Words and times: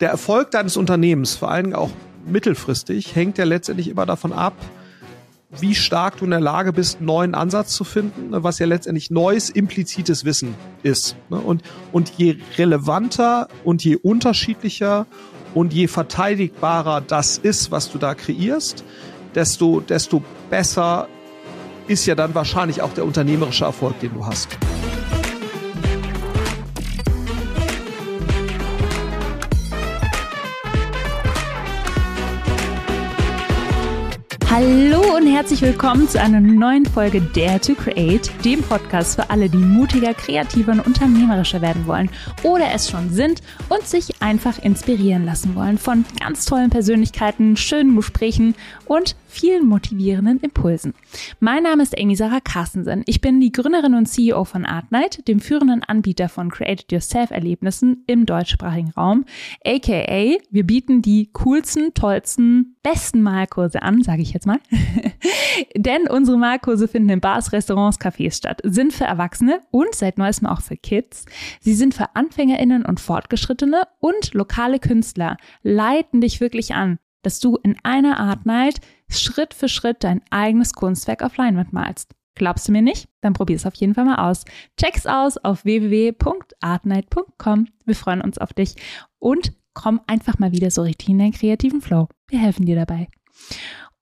der 0.00 0.10
Erfolg 0.10 0.50
deines 0.50 0.76
Unternehmens, 0.76 1.36
vor 1.36 1.50
allem 1.50 1.72
auch 1.74 1.90
mittelfristig, 2.26 3.14
hängt 3.14 3.38
ja 3.38 3.44
letztendlich 3.44 3.88
immer 3.88 4.06
davon 4.06 4.32
ab, 4.32 4.54
wie 5.60 5.74
stark 5.74 6.18
du 6.18 6.24
in 6.24 6.32
der 6.32 6.40
Lage 6.40 6.72
bist, 6.72 6.96
einen 6.96 7.06
neuen 7.06 7.34
Ansatz 7.34 7.74
zu 7.74 7.84
finden, 7.84 8.30
ne, 8.30 8.42
was 8.42 8.58
ja 8.58 8.66
letztendlich 8.66 9.10
neues, 9.10 9.50
implizites 9.50 10.24
Wissen 10.24 10.54
ist. 10.82 11.16
Ne. 11.30 11.38
Und, 11.38 11.62
und 11.92 12.10
je 12.16 12.38
relevanter 12.58 13.48
und 13.62 13.84
je 13.84 13.96
unterschiedlicher 13.96 15.06
und 15.54 15.72
je 15.72 15.86
verteidigbarer 15.86 17.00
das 17.00 17.38
ist, 17.38 17.70
was 17.70 17.92
du 17.92 17.98
da 17.98 18.14
kreierst, 18.14 18.84
desto, 19.36 19.80
desto 19.80 20.24
besser 20.50 21.08
ist 21.86 22.06
ja 22.06 22.16
dann 22.16 22.34
wahrscheinlich 22.34 22.82
auch 22.82 22.92
der 22.94 23.04
unternehmerische 23.04 23.64
Erfolg, 23.64 24.00
den 24.00 24.14
du 24.14 24.26
hast. 24.26 24.58
Hallo 34.56 35.16
und 35.16 35.26
herzlich 35.26 35.62
willkommen 35.62 36.08
zu 36.08 36.20
einer 36.20 36.40
neuen 36.40 36.86
Folge 36.86 37.20
Dare 37.20 37.60
to 37.60 37.74
Create, 37.74 38.30
dem 38.44 38.62
Podcast 38.62 39.16
für 39.16 39.28
alle, 39.28 39.48
die 39.48 39.56
mutiger, 39.56 40.14
kreativer 40.14 40.70
und 40.70 40.86
unternehmerischer 40.86 41.60
werden 41.60 41.88
wollen 41.88 42.08
oder 42.44 42.72
es 42.72 42.88
schon 42.88 43.10
sind 43.10 43.42
und 43.68 43.84
sich 43.84 44.22
einfach 44.22 44.62
inspirieren 44.62 45.24
lassen 45.24 45.56
wollen 45.56 45.76
von 45.76 46.04
ganz 46.20 46.44
tollen 46.44 46.70
Persönlichkeiten, 46.70 47.56
schönen 47.56 47.96
Gesprächen 47.96 48.54
und 48.86 49.16
vielen 49.34 49.66
motivierenden 49.66 50.38
Impulsen. 50.38 50.94
Mein 51.40 51.64
Name 51.64 51.82
ist 51.82 51.98
Amy 51.98 52.14
Sarah 52.14 52.38
Carstensen. 52.40 53.02
Ich 53.06 53.20
bin 53.20 53.40
die 53.40 53.50
Gründerin 53.50 53.94
und 53.94 54.06
CEO 54.06 54.44
von 54.44 54.64
Artnight, 54.64 55.26
dem 55.26 55.40
führenden 55.40 55.82
Anbieter 55.82 56.28
von 56.28 56.50
Create 56.50 56.90
Yourself 56.92 57.32
Erlebnissen 57.32 58.04
im 58.06 58.26
deutschsprachigen 58.26 58.90
Raum, 58.90 59.24
aka 59.64 60.36
wir 60.50 60.64
bieten 60.64 61.02
die 61.02 61.30
coolsten, 61.32 61.94
tollsten, 61.94 62.76
besten 62.84 63.22
Malkurse 63.22 63.82
an, 63.82 64.02
sage 64.02 64.22
ich 64.22 64.32
jetzt 64.32 64.46
mal. 64.46 64.60
Denn 65.76 66.06
unsere 66.08 66.38
Malkurse 66.38 66.86
finden 66.86 67.10
in 67.10 67.20
Bars, 67.20 67.52
Restaurants, 67.52 67.98
Cafés 67.98 68.36
statt, 68.36 68.60
sind 68.62 68.92
für 68.92 69.04
Erwachsene 69.04 69.60
und 69.72 69.94
seit 69.96 70.16
neuestem 70.16 70.46
auch 70.46 70.60
für 70.60 70.76
Kids. 70.76 71.24
Sie 71.60 71.74
sind 71.74 71.92
für 71.94 72.14
Anfängerinnen 72.14 72.86
und 72.86 73.00
Fortgeschrittene 73.00 73.82
und 73.98 74.32
lokale 74.32 74.78
Künstler 74.78 75.36
leiten 75.62 76.20
dich 76.20 76.40
wirklich 76.40 76.74
an 76.74 76.98
dass 77.24 77.40
du 77.40 77.56
in 77.56 77.76
einer 77.82 78.20
Art 78.20 78.46
Night 78.46 78.80
Schritt 79.08 79.54
für 79.54 79.68
Schritt 79.68 80.04
dein 80.04 80.22
eigenes 80.30 80.72
Kunstwerk 80.72 81.22
auf 81.22 81.36
Leinwand 81.36 81.72
malst. 81.72 82.14
Glaubst 82.36 82.66
du 82.66 82.72
mir 82.72 82.82
nicht? 82.82 83.08
Dann 83.20 83.32
probier 83.32 83.54
es 83.56 83.66
auf 83.66 83.74
jeden 83.74 83.94
Fall 83.94 84.04
mal 84.04 84.30
aus. 84.30 84.44
Check's 84.76 85.06
aus 85.06 85.38
auf 85.38 85.64
www.artnight.com. 85.64 87.68
Wir 87.84 87.94
freuen 87.94 88.20
uns 88.20 88.38
auf 88.38 88.52
dich 88.52 88.74
und 89.18 89.52
komm 89.72 90.00
einfach 90.06 90.38
mal 90.38 90.52
wieder 90.52 90.70
so 90.70 90.82
richtig 90.82 91.08
in 91.08 91.18
deinen 91.18 91.32
kreativen 91.32 91.80
Flow. 91.80 92.08
Wir 92.28 92.40
helfen 92.40 92.66
dir 92.66 92.76
dabei. 92.76 93.08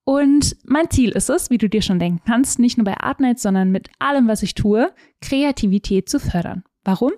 Und 0.04 0.56
mein 0.64 0.90
Ziel 0.90 1.10
ist 1.10 1.30
es, 1.30 1.50
wie 1.50 1.58
du 1.58 1.68
dir 1.68 1.82
schon 1.82 1.98
denken 1.98 2.22
kannst, 2.26 2.58
nicht 2.58 2.76
nur 2.76 2.84
bei 2.84 2.98
Artnight, 2.98 3.38
sondern 3.38 3.70
mit 3.70 3.90
allem, 3.98 4.28
was 4.28 4.42
ich 4.42 4.54
tue, 4.54 4.92
Kreativität 5.20 6.08
zu 6.08 6.18
fördern. 6.18 6.64
Warum? 6.84 7.12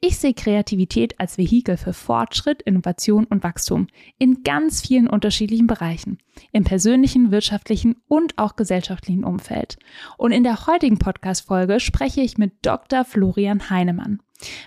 Ich 0.00 0.18
sehe 0.18 0.34
Kreativität 0.34 1.20
als 1.20 1.36
Vehikel 1.36 1.76
für 1.76 1.92
Fortschritt, 1.92 2.62
Innovation 2.62 3.24
und 3.24 3.42
Wachstum 3.42 3.86
in 4.18 4.42
ganz 4.42 4.80
vielen 4.80 5.08
unterschiedlichen 5.08 5.66
Bereichen, 5.66 6.18
im 6.52 6.64
persönlichen, 6.64 7.30
wirtschaftlichen 7.30 7.96
und 8.08 8.38
auch 8.38 8.56
gesellschaftlichen 8.56 9.24
Umfeld. 9.24 9.78
Und 10.16 10.32
in 10.32 10.42
der 10.44 10.66
heutigen 10.66 10.98
Podcast-Folge 10.98 11.80
spreche 11.80 12.22
ich 12.22 12.38
mit 12.38 12.52
Dr. 12.62 13.04
Florian 13.04 13.68
Heinemann. 13.68 14.20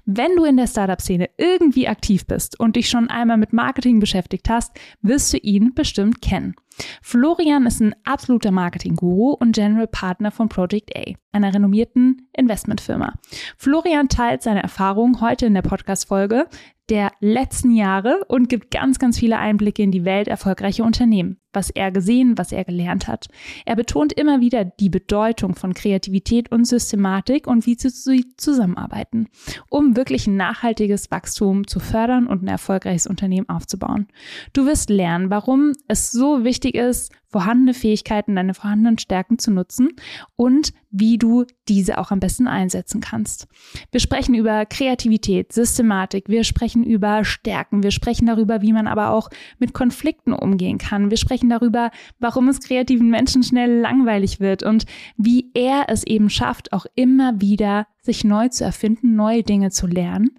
Wenn 0.05 0.35
du 0.35 0.45
in 0.45 0.57
der 0.57 0.67
Startup-Szene 0.67 1.29
irgendwie 1.37 1.87
aktiv 1.87 2.25
bist 2.25 2.59
und 2.59 2.75
dich 2.75 2.89
schon 2.89 3.09
einmal 3.09 3.37
mit 3.37 3.53
Marketing 3.53 3.99
beschäftigt 3.99 4.49
hast, 4.49 4.77
wirst 5.01 5.33
du 5.33 5.37
ihn 5.37 5.73
bestimmt 5.73 6.21
kennen. 6.21 6.55
Florian 7.01 7.65
ist 7.65 7.81
ein 7.81 7.95
absoluter 8.05 8.51
Marketing-Guru 8.51 9.33
und 9.33 9.53
General 9.53 9.87
Partner 9.87 10.31
von 10.31 10.49
Project 10.49 10.95
A, 10.95 11.13
einer 11.31 11.53
renommierten 11.53 12.29
Investmentfirma. 12.35 13.13
Florian 13.57 14.09
teilt 14.09 14.41
seine 14.41 14.63
Erfahrungen 14.63 15.21
heute 15.21 15.45
in 15.45 15.53
der 15.53 15.61
Podcast-Folge 15.61 16.47
der 16.89 17.11
letzten 17.19 17.71
Jahre 17.71 18.25
und 18.27 18.49
gibt 18.49 18.71
ganz, 18.71 18.99
ganz 18.99 19.19
viele 19.19 19.37
Einblicke 19.37 19.83
in 19.83 19.91
die 19.91 20.05
Welt 20.05 20.27
erfolgreicher 20.27 20.83
Unternehmen 20.83 21.41
was 21.53 21.69
er 21.69 21.91
gesehen, 21.91 22.37
was 22.37 22.51
er 22.51 22.63
gelernt 22.63 23.07
hat. 23.07 23.27
Er 23.65 23.75
betont 23.75 24.13
immer 24.13 24.39
wieder 24.41 24.65
die 24.65 24.89
Bedeutung 24.89 25.55
von 25.55 25.73
Kreativität 25.73 26.51
und 26.51 26.65
Systematik 26.65 27.47
und 27.47 27.65
wie 27.65 27.75
sie 27.77 28.35
zusammenarbeiten, 28.37 29.27
um 29.69 29.95
wirklich 29.95 30.27
ein 30.27 30.37
nachhaltiges 30.37 31.11
Wachstum 31.11 31.67
zu 31.67 31.79
fördern 31.79 32.27
und 32.27 32.43
ein 32.43 32.47
erfolgreiches 32.47 33.07
Unternehmen 33.07 33.49
aufzubauen. 33.49 34.07
Du 34.53 34.65
wirst 34.65 34.89
lernen, 34.89 35.29
warum 35.29 35.73
es 35.87 36.11
so 36.11 36.43
wichtig 36.43 36.75
ist, 36.75 37.11
vorhandene 37.31 37.73
Fähigkeiten, 37.73 38.35
deine 38.35 38.53
vorhandenen 38.53 38.97
Stärken 38.97 39.39
zu 39.39 39.51
nutzen 39.51 39.89
und 40.35 40.73
wie 40.89 41.17
du 41.17 41.45
diese 41.67 41.97
auch 41.97 42.11
am 42.11 42.19
besten 42.19 42.47
einsetzen 42.47 42.99
kannst. 42.99 43.47
Wir 43.91 44.01
sprechen 44.01 44.35
über 44.35 44.65
Kreativität, 44.65 45.53
Systematik, 45.53 46.27
wir 46.27 46.43
sprechen 46.43 46.83
über 46.83 47.23
Stärken, 47.23 47.83
wir 47.83 47.91
sprechen 47.91 48.25
darüber, 48.25 48.61
wie 48.61 48.73
man 48.73 48.87
aber 48.87 49.11
auch 49.11 49.29
mit 49.59 49.73
Konflikten 49.73 50.33
umgehen 50.33 50.77
kann. 50.77 51.09
Wir 51.09 51.17
sprechen 51.17 51.49
darüber, 51.49 51.91
warum 52.19 52.49
es 52.49 52.59
kreativen 52.59 53.09
Menschen 53.09 53.43
schnell 53.43 53.79
langweilig 53.79 54.39
wird 54.39 54.63
und 54.63 54.85
wie 55.15 55.51
er 55.53 55.85
es 55.87 56.05
eben 56.05 56.29
schafft, 56.29 56.73
auch 56.73 56.85
immer 56.95 57.39
wieder 57.39 57.87
sich 58.01 58.23
neu 58.23 58.49
zu 58.49 58.65
erfinden, 58.65 59.15
neue 59.15 59.43
Dinge 59.43 59.71
zu 59.71 59.87
lernen 59.87 60.31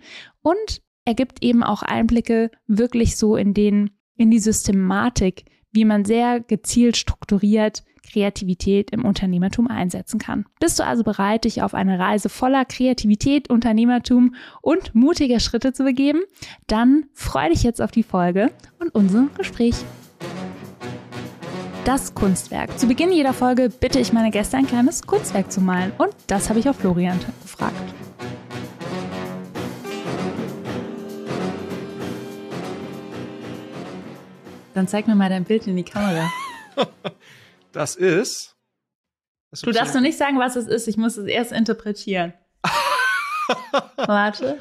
und 0.43 0.83
er 1.05 1.15
gibt 1.15 1.43
eben 1.43 1.63
auch 1.63 1.83
Einblicke 1.83 2.51
wirklich 2.67 3.17
so 3.17 3.37
in 3.37 3.55
den 3.55 3.91
in 4.17 4.31
die 4.31 4.39
Systematik, 4.39 5.45
wie 5.73 5.85
man 5.85 6.05
sehr 6.05 6.41
gezielt 6.41 6.97
strukturiert 6.97 7.83
Kreativität 8.13 8.91
im 8.91 9.05
Unternehmertum 9.05 9.69
einsetzen 9.69 10.19
kann. 10.19 10.45
Bist 10.61 10.79
du 10.79 10.85
also 10.85 11.03
bereit, 11.03 11.45
dich 11.45 11.63
auf 11.63 11.75
eine 11.75 11.99
Reise 11.99 12.29
voller 12.29 12.65
Kreativität, 12.65 13.49
Unternehmertum 13.49 14.35
und 14.61 14.95
mutiger 14.95 15.41
Schritte 15.41 15.73
zu 15.73 15.85
begeben? 15.85 16.21
Dann 16.67 17.05
freu 17.15 17.49
dich 17.49 17.63
jetzt 17.63 17.81
auf 17.81 17.91
die 17.91 18.03
Folge 18.03 18.51
und 18.79 18.95
unser 18.95 19.29
Gespräch. 19.37 19.77
Das 21.85 22.15
Kunstwerk. 22.15 22.79
Zu 22.79 22.87
Beginn 22.87 23.11
jeder 23.11 23.33
Folge 23.33 23.69
bitte 23.69 23.99
ich 23.99 24.13
meine 24.13 24.31
Gäste 24.31 24.57
ein 24.57 24.67
kleines 24.67 25.03
Kunstwerk 25.03 25.51
zu 25.51 25.61
malen 25.61 25.93
und 25.99 26.15
das 26.29 26.49
habe 26.49 26.61
ich 26.61 26.69
auf 26.69 26.77
Florian 26.77 27.19
gefragt. 27.43 27.82
Dann 34.83 34.89
zeig 34.89 35.07
mir 35.07 35.15
mal 35.15 35.29
dein 35.29 35.45
Bild 35.45 35.69
in 35.69 35.77
die 35.77 35.85
Kamera. 35.85 36.29
Das 37.71 37.97
ist. 37.97 38.55
Das 39.51 39.63
du 39.63 39.71
darfst 39.71 39.95
noch 39.95 40.03
nicht 40.03 40.19
sagen, 40.19 40.39
was 40.39 40.57
es 40.57 40.67
ist. 40.67 40.89
Ich 40.89 40.99
muss 40.99 41.17
es 41.17 41.27
erst 41.27 41.53
interpretieren. 41.53 42.35
Warte. 43.97 44.61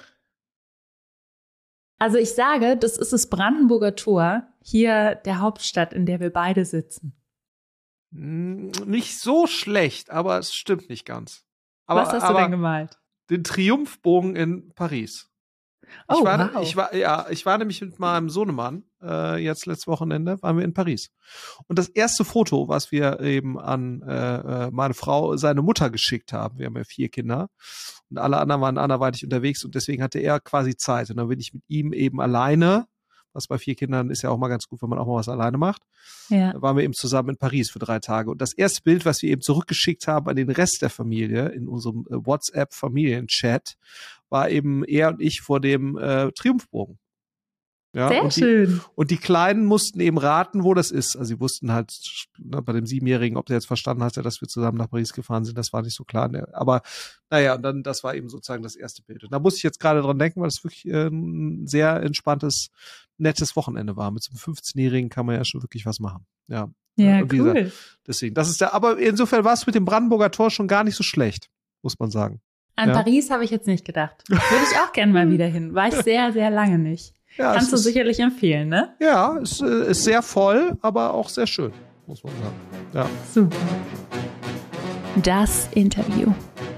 Also 2.00 2.18
ich 2.18 2.34
sage, 2.34 2.78
das 2.78 2.96
ist 2.96 3.12
das 3.12 3.28
Brandenburger 3.28 3.98
Tor, 3.98 4.48
hier 4.64 5.16
der 5.16 5.42
Hauptstadt, 5.42 5.92
in 5.92 6.06
der 6.06 6.22
wir 6.22 6.32
beide 6.32 6.64
sitzen. 6.64 7.18
Nicht 8.12 9.20
so 9.20 9.46
schlecht, 9.48 10.10
aber 10.10 10.38
es 10.40 10.54
stimmt 10.54 10.88
nicht 10.88 11.06
ganz. 11.06 11.44
Aber, 11.86 12.04
was 12.04 12.14
hast 12.14 12.30
du 12.30 12.34
denn 12.34 12.52
gemalt? 12.52 12.98
Den 13.30 13.44
Triumphbogen 13.44 14.38
in 14.38 14.70
Paris. 14.74 15.31
Oh, 16.08 16.20
ich 16.20 16.26
war, 16.26 16.54
wow. 16.54 16.64
ich 16.64 16.76
war, 16.76 16.96
ja, 16.96 17.26
ich 17.30 17.46
war 17.46 17.58
nämlich 17.58 17.82
mit 17.82 18.00
meinem 18.00 18.30
Sohnemann, 18.30 18.84
äh, 19.02 19.44
jetzt 19.44 19.66
letztes 19.66 19.88
Wochenende, 19.88 20.42
waren 20.42 20.58
wir 20.58 20.66
in 20.66 20.74
Paris. 20.74 21.12
Und 21.68 21.80
das 21.80 21.88
erste 21.90 22.26
Foto, 22.26 22.68
was 22.68 22.92
wir 22.92 23.20
eben 23.22 23.60
an 23.60 24.02
äh, 24.02 24.66
äh, 24.66 24.72
meine 24.72 24.94
Frau, 24.94 25.36
seine 25.38 25.62
Mutter 25.62 25.90
geschickt 25.90 26.34
haben, 26.34 26.60
wir 26.60 26.68
haben 26.68 26.78
ja 26.78 26.84
vier 26.84 27.10
Kinder 27.10 27.50
und 28.10 28.18
alle 28.18 28.38
anderen 28.38 28.62
waren 28.62 28.78
anderweitig 28.78 29.24
unterwegs 29.24 29.64
und 29.64 29.76
deswegen 29.76 30.04
hatte 30.04 30.20
er 30.20 30.40
quasi 30.40 30.76
Zeit. 30.76 31.10
Und 31.10 31.18
dann 31.18 31.30
bin 31.30 31.40
ich 31.40 31.54
mit 31.54 31.64
ihm 31.68 31.94
eben 31.94 32.20
alleine, 32.20 32.88
was 33.34 33.48
bei 33.48 33.58
vier 33.58 33.76
Kindern 33.76 34.10
ist 34.10 34.22
ja 34.22 34.30
auch 34.30 34.38
mal 34.38 34.48
ganz 34.48 34.68
gut, 34.68 34.82
wenn 34.82 34.90
man 34.90 35.00
auch 35.00 35.08
mal 35.08 35.16
was 35.16 35.30
alleine 35.30 35.58
macht. 35.58 35.82
Ja. 36.30 36.54
Da 36.54 36.62
waren 36.62 36.78
wir 36.78 36.84
eben 36.84 36.94
zusammen 36.94 37.30
in 37.30 37.38
Paris 37.38 37.70
für 37.72 37.80
drei 37.80 38.00
Tage. 38.00 38.32
Und 38.32 38.42
das 38.42 38.54
erste 38.54 38.82
Bild, 38.84 39.06
was 39.06 39.22
wir 39.22 39.30
eben 39.30 39.42
zurückgeschickt 39.42 40.08
haben 40.08 40.28
an 40.28 40.36
den 40.36 40.50
Rest 40.50 40.82
der 40.82 40.90
Familie 40.90 41.50
in 41.50 41.68
unserem 41.68 42.06
äh, 42.10 42.16
WhatsApp-Familienchat, 42.26 43.76
war 44.30 44.50
eben 44.50 44.84
er 44.84 45.10
und 45.10 45.22
ich 45.22 45.42
vor 45.42 45.60
dem 45.60 45.98
äh, 45.98 46.32
Triumphbogen. 46.32 46.98
Ja, 47.94 48.08
Sehr 48.08 48.24
und 48.24 48.36
die, 48.36 48.40
schön. 48.40 48.82
Und 48.96 49.12
die 49.12 49.18
Kleinen 49.18 49.66
mussten 49.66 50.00
eben 50.00 50.18
raten, 50.18 50.64
wo 50.64 50.74
das 50.74 50.92
ist. 50.92 51.18
Also 51.18 51.36
sie 51.36 51.40
wussten 51.42 51.74
halt 51.74 51.94
ne, 52.38 52.62
bei 52.62 52.72
dem 52.72 52.86
Siebenjährigen, 52.86 53.38
ob 53.38 53.48
der 53.48 53.58
jetzt 53.58 53.68
verstanden 53.68 54.02
hat, 54.04 54.16
dass 54.16 54.40
wir 54.40 54.48
zusammen 54.48 54.78
nach 54.78 54.90
Paris 54.90 55.12
gefahren 55.12 55.44
sind, 55.44 55.58
das 55.58 55.74
war 55.74 55.82
nicht 55.82 55.96
so 55.96 56.06
klar. 56.06 56.30
Ne? 56.30 56.48
Aber 56.54 56.84
naja, 57.30 57.56
und 57.56 57.64
dann, 57.64 57.84
das 57.84 58.04
war 58.04 58.16
eben 58.16 58.30
sozusagen 58.30 58.64
das 58.64 58.78
erste 58.78 59.02
Bild. 59.04 59.26
Und 59.26 59.34
da 59.34 59.40
muss 59.40 59.58
ich 59.58 59.64
jetzt 59.64 59.80
gerade 59.80 60.02
dran 60.02 60.18
denken, 60.18 60.40
weil 60.40 60.48
es 60.48 60.64
wirklich 60.64 60.88
äh, 60.88 61.08
ein 61.08 61.68
sehr 61.68 62.02
entspanntes, 62.02 62.70
nettes 63.18 63.58
Wochenende 63.58 63.98
war. 63.98 64.12
Mit 64.12 64.24
so 64.24 64.32
einem 64.32 64.56
15-Jährigen 64.56 65.10
kann 65.10 65.26
man 65.26 65.36
ja 65.36 65.44
schon 65.44 65.62
wirklich 65.62 65.86
was 65.86 66.00
machen. 66.00 66.26
Ja. 66.48 66.70
Ja, 66.98 67.20
und 67.22 67.34
cool. 67.34 67.54
Dieser, 67.54 67.72
deswegen, 68.06 68.36
das 68.36 68.50
ist 68.50 68.62
der, 68.62 68.74
aber 68.74 68.98
insofern 69.00 69.44
war 69.44 69.54
es 69.54 69.66
mit 69.66 69.76
dem 69.76 69.86
Brandenburger 69.86 70.30
Tor 70.32 70.52
schon 70.52 70.68
gar 70.68 70.84
nicht 70.84 70.96
so 70.96 71.04
schlecht, 71.04 71.50
muss 71.82 71.98
man 72.00 72.12
sagen. 72.12 72.42
An 72.76 72.90
Ja. 72.90 72.96
Paris 72.96 73.30
habe 73.30 73.44
ich 73.44 73.50
jetzt 73.52 73.68
nicht 73.68 73.86
gedacht. 73.86 74.24
Würde 74.28 74.44
ich 74.72 74.78
auch 74.80 74.92
gerne 74.94 75.12
mal 75.12 75.30
wieder 75.32 75.46
hin. 75.46 75.74
War 75.74 75.88
ich 75.88 75.96
sehr, 75.96 76.32
sehr 76.34 76.50
lange 76.50 76.80
nicht. 76.80 77.14
Ja, 77.38 77.54
Kannst 77.54 77.72
du 77.72 77.76
ist, 77.76 77.84
sicherlich 77.84 78.20
empfehlen, 78.20 78.70
ne? 78.70 78.90
Ja, 79.00 79.38
ist, 79.38 79.62
äh, 79.62 79.92
ist 79.92 80.04
sehr 80.04 80.22
voll, 80.22 80.78
aber 80.82 81.14
auch 81.14 81.30
sehr 81.30 81.48
schön, 81.48 81.72
muss 82.08 82.24
man 82.24 82.34
sagen. 82.34 82.56
Ja. 82.94 83.06
Super. 83.34 83.58
Das 85.24 85.70
Interview. 85.74 86.32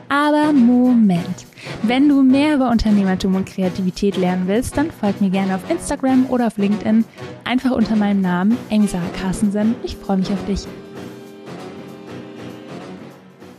Aber 0.10 0.54
Moment. 0.54 1.46
Wenn 1.82 2.08
du 2.08 2.22
mehr 2.22 2.56
über 2.56 2.70
Unternehmertum 2.70 3.36
und 3.36 3.46
Kreativität 3.46 4.18
lernen 4.18 4.48
willst, 4.48 4.78
dann 4.78 4.92
folg 4.92 5.22
mir 5.22 5.30
gerne 5.30 5.56
auf 5.56 5.70
Instagram 5.70 6.28
oder 6.30 6.48
auf 6.48 6.58
LinkedIn. 6.58 7.06
Einfach 7.46 7.72
unter 7.72 7.96
meinem 7.96 8.22
Namen, 8.22 8.58
Amy 8.72 8.88
Sarah 8.88 9.04
Carstensen. 9.20 9.76
Ich 9.84 9.96
freue 9.96 10.18
mich 10.18 10.30
auf 10.32 10.46
dich. 10.46 10.68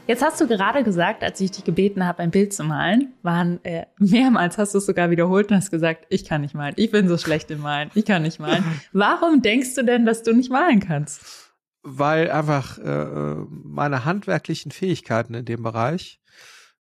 Jetzt 0.07 0.23
hast 0.23 0.39
du 0.39 0.47
gerade 0.47 0.85
gesagt, 0.85 1.23
als 1.23 1.41
ich 1.41 1.51
dich 1.51 1.65
gebeten 1.65 2.05
habe, 2.05 2.19
ein 2.19 2.31
Bild 2.31 2.53
zu 2.53 2.63
malen, 2.63 3.15
waren 3.23 3.65
äh, 3.65 3.87
mehrmals 3.99 4.59
hast 4.59 4.75
du 4.75 4.79
es 4.79 4.87
sogar 4.87 5.11
wiederholt 5.11 5.51
und 5.51 5.57
hast 5.57 5.71
gesagt, 5.71 6.05
ich 6.11 6.27
kann 6.27 6.43
nicht 6.43 6.55
malen, 6.55 6.75
ich 6.77 6.91
bin 6.91 7.09
so 7.09 7.17
schlecht 7.17 7.51
im 7.51 7.61
Malen, 7.61 7.91
ich 7.95 8.05
kann 8.05 8.23
nicht 8.23 8.39
malen. 8.39 8.65
Warum 8.93 9.41
denkst 9.41 9.75
du 9.75 9.83
denn, 9.83 10.05
dass 10.05 10.23
du 10.23 10.35
nicht 10.35 10.51
malen 10.51 10.81
kannst? 10.81 11.55
Weil 11.83 12.31
einfach 12.31 12.79
äh, 12.79 13.35
meine 13.49 14.05
handwerklichen 14.05 14.73
Fähigkeiten 14.73 15.33
in 15.33 15.47
dem 15.47 15.63
Bereich 15.63 16.21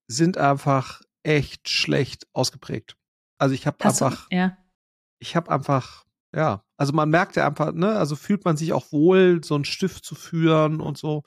sind 0.08 0.38
einfach 0.40 1.02
echt 1.22 1.70
schlecht 1.70 2.26
ausgeprägt. 2.34 2.96
Also 3.38 3.54
ich 3.54 3.68
habe 3.68 3.84
einfach, 3.86 4.30
du, 4.30 4.36
ja. 4.36 4.58
ich 5.20 5.36
habe 5.36 5.52
einfach, 5.52 6.06
ja, 6.36 6.64
also 6.78 6.94
man 6.94 7.10
merkt 7.10 7.36
ja 7.36 7.46
einfach, 7.48 7.72
ne, 7.72 7.98
also 7.98 8.16
fühlt 8.16 8.46
man 8.46 8.58
sich 8.58 8.74
auch 8.74 8.92
wohl, 8.92 9.44
so 9.44 9.54
einen 9.54 9.66
Stift 9.66 10.06
zu 10.06 10.16
führen 10.16 10.82
und 10.82 10.98
so. 10.98 11.24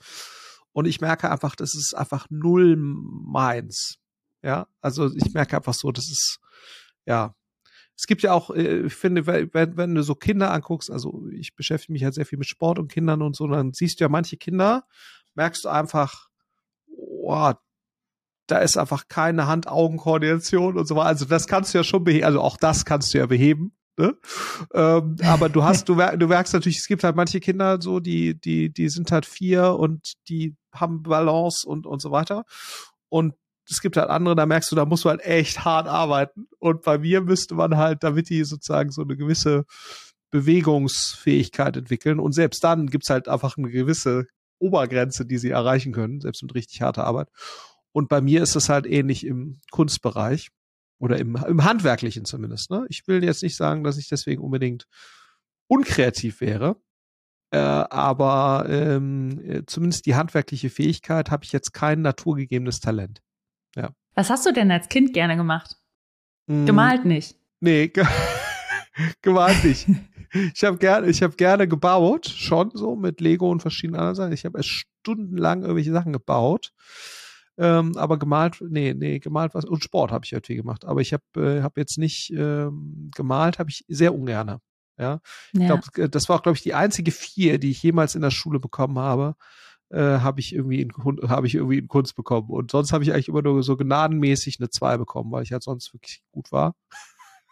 Und 0.79 0.85
ich 0.85 1.01
merke 1.01 1.29
einfach, 1.29 1.57
das 1.57 1.75
ist 1.75 1.93
einfach 1.93 2.27
null 2.29 2.77
meins. 2.77 3.97
Ja, 4.41 4.67
also 4.79 5.13
ich 5.13 5.33
merke 5.33 5.57
einfach 5.57 5.73
so, 5.73 5.91
das 5.91 6.05
ist, 6.05 6.39
ja. 7.05 7.35
Es 7.97 8.07
gibt 8.07 8.21
ja 8.21 8.31
auch, 8.31 8.49
äh, 8.51 8.85
ich 8.85 8.93
finde, 8.93 9.27
wenn, 9.27 9.75
wenn 9.75 9.93
du 9.93 10.03
so 10.03 10.15
Kinder 10.15 10.53
anguckst, 10.53 10.89
also 10.89 11.27
ich 11.33 11.53
beschäftige 11.53 11.91
mich 11.91 12.05
halt 12.05 12.13
sehr 12.13 12.25
viel 12.25 12.39
mit 12.39 12.47
Sport 12.47 12.79
und 12.79 12.89
Kindern 12.89 13.21
und 13.21 13.35
so, 13.35 13.45
dann 13.47 13.73
siehst 13.73 13.99
du 13.99 14.05
ja 14.05 14.09
manche 14.09 14.37
Kinder, 14.37 14.85
merkst 15.35 15.65
du 15.65 15.69
einfach, 15.69 16.29
oh, 16.87 17.51
da 18.47 18.59
ist 18.59 18.77
einfach 18.77 19.09
keine 19.09 19.47
Hand-Augen-Koordination 19.47 20.77
und 20.77 20.87
so 20.87 20.95
weiter. 20.95 21.07
Also 21.07 21.25
das 21.25 21.45
kannst 21.47 21.73
du 21.73 21.79
ja 21.79 21.83
schon 21.83 22.05
beheben, 22.05 22.23
also 22.23 22.39
auch 22.39 22.55
das 22.55 22.85
kannst 22.85 23.13
du 23.13 23.17
ja 23.17 23.25
beheben. 23.25 23.73
Ne? 23.99 24.17
Ähm, 24.73 25.17
aber 25.23 25.49
du 25.49 25.65
hast, 25.65 25.89
du, 25.89 25.95
du 26.17 26.27
merkst 26.27 26.53
natürlich, 26.53 26.77
es 26.77 26.87
gibt 26.87 27.03
halt 27.03 27.17
manche 27.17 27.41
Kinder 27.41 27.81
so, 27.81 27.99
die, 27.99 28.39
die, 28.39 28.71
die 28.71 28.87
sind 28.87 29.11
halt 29.11 29.25
vier 29.25 29.73
und 29.73 30.13
die 30.29 30.55
haben 30.73 31.03
Balance 31.03 31.67
und, 31.67 31.85
und 31.85 32.01
so 32.01 32.11
weiter. 32.11 32.45
Und 33.09 33.33
es 33.69 33.81
gibt 33.81 33.97
halt 33.97 34.09
andere, 34.09 34.35
da 34.35 34.45
merkst 34.45 34.71
du, 34.71 34.75
da 34.75 34.85
musst 34.85 35.05
du 35.05 35.09
halt 35.09 35.21
echt 35.21 35.63
hart 35.63 35.87
arbeiten. 35.87 36.47
Und 36.59 36.81
bei 36.83 36.97
mir 36.97 37.21
müsste 37.21 37.55
man 37.55 37.77
halt, 37.77 38.03
damit 38.03 38.29
die 38.29 38.43
sozusagen 38.43 38.91
so 38.91 39.03
eine 39.03 39.15
gewisse 39.15 39.65
Bewegungsfähigkeit 40.31 41.77
entwickeln. 41.77 42.19
Und 42.19 42.33
selbst 42.33 42.63
dann 42.63 42.87
gibt's 42.87 43.09
halt 43.09 43.27
einfach 43.27 43.57
eine 43.57 43.69
gewisse 43.69 44.25
Obergrenze, 44.59 45.25
die 45.25 45.37
sie 45.37 45.51
erreichen 45.51 45.93
können, 45.93 46.19
selbst 46.19 46.41
mit 46.43 46.55
richtig 46.55 46.81
harter 46.81 47.05
Arbeit. 47.05 47.29
Und 47.91 48.09
bei 48.09 48.21
mir 48.21 48.41
ist 48.41 48.55
es 48.55 48.69
halt 48.69 48.85
ähnlich 48.85 49.25
im 49.25 49.59
Kunstbereich. 49.71 50.49
Oder 50.99 51.17
im, 51.17 51.37
im 51.47 51.63
Handwerklichen 51.63 52.25
zumindest. 52.25 52.71
Ne? 52.71 52.85
Ich 52.89 53.07
will 53.07 53.23
jetzt 53.23 53.41
nicht 53.41 53.55
sagen, 53.55 53.85
dass 53.85 53.97
ich 53.97 54.09
deswegen 54.09 54.41
unbedingt 54.41 54.85
unkreativ 55.67 56.41
wäre. 56.41 56.75
Äh, 57.51 57.57
aber 57.57 58.67
ähm, 58.69 59.41
äh, 59.43 59.65
zumindest 59.65 60.05
die 60.05 60.15
handwerkliche 60.15 60.69
Fähigkeit 60.69 61.31
habe 61.31 61.43
ich 61.43 61.51
jetzt 61.51 61.73
kein 61.73 62.01
naturgegebenes 62.01 62.79
Talent. 62.79 63.21
Ja. 63.75 63.89
Was 64.13 64.29
hast 64.29 64.45
du 64.45 64.53
denn 64.53 64.69
als 64.71 64.89
Kind 64.89 65.13
gerne 65.13 65.35
gemacht? 65.35 65.77
Mm, 66.47 66.65
Gemalt 66.65 67.05
nicht. 67.05 67.35
Nee, 67.59 67.87
ge 67.87 68.05
gemalt 69.21 69.63
nicht. 69.63 69.87
ich 70.53 70.63
habe 70.63 70.77
gerne, 70.77 71.07
ich 71.07 71.23
habe 71.23 71.35
gerne 71.35 71.67
gebaut, 71.67 72.27
schon 72.27 72.71
so 72.73 72.95
mit 72.95 73.19
Lego 73.19 73.49
und 73.49 73.61
verschiedenen 73.61 73.99
anderen 73.99 74.15
Sachen. 74.15 74.33
Ich 74.33 74.45
habe 74.45 74.59
erst 74.59 74.69
stundenlang 74.69 75.61
irgendwelche 75.61 75.91
Sachen 75.91 76.13
gebaut. 76.13 76.71
Ähm, 77.57 77.97
aber 77.97 78.17
gemalt, 78.17 78.57
nee, 78.61 78.93
nee, 78.93 79.19
gemalt 79.19 79.53
was. 79.53 79.65
Und 79.65 79.83
Sport 79.83 80.11
habe 80.11 80.23
ich 80.23 80.33
halt 80.33 80.47
viel 80.47 80.55
gemacht. 80.55 80.85
Aber 80.85 81.01
ich 81.01 81.13
habe 81.13 81.23
äh, 81.35 81.61
hab 81.61 81.77
jetzt 81.77 81.97
nicht 81.97 82.31
ähm, 82.31 83.09
gemalt, 83.15 83.59
habe 83.59 83.69
ich 83.69 83.83
sehr 83.87 84.13
ungerne. 84.13 84.61
Ja. 84.99 85.21
Ich 85.53 85.61
ja. 85.61 85.77
glaube, 85.77 86.09
das 86.09 86.29
war 86.29 86.37
auch, 86.37 86.43
glaube 86.43 86.57
ich, 86.57 86.63
die 86.63 86.73
einzige 86.73 87.11
vier, 87.11 87.57
die 87.57 87.71
ich 87.71 87.81
jemals 87.81 88.15
in 88.15 88.21
der 88.21 88.31
Schule 88.31 88.59
bekommen 88.59 88.99
habe. 88.99 89.35
Äh, 89.91 90.19
habe 90.19 90.39
ich 90.39 90.53
irgendwie 90.53 90.81
in 90.81 90.91
habe 91.29 91.47
ich 91.47 91.55
irgendwie 91.55 91.79
in 91.79 91.87
Kunst 91.87 92.15
bekommen 92.15 92.49
und 92.49 92.69
sonst 92.69 92.93
habe 92.93 93.03
ich 93.03 93.11
eigentlich 93.11 93.27
immer 93.27 93.41
nur 93.41 93.63
so 93.63 93.75
gnadenmäßig 93.75 94.59
eine 94.59 94.69
zwei 94.69 94.97
bekommen, 94.97 95.31
weil 95.31 95.41
ich 95.41 95.51
halt 95.51 95.63
sonst 95.63 95.91
wirklich 95.93 96.21
gut 96.31 96.51
war. 96.51 96.75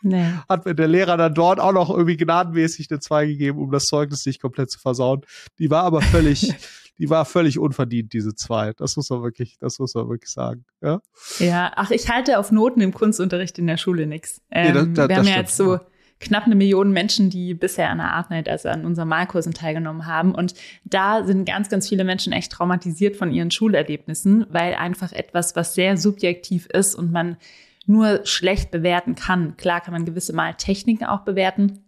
Nee. 0.03 0.33
Hat 0.49 0.65
mir 0.65 0.75
der 0.75 0.87
Lehrer 0.87 1.17
dann 1.17 1.33
dort 1.33 1.59
auch 1.59 1.71
noch 1.71 1.89
irgendwie 1.89 2.15
gnadenmäßig 2.15 2.91
eine 2.91 2.99
zwei 2.99 3.25
gegeben, 3.25 3.57
um 3.57 3.71
das 3.71 3.85
Zeugnis 3.85 4.23
nicht 4.27 4.39
komplett 4.39 4.69
zu 4.69 4.77
versauen. 4.77 5.21
Die 5.57 5.71
war 5.71 5.83
aber 5.83 6.03
völlig 6.03 6.53
die 6.97 7.09
war 7.09 7.25
völlig 7.25 7.59
unverdient, 7.59 8.13
diese 8.13 8.35
zwei. 8.35 8.73
Das 8.73 8.95
muss 8.95 9.09
man 9.09 9.21
wirklich, 9.21 9.57
das 9.59 9.79
muss 9.79 9.93
man 9.93 10.09
wirklich 10.09 10.31
sagen. 10.31 10.65
Ja, 10.81 11.01
ja 11.39 11.71
ach, 11.75 11.91
ich 11.91 12.09
halte 12.09 12.39
auf 12.39 12.51
Noten 12.51 12.81
im 12.81 12.93
Kunstunterricht 12.93 13.57
in 13.59 13.67
der 13.67 13.77
Schule 13.77 14.07
nichts. 14.07 14.41
Ähm, 14.49 14.67
nee, 14.67 14.73
da, 14.73 14.85
da, 14.85 15.09
wir 15.09 15.17
haben 15.17 15.27
ja 15.27 15.37
jetzt 15.37 15.55
so 15.55 15.79
knapp 16.19 16.45
eine 16.45 16.55
Million 16.55 16.91
Menschen, 16.91 17.29
die 17.29 17.53
bisher 17.53 17.89
an 17.89 17.99
der 17.99 18.13
Artnight, 18.13 18.49
also 18.49 18.69
an 18.69 18.85
unseren 18.85 19.07
Malkursen 19.07 19.53
teilgenommen 19.53 20.05
haben. 20.05 20.33
Und 20.33 20.55
da 20.83 21.23
sind 21.23 21.45
ganz, 21.45 21.69
ganz 21.69 21.87
viele 21.87 22.03
Menschen 22.03 22.33
echt 22.33 22.51
traumatisiert 22.51 23.15
von 23.15 23.31
ihren 23.31 23.51
Schulerlebnissen, 23.51 24.45
weil 24.49 24.75
einfach 24.75 25.11
etwas, 25.11 25.55
was 25.55 25.75
sehr 25.75 25.97
subjektiv 25.97 26.67
ist 26.67 26.95
und 26.95 27.11
man 27.11 27.37
nur 27.85 28.25
schlecht 28.25 28.71
bewerten 28.71 29.15
kann. 29.15 29.55
Klar 29.57 29.81
kann 29.81 29.93
man 29.93 30.05
gewisse 30.05 30.33
Maltechniken 30.33 31.05
auch 31.05 31.21
bewerten, 31.21 31.83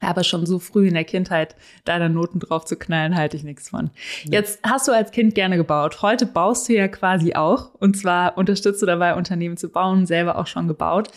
aber 0.00 0.24
schon 0.24 0.44
so 0.46 0.58
früh 0.58 0.88
in 0.88 0.94
der 0.94 1.04
Kindheit 1.04 1.54
deine 1.84 2.10
Noten 2.10 2.40
drauf 2.40 2.64
zu 2.64 2.76
knallen, 2.76 3.16
halte 3.16 3.36
ich 3.36 3.44
nichts 3.44 3.70
von. 3.70 3.90
Jetzt 4.24 4.60
hast 4.62 4.88
du 4.88 4.92
als 4.92 5.12
Kind 5.12 5.34
gerne 5.34 5.56
gebaut. 5.56 6.02
Heute 6.02 6.26
baust 6.26 6.68
du 6.68 6.74
ja 6.74 6.88
quasi 6.88 7.34
auch. 7.34 7.72
Und 7.74 7.96
zwar 7.96 8.36
unterstützt 8.36 8.82
du 8.82 8.86
dabei, 8.86 9.14
Unternehmen 9.14 9.56
zu 9.56 9.68
bauen, 9.68 10.06
selber 10.06 10.38
auch 10.38 10.48
schon 10.48 10.68
gebaut. 10.68 11.10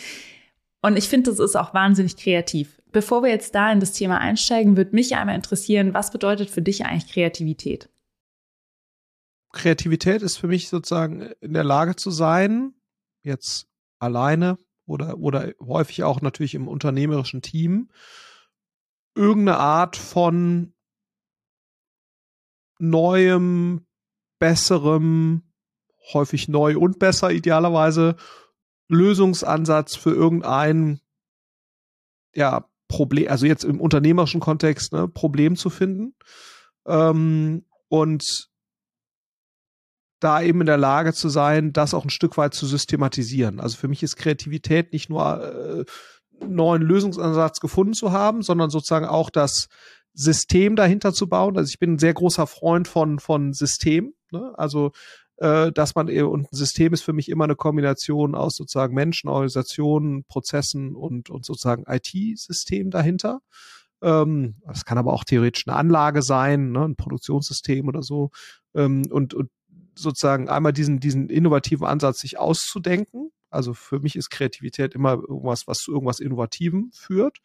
Und 0.85 0.97
ich 0.97 1.09
finde, 1.09 1.31
das 1.31 1.39
ist 1.39 1.55
auch 1.55 1.73
wahnsinnig 1.73 2.15
kreativ. 2.15 2.79
Bevor 2.91 3.23
wir 3.23 3.31
jetzt 3.31 3.55
da 3.55 3.71
in 3.71 3.79
das 3.79 3.93
Thema 3.93 4.19
einsteigen, 4.19 4.77
würde 4.77 4.93
mich 4.93 5.15
einmal 5.15 5.33
interessieren, 5.33 5.95
was 5.95 6.11
bedeutet 6.11 6.51
für 6.51 6.61
dich 6.61 6.85
eigentlich 6.85 7.11
Kreativität? 7.11 7.89
Kreativität 9.51 10.21
ist 10.21 10.37
für 10.37 10.45
mich 10.45 10.69
sozusagen 10.69 11.21
in 11.41 11.53
der 11.53 11.63
Lage 11.63 11.95
zu 11.95 12.11
sein, 12.11 12.75
jetzt 13.23 13.67
alleine 13.97 14.59
oder, 14.85 15.17
oder 15.17 15.53
häufig 15.59 16.03
auch 16.03 16.21
natürlich 16.21 16.53
im 16.53 16.67
unternehmerischen 16.67 17.41
Team, 17.41 17.89
irgendeine 19.15 19.57
Art 19.57 19.95
von 19.95 20.75
neuem, 22.77 23.87
besserem, 24.37 25.51
häufig 26.13 26.47
neu 26.47 26.77
und 26.77 26.99
besser 26.99 27.31
idealerweise 27.31 28.17
Lösungsansatz 28.87 29.95
für 29.95 30.11
irgendein 30.11 30.99
ja 32.33 32.65
Problem, 32.87 33.29
also 33.29 33.45
jetzt 33.45 33.63
im 33.63 33.81
unternehmerischen 33.81 34.39
Kontext 34.39 34.93
ne, 34.93 35.07
Problem 35.07 35.55
zu 35.55 35.69
finden 35.69 36.15
ähm, 36.85 37.65
und 37.87 38.49
da 40.19 40.41
eben 40.41 40.61
in 40.61 40.67
der 40.67 40.77
Lage 40.77 41.13
zu 41.13 41.29
sein, 41.29 41.73
das 41.73 41.93
auch 41.93 42.03
ein 42.03 42.09
Stück 42.09 42.37
weit 42.37 42.53
zu 42.53 42.65
systematisieren. 42.65 43.59
Also 43.59 43.77
für 43.77 43.87
mich 43.87 44.03
ist 44.03 44.15
Kreativität 44.15 44.93
nicht 44.93 45.09
nur 45.09 45.43
äh, 45.43 45.85
neuen 46.45 46.81
Lösungsansatz 46.81 47.59
gefunden 47.59 47.93
zu 47.93 48.11
haben, 48.11 48.41
sondern 48.41 48.69
sozusagen 48.69 49.05
auch 49.05 49.29
das 49.29 49.67
System 50.13 50.75
dahinter 50.75 51.13
zu 51.13 51.27
bauen. 51.27 51.57
Also 51.57 51.69
ich 51.69 51.79
bin 51.79 51.93
ein 51.93 51.99
sehr 51.99 52.13
großer 52.13 52.47
Freund 52.47 52.87
von, 52.87 53.19
von 53.19 53.53
System. 53.53 54.13
Ne? 54.31 54.53
Also 54.57 54.91
äh, 55.37 55.71
dass 55.71 55.95
man 55.95 56.09
und 56.09 56.43
ein 56.43 56.55
System 56.55 56.93
ist 56.93 57.03
für 57.03 57.13
mich 57.13 57.29
immer 57.29 57.43
eine 57.45 57.55
Kombination 57.55 58.35
aus 58.35 58.55
sozusagen 58.55 58.93
Menschen, 58.93 59.29
Organisationen, 59.29 60.23
Prozessen 60.25 60.95
und, 60.95 61.29
und 61.29 61.45
sozusagen 61.45 61.83
IT-System 61.87 62.91
dahinter. 62.91 63.41
Ähm, 64.01 64.55
das 64.65 64.85
kann 64.85 64.97
aber 64.97 65.13
auch 65.13 65.23
theoretisch 65.23 65.67
eine 65.67 65.77
Anlage 65.77 66.21
sein, 66.21 66.71
ne? 66.71 66.85
ein 66.85 66.95
Produktionssystem 66.95 67.87
oder 67.87 68.01
so. 68.01 68.31
Ähm, 68.73 69.03
und, 69.09 69.33
und 69.33 69.49
sozusagen 69.95 70.49
einmal 70.49 70.73
diesen, 70.73 70.99
diesen 70.99 71.29
innovativen 71.29 71.87
Ansatz 71.87 72.19
sich 72.19 72.37
auszudenken 72.37 73.31
also 73.55 73.73
für 73.73 73.99
mich 73.99 74.15
ist 74.15 74.29
Kreativität 74.29 74.93
immer 74.93 75.13
irgendwas, 75.13 75.65
was 75.65 75.79
zu 75.79 75.93
irgendwas 75.93 76.19
Innovativem 76.19 76.91
führt. 76.93 77.39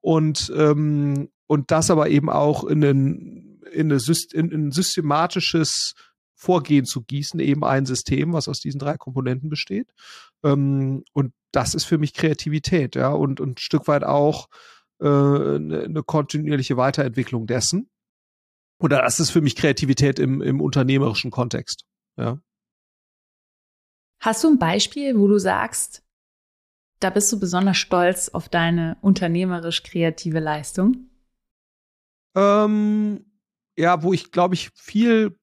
Und, 0.00 0.52
ähm, 0.56 1.30
und 1.46 1.70
das 1.70 1.90
aber 1.90 2.10
eben 2.10 2.30
auch 2.30 2.64
in, 2.64 2.84
ein, 2.84 3.60
in, 3.72 3.90
eine, 3.90 4.00
in 4.32 4.52
ein 4.52 4.70
systematisches 4.70 5.94
Vorgehen 6.38 6.84
zu 6.84 7.02
gießen, 7.02 7.40
eben 7.40 7.64
ein 7.64 7.84
System, 7.84 8.32
was 8.32 8.48
aus 8.48 8.60
diesen 8.60 8.78
drei 8.78 8.96
Komponenten 8.96 9.48
besteht. 9.48 9.92
Ähm, 10.44 11.02
und 11.12 11.32
das 11.50 11.74
ist 11.74 11.84
für 11.84 11.98
mich 11.98 12.14
Kreativität, 12.14 12.94
ja, 12.94 13.08
und, 13.08 13.40
und 13.40 13.50
ein 13.50 13.56
Stück 13.58 13.88
weit 13.88 14.04
auch 14.04 14.48
äh, 15.00 15.06
eine, 15.06 15.82
eine 15.82 16.02
kontinuierliche 16.04 16.76
Weiterentwicklung 16.76 17.48
dessen. 17.48 17.90
Oder 18.80 19.02
das 19.02 19.18
ist 19.18 19.30
für 19.30 19.40
mich 19.40 19.56
Kreativität 19.56 20.20
im, 20.20 20.40
im 20.40 20.60
unternehmerischen 20.60 21.32
Kontext, 21.32 21.84
ja. 22.16 22.38
Hast 24.20 24.42
du 24.42 24.48
ein 24.48 24.58
Beispiel, 24.58 25.18
wo 25.18 25.28
du 25.28 25.38
sagst, 25.38 26.04
da 27.00 27.10
bist 27.10 27.32
du 27.32 27.38
besonders 27.38 27.76
stolz 27.76 28.28
auf 28.28 28.48
deine 28.48 28.96
unternehmerisch 29.00 29.82
kreative 29.82 30.40
Leistung? 30.40 31.08
Ähm, 32.36 33.24
ja, 33.76 34.02
wo 34.02 34.12
ich 34.12 34.32
glaube 34.32 34.54
ich 34.54 34.70
viel 34.74 35.38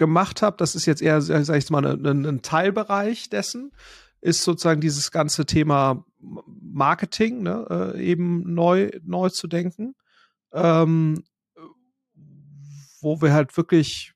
gemacht 0.00 0.40
habe, 0.40 0.56
das 0.56 0.74
ist 0.74 0.86
jetzt 0.86 1.02
eher, 1.02 1.20
sag 1.20 1.56
ich 1.56 1.70
mal, 1.70 1.86
ein, 1.86 2.24
ein 2.24 2.42
Teilbereich 2.42 3.28
dessen, 3.28 3.70
ist 4.22 4.42
sozusagen 4.42 4.80
dieses 4.80 5.10
ganze 5.10 5.44
Thema 5.44 6.04
Marketing 6.18 7.42
ne, 7.42 7.66
äh, 7.94 8.02
eben 8.02 8.54
neu 8.54 8.90
neu 9.04 9.28
zu 9.28 9.46
denken, 9.46 9.94
ähm, 10.52 11.22
wo 13.00 13.20
wir 13.20 13.32
halt 13.32 13.56
wirklich 13.56 14.14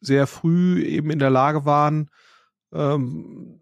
sehr 0.00 0.26
früh 0.26 0.82
eben 0.84 1.10
in 1.10 1.18
der 1.18 1.30
Lage 1.30 1.64
waren, 1.64 2.08
ähm, 2.72 3.60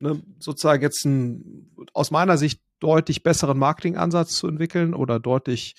ne, 0.00 0.22
sozusagen 0.38 0.82
jetzt 0.82 1.06
einen 1.06 1.74
aus 1.94 2.10
meiner 2.10 2.36
Sicht 2.36 2.60
deutlich 2.78 3.22
besseren 3.22 3.58
Marketingansatz 3.58 4.34
zu 4.34 4.48
entwickeln 4.48 4.94
oder 4.94 5.18
deutlich 5.18 5.76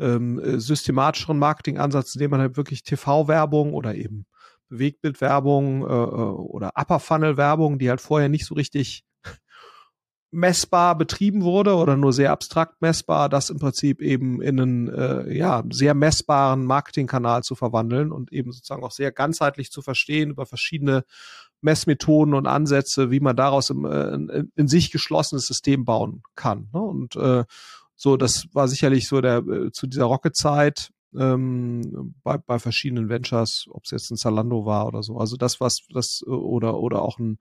ähm, 0.00 0.40
systematischeren 0.58 1.38
Marketingansatz, 1.38 2.14
indem 2.14 2.32
man 2.32 2.40
halt 2.40 2.56
wirklich 2.56 2.82
TV-Werbung 2.82 3.74
oder 3.74 3.94
eben 3.94 4.26
Bewegtbildwerbung 4.68 5.82
äh, 5.82 5.86
äh, 5.86 5.88
oder 5.88 6.72
Upper 6.74 7.00
Funnel 7.00 7.36
Werbung, 7.36 7.78
die 7.78 7.90
halt 7.90 8.00
vorher 8.00 8.28
nicht 8.28 8.46
so 8.46 8.54
richtig 8.54 9.04
messbar 10.32 10.96
betrieben 10.96 11.42
wurde 11.42 11.74
oder 11.74 11.96
nur 11.96 12.12
sehr 12.12 12.30
abstrakt 12.30 12.80
messbar, 12.80 13.28
das 13.28 13.50
im 13.50 13.58
Prinzip 13.58 14.00
eben 14.00 14.40
in 14.40 14.60
einen 14.60 14.88
äh, 14.88 15.36
ja 15.36 15.64
sehr 15.70 15.94
messbaren 15.94 16.64
Marketingkanal 16.64 17.42
zu 17.42 17.56
verwandeln 17.56 18.12
und 18.12 18.32
eben 18.32 18.52
sozusagen 18.52 18.84
auch 18.84 18.92
sehr 18.92 19.10
ganzheitlich 19.10 19.72
zu 19.72 19.82
verstehen 19.82 20.30
über 20.30 20.46
verschiedene 20.46 21.04
Messmethoden 21.62 22.34
und 22.34 22.46
Ansätze, 22.46 23.10
wie 23.10 23.20
man 23.20 23.36
daraus 23.36 23.70
im, 23.70 23.84
äh, 23.84 24.14
in, 24.14 24.52
in 24.54 24.68
sich 24.68 24.92
geschlossenes 24.92 25.46
System 25.46 25.84
bauen 25.84 26.22
kann. 26.36 26.68
Ne? 26.72 26.80
Und 26.80 27.16
äh, 27.16 27.44
so, 28.02 28.16
das 28.16 28.46
war 28.54 28.66
sicherlich 28.66 29.06
so 29.06 29.20
der 29.20 29.46
äh, 29.46 29.72
zu 29.72 29.86
dieser 29.86 30.04
Rocket-Zeit 30.04 30.90
ähm, 31.14 32.14
bei, 32.22 32.38
bei 32.38 32.58
verschiedenen 32.58 33.10
Ventures, 33.10 33.66
ob 33.70 33.84
es 33.84 33.90
jetzt 33.90 34.10
ein 34.10 34.16
Zalando 34.16 34.64
war 34.64 34.86
oder 34.86 35.02
so. 35.02 35.18
Also 35.18 35.36
das, 35.36 35.60
was 35.60 35.82
das 35.92 36.24
äh, 36.26 36.30
oder 36.30 36.78
oder 36.78 37.02
auch 37.02 37.18
ein, 37.18 37.38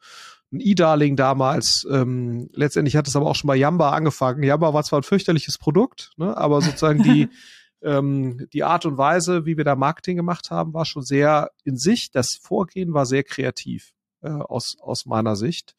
ein 0.52 0.60
E-Darling 0.60 1.16
damals. 1.16 1.88
Ähm, 1.90 2.50
letztendlich 2.52 2.98
hat 2.98 3.08
es 3.08 3.16
aber 3.16 3.28
auch 3.28 3.36
schon 3.36 3.48
bei 3.48 3.56
Yamba 3.56 3.92
angefangen. 3.92 4.44
Yamba 4.44 4.74
war 4.74 4.84
zwar 4.84 5.00
ein 5.00 5.04
fürchterliches 5.04 5.58
Produkt, 5.58 6.12
ne, 6.18 6.36
aber 6.36 6.62
sozusagen 6.62 7.04
die 7.04 7.30
ähm, 7.82 8.46
die 8.52 8.66
Art 8.66 8.86
und 8.86 8.98
Weise, 8.98 9.46
wie 9.46 9.56
wir 9.56 9.64
da 9.64 9.78
Marketing 9.78 10.18
gemacht 10.18 10.52
haben, 10.52 10.74
war 10.74 10.84
schon 10.84 11.04
sehr 11.04 11.52
in 11.64 11.78
sich. 11.78 12.12
Das 12.12 12.36
Vorgehen 12.36 12.92
war 12.92 13.06
sehr 13.06 13.24
kreativ 13.24 13.94
äh, 14.24 14.28
aus 14.28 14.76
aus 14.82 15.06
meiner 15.06 15.38
Sicht. 15.38 15.78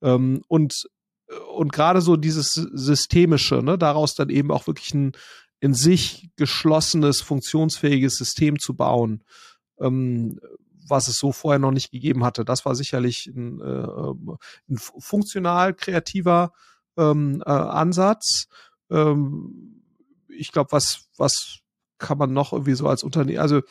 Ähm, 0.00 0.42
und 0.48 0.88
und 1.54 1.72
gerade 1.72 2.00
so 2.00 2.16
dieses 2.16 2.52
systemische, 2.52 3.62
ne, 3.62 3.78
daraus 3.78 4.14
dann 4.14 4.28
eben 4.28 4.50
auch 4.50 4.66
wirklich 4.66 4.94
ein 4.94 5.12
in 5.60 5.72
sich 5.72 6.28
geschlossenes, 6.36 7.22
funktionsfähiges 7.22 8.16
System 8.16 8.58
zu 8.58 8.74
bauen, 8.76 9.24
ähm, 9.80 10.38
was 10.86 11.08
es 11.08 11.16
so 11.16 11.32
vorher 11.32 11.58
noch 11.58 11.70
nicht 11.70 11.90
gegeben 11.90 12.22
hatte. 12.22 12.44
Das 12.44 12.66
war 12.66 12.74
sicherlich 12.74 13.26
ein, 13.34 13.62
äh, 13.62 13.86
ein 14.68 14.76
funktional 14.76 15.72
kreativer 15.72 16.52
ähm, 16.98 17.42
äh, 17.46 17.50
Ansatz. 17.50 18.46
Ähm, 18.90 19.82
ich 20.28 20.52
glaube, 20.52 20.72
was, 20.72 21.06
was 21.16 21.60
kann 21.96 22.18
man 22.18 22.34
noch 22.34 22.52
irgendwie 22.52 22.74
so 22.74 22.86
als 22.86 23.02
Unternehmen, 23.02 23.38
also 23.38 23.62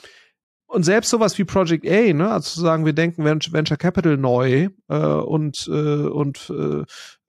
und 0.74 0.84
selbst 0.84 1.12
sowas 1.12 1.38
wie 1.38 1.44
Project 1.44 1.88
A, 1.88 2.14
ne, 2.14 2.32
also 2.32 2.56
zu 2.56 2.62
sagen, 2.62 2.84
wir 2.84 2.94
denken 2.94 3.24
Venture 3.24 3.78
Capital 3.78 4.18
neu 4.18 4.70
äh, 4.88 4.98
und 4.98 5.68
äh, 5.68 6.08
und 6.08 6.50
äh, 6.50 6.82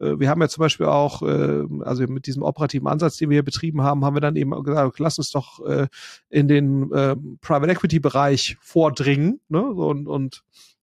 äh, 0.05 0.19
wir 0.19 0.31
haben 0.31 0.41
ja 0.41 0.49
zum 0.49 0.63
Beispiel 0.63 0.87
auch, 0.87 1.21
äh, 1.21 1.65
also 1.83 2.05
mit 2.05 2.27
diesem 2.27 2.43
operativen 2.43 2.89
Ansatz, 2.89 3.19
den 3.19 3.29
wir 3.29 3.37
hier 3.37 3.45
betrieben 3.45 3.83
haben, 3.83 4.03
haben 4.03 4.17
wir 4.17 4.23
dann 4.23 4.37
eben 4.37 4.51
gesagt, 4.63 4.99
lass 4.99 5.19
uns 5.19 5.31
doch 5.31 5.63
äh, 5.67 5.89
in 6.31 6.49
den 6.49 6.91
äh, 6.93 7.17
Private 7.43 7.71
Equity 7.71 8.01
Bereich 8.01 8.57
vordringen, 8.63 9.41
ne, 9.49 9.63
und 9.63 10.09
und 10.09 10.43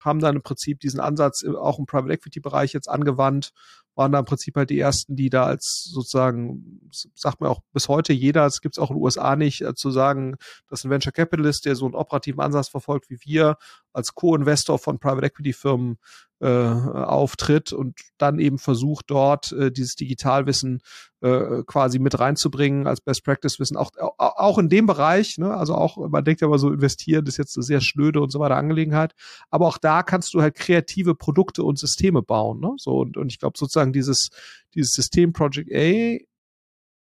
haben 0.02 0.20
dann 0.20 0.36
im 0.36 0.42
Prinzip 0.42 0.80
diesen 0.82 1.00
Ansatz 1.00 1.46
auch 1.46 1.80
im 1.80 1.86
Private 1.86 2.14
Equity 2.14 2.42
Bereich 2.42 2.74
jetzt 2.74 2.90
angewandt 2.90 3.52
waren 3.96 4.12
da 4.12 4.20
im 4.20 4.26
Prinzip 4.26 4.56
halt 4.56 4.70
die 4.70 4.80
ersten, 4.80 5.16
die 5.16 5.30
da 5.30 5.44
als 5.44 5.84
sozusagen, 5.84 6.90
sagt 6.92 7.42
man 7.42 7.50
auch 7.50 7.60
bis 7.74 7.88
heute 7.90 8.14
jeder, 8.14 8.46
es 8.46 8.62
gibt 8.62 8.76
es 8.76 8.80
auch 8.80 8.90
in 8.90 8.96
den 8.96 9.04
USA 9.04 9.36
nicht, 9.36 9.62
äh, 9.62 9.76
zu 9.76 9.92
sagen, 9.92 10.36
dass 10.70 10.84
ein 10.84 10.90
Venture 10.90 11.12
Capitalist, 11.12 11.66
der 11.66 11.76
so 11.76 11.86
einen 11.86 11.96
operativen 11.96 12.42
Ansatz 12.42 12.70
verfolgt 12.70 13.10
wie 13.10 13.20
wir, 13.22 13.58
als 13.94 14.16
Co-Investor 14.16 14.80
von 14.80 15.00
Private 15.00 15.28
Equity 15.28 15.54
Firmen 15.54 15.98
äh, 16.42 16.48
auftritt 16.48 17.72
und 17.72 18.00
dann 18.18 18.40
eben 18.40 18.58
versucht, 18.58 19.06
dort 19.10 19.52
äh, 19.52 19.72
dieses 19.72 19.96
Digitalwissen 19.96 20.82
äh, 21.22 21.62
quasi 21.68 22.00
mit 22.00 22.20
reinzubringen 22.20 22.88
als 22.88 23.00
Best 23.00 23.24
Practice 23.24 23.60
Wissen, 23.60 23.78
auch, 23.78 23.92
auch 24.18 24.58
in 24.58 24.68
dem 24.68 24.88
Bereich, 24.88 25.38
ne? 25.38 25.54
also 25.56 25.76
auch, 25.76 25.98
man 26.10 26.26
denkt 26.26 26.42
ja 26.42 26.48
immer 26.48 26.58
so, 26.58 26.72
investieren 26.72 27.28
ist 27.28 27.38
jetzt 27.38 27.56
eine 27.58 27.64
sehr 27.64 27.80
schnöde 27.80 28.22
und 28.22 28.32
so 28.32 28.40
weiter 28.40 28.56
Angelegenheit, 28.56 29.14
aber 29.52 29.68
auch 29.68 29.78
da 29.78 30.02
kannst 30.02 30.34
du 30.34 30.42
halt 30.42 30.56
kreative 30.56 31.14
Produkte 31.14 31.64
und 31.64 31.78
Systeme 31.78 32.24
bauen, 32.24 32.60
ne? 32.60 32.74
so 32.78 32.98
und, 32.98 33.18
und 33.18 33.32
ich 33.32 33.38
glaube 33.38 33.58
sozusagen 33.58 33.94
dieses, 33.94 34.30
dieses 34.74 34.94
System 34.94 35.34
Project 35.34 35.72
A 35.72 36.18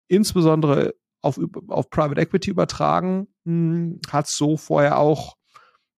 insbesondere 0.07 0.93
auf, 1.21 1.37
auf 1.67 1.89
Private 1.89 2.21
Equity 2.21 2.49
übertragen, 2.49 3.27
hm, 3.43 3.99
hat 4.09 4.29
so 4.29 4.55
vorher 4.55 4.99
auch 4.99 5.35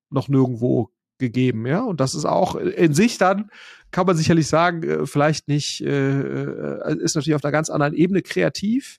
noch 0.10 0.30
nirgendwo 0.30 0.90
gegeben, 1.20 1.68
ja. 1.68 1.82
Und 1.82 2.00
das 2.00 2.16
ist 2.16 2.26
auch 2.26 2.56
in 2.56 2.94
sich 2.94 3.18
dann, 3.18 3.50
kann 3.92 4.06
man 4.06 4.18
sicherlich 4.18 4.48
sagen, 4.48 4.84
äh, 4.84 5.06
vielleicht 5.06 5.48
nicht, 5.48 5.82
äh, 5.82 6.20
äh, 6.20 6.98
ist 7.00 7.16
natürlich 7.16 7.36
auf 7.36 7.44
einer 7.44 7.52
ganz 7.52 7.70
anderen 7.70 7.94
Ebene 7.94 8.22
kreativ. 8.22 8.98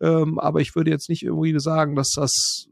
Ähm, 0.00 0.38
aber 0.38 0.60
ich 0.60 0.74
würde 0.74 0.90
jetzt 0.90 1.08
nicht 1.08 1.22
irgendwie 1.22 1.58
sagen, 1.58 1.94
dass 1.94 2.10
das 2.14 2.66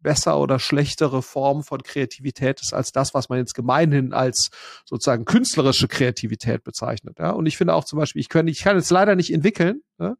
besser 0.00 0.38
oder 0.38 0.58
schlechtere 0.58 1.22
Form 1.22 1.62
von 1.62 1.82
Kreativität 1.82 2.60
ist 2.60 2.74
als 2.74 2.92
das, 2.92 3.14
was 3.14 3.28
man 3.28 3.38
jetzt 3.38 3.54
gemeinhin 3.54 4.12
als 4.12 4.50
sozusagen 4.84 5.24
künstlerische 5.24 5.88
Kreativität 5.88 6.64
bezeichnet. 6.64 7.18
Ja? 7.18 7.30
Und 7.30 7.46
ich 7.46 7.56
finde 7.56 7.74
auch 7.74 7.84
zum 7.84 7.98
Beispiel, 7.98 8.20
ich 8.20 8.28
kann, 8.28 8.48
ich 8.48 8.62
kann 8.62 8.76
jetzt 8.76 8.90
leider 8.90 9.14
nicht 9.14 9.32
entwickeln, 9.32 9.82
ja? 10.00 10.16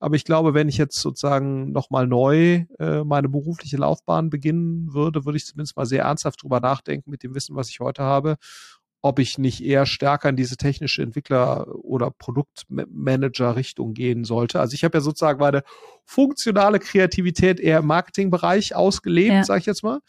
Aber 0.00 0.16
ich 0.16 0.24
glaube, 0.24 0.54
wenn 0.54 0.68
ich 0.68 0.78
jetzt 0.78 0.98
sozusagen 0.98 1.72
nochmal 1.72 2.06
neu 2.06 2.64
äh, 2.78 3.04
meine 3.04 3.28
berufliche 3.28 3.76
Laufbahn 3.76 4.30
beginnen 4.30 4.92
würde, 4.94 5.26
würde 5.26 5.36
ich 5.36 5.44
zumindest 5.44 5.76
mal 5.76 5.84
sehr 5.84 6.04
ernsthaft 6.04 6.42
drüber 6.42 6.58
nachdenken 6.58 7.10
mit 7.10 7.22
dem 7.22 7.34
Wissen, 7.34 7.54
was 7.54 7.68
ich 7.68 7.80
heute 7.80 8.02
habe, 8.02 8.36
ob 9.02 9.18
ich 9.18 9.36
nicht 9.36 9.62
eher 9.62 9.84
stärker 9.84 10.30
in 10.30 10.36
diese 10.36 10.56
technische 10.56 11.02
Entwickler- 11.02 11.68
oder 11.84 12.10
Produktmanager-Richtung 12.10 13.92
gehen 13.92 14.24
sollte. 14.24 14.58
Also 14.58 14.74
ich 14.74 14.84
habe 14.84 14.96
ja 14.98 15.02
sozusagen 15.02 15.38
meine 15.38 15.62
funktionale 16.06 16.78
Kreativität 16.78 17.60
eher 17.60 17.80
im 17.80 17.86
Marketingbereich 17.86 18.74
ausgelebt, 18.74 19.32
ja. 19.32 19.44
sage 19.44 19.60
ich 19.60 19.66
jetzt 19.66 19.82
mal. 19.82 20.00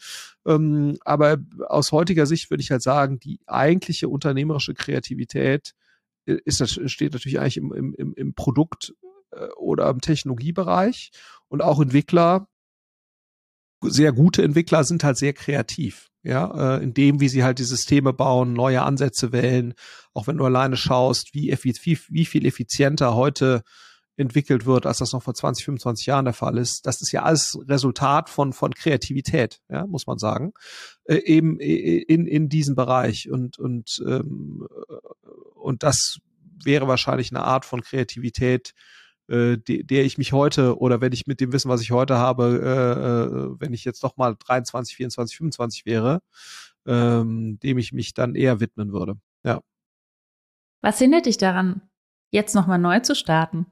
Ähm, 0.46 0.96
aber 1.04 1.36
aus 1.68 1.92
heutiger 1.92 2.24
Sicht 2.24 2.50
würde 2.50 2.62
ich 2.62 2.70
halt 2.70 2.82
sagen, 2.82 3.20
die 3.20 3.40
eigentliche 3.46 4.08
unternehmerische 4.08 4.72
Kreativität 4.72 5.72
äh, 6.26 6.38
ist, 6.46 6.66
steht 6.90 7.12
natürlich 7.12 7.40
eigentlich 7.40 7.58
im, 7.58 7.72
im, 7.72 8.14
im 8.14 8.34
Produkt 8.34 8.94
oder 9.56 9.88
im 9.88 10.00
Technologiebereich. 10.00 11.10
Und 11.48 11.62
auch 11.62 11.80
Entwickler, 11.80 12.48
sehr 13.82 14.12
gute 14.12 14.42
Entwickler 14.42 14.84
sind 14.84 15.04
halt 15.04 15.18
sehr 15.18 15.32
kreativ. 15.32 16.08
Ja, 16.24 16.76
äh, 16.76 16.82
in 16.84 16.94
dem, 16.94 17.20
wie 17.20 17.28
sie 17.28 17.42
halt 17.42 17.58
die 17.58 17.64
Systeme 17.64 18.12
bauen, 18.12 18.52
neue 18.52 18.82
Ansätze 18.82 19.32
wählen. 19.32 19.74
Auch 20.14 20.28
wenn 20.28 20.36
du 20.36 20.44
alleine 20.44 20.76
schaust, 20.76 21.34
wie, 21.34 21.52
wie, 21.62 21.98
wie 22.08 22.24
viel 22.24 22.46
effizienter 22.46 23.14
heute 23.14 23.62
entwickelt 24.16 24.66
wird, 24.66 24.86
als 24.86 24.98
das 24.98 25.12
noch 25.12 25.22
vor 25.22 25.34
20, 25.34 25.64
25 25.64 26.06
Jahren 26.06 26.24
der 26.24 26.34
Fall 26.34 26.58
ist. 26.58 26.86
Das 26.86 27.00
ist 27.00 27.12
ja 27.12 27.22
alles 27.22 27.58
Resultat 27.66 28.30
von, 28.30 28.52
von 28.52 28.72
Kreativität, 28.72 29.60
ja, 29.68 29.86
muss 29.86 30.06
man 30.06 30.18
sagen, 30.18 30.52
äh, 31.04 31.16
eben 31.16 31.58
in, 31.58 32.26
in 32.26 32.48
diesem 32.48 32.74
Bereich. 32.74 33.30
Und, 33.30 33.58
und, 33.58 34.02
ähm, 34.06 34.66
und 35.54 35.82
das 35.82 36.18
wäre 36.64 36.86
wahrscheinlich 36.88 37.32
eine 37.32 37.42
Art 37.42 37.64
von 37.64 37.82
Kreativität, 37.82 38.72
äh, 39.32 39.56
de, 39.56 39.82
der 39.82 40.04
ich 40.04 40.18
mich 40.18 40.32
heute 40.32 40.78
oder 40.78 41.00
wenn 41.00 41.12
ich 41.12 41.26
mit 41.26 41.40
dem 41.40 41.52
Wissen, 41.52 41.70
was 41.70 41.80
ich 41.80 41.90
heute 41.90 42.18
habe, 42.18 42.60
äh, 42.62 43.22
äh, 43.22 43.56
wenn 43.58 43.72
ich 43.72 43.84
jetzt 43.84 44.04
doch 44.04 44.16
mal 44.16 44.36
23, 44.38 44.94
24, 44.94 45.36
25 45.38 45.86
wäre, 45.86 46.20
ähm, 46.86 47.58
dem 47.62 47.78
ich 47.78 47.92
mich 47.92 48.12
dann 48.12 48.34
eher 48.34 48.60
widmen 48.60 48.92
würde. 48.92 49.14
Ja. 49.42 49.60
Was 50.82 50.98
hindert 50.98 51.26
dich 51.26 51.38
daran, 51.38 51.80
jetzt 52.30 52.54
nochmal 52.54 52.78
neu 52.78 53.00
zu 53.00 53.14
starten? 53.14 53.66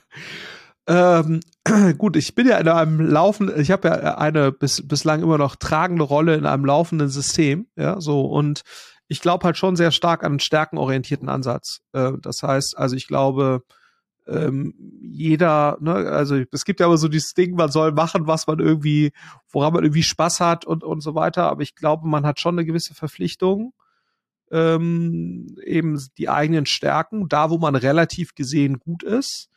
ähm, 0.86 1.40
gut, 1.98 2.16
ich 2.16 2.34
bin 2.34 2.48
ja 2.48 2.56
in 2.56 2.68
einem 2.68 3.00
laufenden, 3.00 3.60
ich 3.60 3.70
habe 3.70 3.88
ja 3.88 4.16
eine 4.16 4.50
bis, 4.50 4.86
bislang 4.88 5.22
immer 5.22 5.36
noch 5.36 5.56
tragende 5.56 6.04
Rolle 6.04 6.36
in 6.36 6.46
einem 6.46 6.64
laufenden 6.64 7.10
System, 7.10 7.66
ja, 7.76 8.00
so 8.00 8.22
und 8.22 8.62
ich 9.08 9.20
glaube 9.20 9.44
halt 9.44 9.56
schon 9.56 9.74
sehr 9.74 9.90
stark 9.90 10.22
an 10.22 10.32
einen 10.32 10.40
stärkenorientierten 10.40 11.28
Ansatz. 11.28 11.80
Äh, 11.92 12.12
das 12.22 12.42
heißt, 12.42 12.78
also 12.78 12.94
ich 12.94 13.08
glaube, 13.08 13.64
ähm, 14.30 14.74
jeder, 15.02 15.76
ne, 15.80 15.92
also 15.92 16.36
es 16.52 16.64
gibt 16.64 16.80
ja 16.80 16.86
aber 16.86 16.96
so 16.96 17.08
dieses 17.08 17.34
Ding, 17.34 17.56
man 17.56 17.70
soll 17.70 17.92
machen, 17.92 18.26
was 18.26 18.46
man 18.46 18.60
irgendwie, 18.60 19.12
woran 19.50 19.72
man 19.72 19.84
irgendwie 19.84 20.04
Spaß 20.04 20.40
hat 20.40 20.64
und, 20.64 20.84
und 20.84 21.00
so 21.00 21.14
weiter, 21.14 21.50
aber 21.50 21.62
ich 21.62 21.74
glaube, 21.74 22.06
man 22.06 22.24
hat 22.24 22.40
schon 22.40 22.54
eine 22.54 22.64
gewisse 22.64 22.94
Verpflichtung, 22.94 23.72
ähm, 24.50 25.56
eben 25.64 26.00
die 26.16 26.28
eigenen 26.28 26.66
Stärken, 26.66 27.28
da 27.28 27.50
wo 27.50 27.58
man 27.58 27.74
relativ 27.74 28.34
gesehen 28.34 28.78
gut 28.78 29.02
ist, 29.02 29.48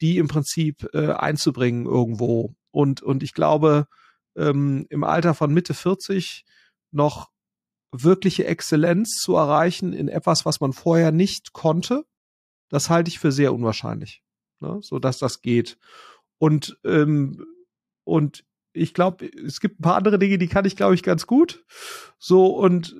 die 0.00 0.18
im 0.18 0.28
Prinzip 0.28 0.88
äh, 0.92 1.12
einzubringen 1.12 1.86
irgendwo. 1.86 2.54
Und, 2.70 3.02
und 3.02 3.22
ich 3.22 3.32
glaube, 3.32 3.86
ähm, 4.36 4.86
im 4.90 5.04
Alter 5.04 5.34
von 5.34 5.54
Mitte 5.54 5.72
40 5.72 6.44
noch 6.90 7.30
wirkliche 7.92 8.46
Exzellenz 8.46 9.16
zu 9.20 9.36
erreichen 9.36 9.92
in 9.92 10.08
etwas, 10.08 10.44
was 10.44 10.60
man 10.60 10.72
vorher 10.72 11.12
nicht 11.12 11.52
konnte, 11.52 12.04
das 12.76 12.90
halte 12.90 13.08
ich 13.08 13.18
für 13.18 13.32
sehr 13.32 13.54
unwahrscheinlich, 13.54 14.22
ne? 14.60 14.80
so 14.82 14.98
dass 14.98 15.18
das 15.18 15.40
geht. 15.40 15.78
Und 16.36 16.78
ähm, 16.84 17.46
und 18.04 18.44
ich 18.74 18.92
glaube, 18.92 19.24
es 19.24 19.60
gibt 19.60 19.80
ein 19.80 19.82
paar 19.82 19.96
andere 19.96 20.18
Dinge, 20.18 20.36
die 20.36 20.46
kann 20.46 20.66
ich, 20.66 20.76
glaube 20.76 20.94
ich, 20.94 21.02
ganz 21.02 21.26
gut. 21.26 21.64
So 22.18 22.48
und 22.48 22.94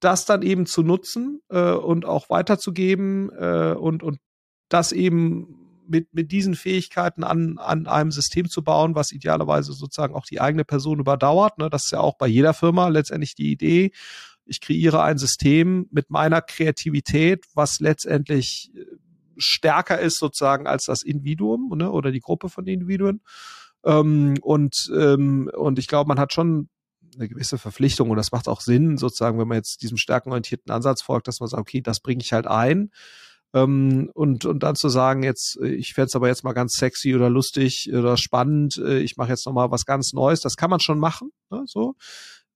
das 0.00 0.26
dann 0.26 0.42
eben 0.42 0.66
zu 0.66 0.82
nutzen 0.82 1.40
äh, 1.48 1.70
und 1.70 2.06
auch 2.06 2.28
weiterzugeben 2.28 3.30
äh, 3.30 3.76
und 3.78 4.02
und 4.02 4.18
das 4.68 4.90
eben 4.90 5.82
mit, 5.86 6.12
mit 6.12 6.32
diesen 6.32 6.56
Fähigkeiten 6.56 7.22
an, 7.22 7.58
an 7.58 7.86
einem 7.86 8.10
System 8.10 8.48
zu 8.48 8.64
bauen, 8.64 8.96
was 8.96 9.12
idealerweise 9.12 9.74
sozusagen 9.74 10.16
auch 10.16 10.26
die 10.26 10.40
eigene 10.40 10.64
Person 10.64 10.98
überdauert. 10.98 11.58
Ne? 11.58 11.70
Das 11.70 11.84
ist 11.84 11.92
ja 11.92 12.00
auch 12.00 12.16
bei 12.16 12.26
jeder 12.26 12.52
Firma 12.52 12.88
letztendlich 12.88 13.36
die 13.36 13.52
Idee. 13.52 13.92
Ich 14.44 14.60
kreiere 14.60 15.02
ein 15.02 15.18
System 15.18 15.86
mit 15.92 16.10
meiner 16.10 16.42
Kreativität, 16.42 17.44
was 17.54 17.78
letztendlich 17.78 18.72
äh, 18.74 18.84
stärker 19.36 19.98
ist 19.98 20.18
sozusagen 20.18 20.66
als 20.66 20.84
das 20.84 21.02
Individuum 21.02 21.76
ne? 21.76 21.90
oder 21.90 22.10
die 22.10 22.20
Gruppe 22.20 22.48
von 22.48 22.66
Individuen. 22.66 23.22
Ähm, 23.84 24.34
und, 24.42 24.90
ähm, 24.96 25.50
und 25.54 25.78
ich 25.78 25.88
glaube, 25.88 26.08
man 26.08 26.18
hat 26.18 26.32
schon 26.32 26.68
eine 27.16 27.28
gewisse 27.28 27.58
Verpflichtung 27.58 28.10
und 28.10 28.16
das 28.16 28.32
macht 28.32 28.48
auch 28.48 28.60
Sinn, 28.60 28.96
sozusagen, 28.96 29.38
wenn 29.38 29.48
man 29.48 29.58
jetzt 29.58 29.82
diesem 29.82 29.96
stärkenorientierten 29.96 30.72
Ansatz 30.72 31.02
folgt, 31.02 31.28
dass 31.28 31.40
man 31.40 31.48
sagt, 31.48 31.60
okay, 31.60 31.80
das 31.80 32.00
bringe 32.00 32.22
ich 32.22 32.32
halt 32.32 32.46
ein. 32.46 32.90
Ähm, 33.52 34.10
und, 34.14 34.44
und 34.46 34.62
dann 34.64 34.74
zu 34.74 34.88
sagen, 34.88 35.22
jetzt, 35.22 35.58
äh, 35.62 35.68
ich 35.68 35.94
fände 35.94 36.06
es 36.06 36.16
aber 36.16 36.26
jetzt 36.26 36.42
mal 36.42 36.54
ganz 36.54 36.74
sexy 36.74 37.14
oder 37.14 37.30
lustig 37.30 37.88
oder 37.94 38.16
spannend, 38.16 38.78
äh, 38.78 38.98
ich 38.98 39.16
mache 39.16 39.28
jetzt 39.28 39.46
noch 39.46 39.52
mal 39.52 39.70
was 39.70 39.84
ganz 39.84 40.12
Neues, 40.12 40.40
das 40.40 40.56
kann 40.56 40.70
man 40.70 40.80
schon 40.80 40.98
machen, 40.98 41.30
ne, 41.50 41.62
so. 41.66 41.94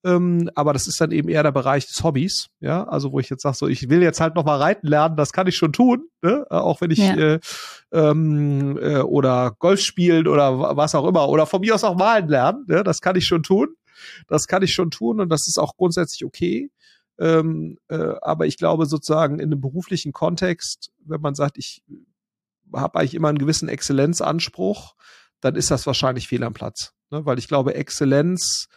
Ähm, 0.08 0.48
aber 0.54 0.72
das 0.72 0.86
ist 0.86 1.00
dann 1.00 1.10
eben 1.10 1.28
eher 1.28 1.42
der 1.42 1.52
Bereich 1.52 1.86
des 1.86 2.02
Hobbys, 2.02 2.48
ja, 2.60 2.84
also 2.84 3.12
wo 3.12 3.20
ich 3.20 3.28
jetzt 3.28 3.42
sage, 3.42 3.56
so 3.56 3.66
ich 3.66 3.90
will 3.90 4.02
jetzt 4.02 4.20
halt 4.20 4.36
noch 4.36 4.44
mal 4.44 4.56
reiten 4.56 4.86
lernen, 4.86 5.16
das 5.16 5.32
kann 5.32 5.46
ich 5.46 5.56
schon 5.56 5.72
tun, 5.72 6.08
ne? 6.22 6.46
Äh, 6.50 6.54
auch 6.54 6.80
wenn 6.80 6.90
ich 6.90 6.98
ja. 6.98 7.14
äh, 7.14 7.40
ähm, 7.92 8.78
äh, 8.80 9.00
oder 9.00 9.54
Golf 9.58 9.80
spielen 9.80 10.26
oder 10.26 10.76
was 10.76 10.94
auch 10.94 11.06
immer 11.06 11.28
oder 11.28 11.46
von 11.46 11.60
mir 11.60 11.74
aus 11.74 11.84
auch 11.84 11.96
malen 11.96 12.28
lernen, 12.28 12.64
ne? 12.68 12.82
das 12.84 13.00
kann 13.00 13.16
ich 13.16 13.26
schon 13.26 13.42
tun, 13.42 13.68
das 14.28 14.46
kann 14.46 14.62
ich 14.62 14.72
schon 14.72 14.90
tun 14.90 15.20
und 15.20 15.28
das 15.28 15.46
ist 15.46 15.58
auch 15.58 15.76
grundsätzlich 15.76 16.24
okay. 16.24 16.70
Ähm, 17.18 17.78
äh, 17.88 18.14
aber 18.22 18.46
ich 18.46 18.56
glaube 18.56 18.86
sozusagen 18.86 19.40
in 19.40 19.52
einem 19.52 19.60
beruflichen 19.60 20.12
Kontext, 20.12 20.90
wenn 21.04 21.20
man 21.20 21.34
sagt, 21.34 21.58
ich 21.58 21.82
habe 22.72 22.98
eigentlich 22.98 23.14
immer 23.14 23.28
einen 23.28 23.38
gewissen 23.38 23.68
Exzellenzanspruch, 23.68 24.94
dann 25.40 25.56
ist 25.56 25.70
das 25.70 25.86
wahrscheinlich 25.86 26.28
fehl 26.28 26.44
am 26.44 26.54
Platz. 26.54 26.92
Ne? 27.10 27.26
Weil 27.26 27.38
ich 27.38 27.48
glaube, 27.48 27.74
Exzellenz 27.74 28.68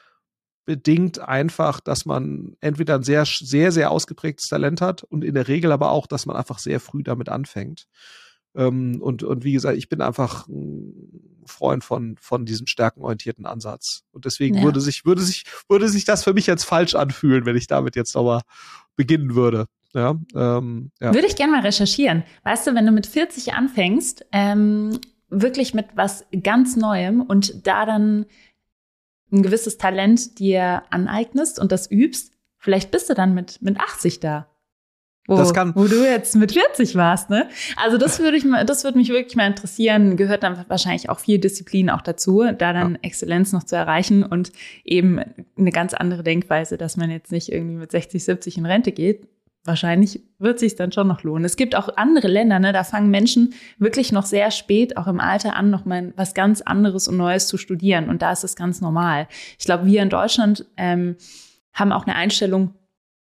bedingt 0.65 1.19
einfach, 1.19 1.79
dass 1.79 2.05
man 2.05 2.55
entweder 2.61 2.95
ein 2.95 3.03
sehr, 3.03 3.25
sehr, 3.25 3.71
sehr 3.71 3.91
ausgeprägtes 3.91 4.47
Talent 4.47 4.81
hat 4.81 5.03
und 5.03 5.23
in 5.23 5.33
der 5.33 5.47
Regel 5.47 5.71
aber 5.71 5.91
auch, 5.91 6.07
dass 6.07 6.25
man 6.25 6.35
einfach 6.35 6.59
sehr 6.59 6.79
früh 6.79 7.03
damit 7.03 7.29
anfängt. 7.29 7.87
Ähm, 8.55 9.01
und, 9.01 9.23
und 9.23 9.43
wie 9.43 9.53
gesagt, 9.53 9.77
ich 9.77 9.89
bin 9.89 10.01
einfach 10.01 10.47
ein 10.47 11.41
Freund 11.45 11.83
von, 11.83 12.17
von 12.19 12.45
diesem 12.45 12.67
stärkenorientierten 12.67 13.45
Ansatz. 13.45 14.03
Und 14.11 14.25
deswegen 14.25 14.57
ja. 14.57 14.63
würde 14.63 14.81
sich, 14.81 15.05
würde 15.05 15.21
sich, 15.21 15.45
würde 15.69 15.89
sich 15.89 16.05
das 16.05 16.23
für 16.23 16.33
mich 16.33 16.47
jetzt 16.47 16.65
falsch 16.65 16.95
anfühlen, 16.95 17.45
wenn 17.45 17.55
ich 17.55 17.67
damit 17.67 17.95
jetzt 17.95 18.13
nochmal 18.15 18.41
beginnen 18.95 19.35
würde. 19.35 19.67
Ja, 19.93 20.15
ähm, 20.35 20.91
ja. 21.01 21.13
Würde 21.13 21.27
ich 21.27 21.35
gerne 21.35 21.53
mal 21.53 21.61
recherchieren. 21.61 22.23
Weißt 22.43 22.67
du, 22.67 22.75
wenn 22.75 22.85
du 22.85 22.91
mit 22.91 23.07
40 23.07 23.53
anfängst, 23.53 24.25
ähm, 24.31 24.99
wirklich 25.29 25.73
mit 25.73 25.87
was 25.95 26.25
ganz 26.43 26.75
Neuem 26.75 27.21
und 27.21 27.65
da 27.65 27.85
dann 27.85 28.25
ein 29.31 29.43
gewisses 29.43 29.77
Talent 29.77 30.39
dir 30.39 30.83
aneignest 30.89 31.59
und 31.59 31.71
das 31.71 31.89
übst, 31.89 32.33
vielleicht 32.57 32.91
bist 32.91 33.09
du 33.09 33.13
dann 33.13 33.33
mit, 33.33 33.61
mit 33.61 33.79
80 33.79 34.19
da. 34.19 34.47
Wo, 35.27 35.37
das 35.37 35.53
kann, 35.53 35.75
wo 35.75 35.85
du 35.85 36.03
jetzt 36.03 36.35
mit 36.35 36.51
40 36.51 36.95
warst, 36.95 37.29
ne? 37.29 37.47
Also 37.75 37.97
das 37.97 38.19
würde 38.19 38.37
ich 38.37 38.43
mal, 38.43 38.65
das 38.65 38.83
würde 38.83 38.97
mich 38.97 39.09
wirklich 39.09 39.35
mal 39.35 39.45
interessieren. 39.45 40.17
Gehört 40.17 40.41
dann 40.41 40.65
wahrscheinlich 40.67 41.09
auch 41.09 41.19
viel 41.19 41.37
Disziplin 41.37 41.91
auch 41.91 42.01
dazu, 42.01 42.43
da 42.57 42.73
dann 42.73 42.93
ja. 42.93 42.99
Exzellenz 43.03 43.53
noch 43.53 43.63
zu 43.63 43.75
erreichen 43.75 44.23
und 44.23 44.51
eben 44.83 45.19
eine 45.57 45.71
ganz 45.71 45.93
andere 45.93 46.23
Denkweise, 46.23 46.77
dass 46.77 46.97
man 46.97 47.11
jetzt 47.11 47.31
nicht 47.31 47.51
irgendwie 47.51 47.75
mit 47.75 47.91
60, 47.91 48.23
70 48.23 48.57
in 48.57 48.65
Rente 48.65 48.91
geht. 48.91 49.27
Wahrscheinlich 49.63 50.23
wird 50.39 50.57
sich 50.57 50.75
dann 50.75 50.91
schon 50.91 51.07
noch 51.07 51.21
lohnen. 51.21 51.45
Es 51.45 51.55
gibt 51.55 51.75
auch 51.75 51.95
andere 51.95 52.27
Länder, 52.27 52.57
ne? 52.57 52.73
Da 52.73 52.83
fangen 52.83 53.11
Menschen 53.11 53.53
wirklich 53.77 54.11
noch 54.11 54.25
sehr 54.25 54.49
spät, 54.49 54.97
auch 54.97 55.05
im 55.05 55.19
Alter 55.19 55.55
an, 55.55 55.69
noch 55.69 55.85
mal 55.85 56.13
was 56.15 56.33
ganz 56.33 56.61
anderes 56.61 57.07
und 57.07 57.17
Neues 57.17 57.47
zu 57.47 57.57
studieren. 57.57 58.09
Und 58.09 58.23
da 58.23 58.31
ist 58.31 58.43
es 58.43 58.55
ganz 58.55 58.81
normal. 58.81 59.27
Ich 59.59 59.65
glaube, 59.65 59.85
wir 59.85 60.01
in 60.01 60.09
Deutschland 60.09 60.65
ähm, 60.77 61.15
haben 61.73 61.91
auch 61.91 62.07
eine 62.07 62.15
Einstellung, 62.15 62.73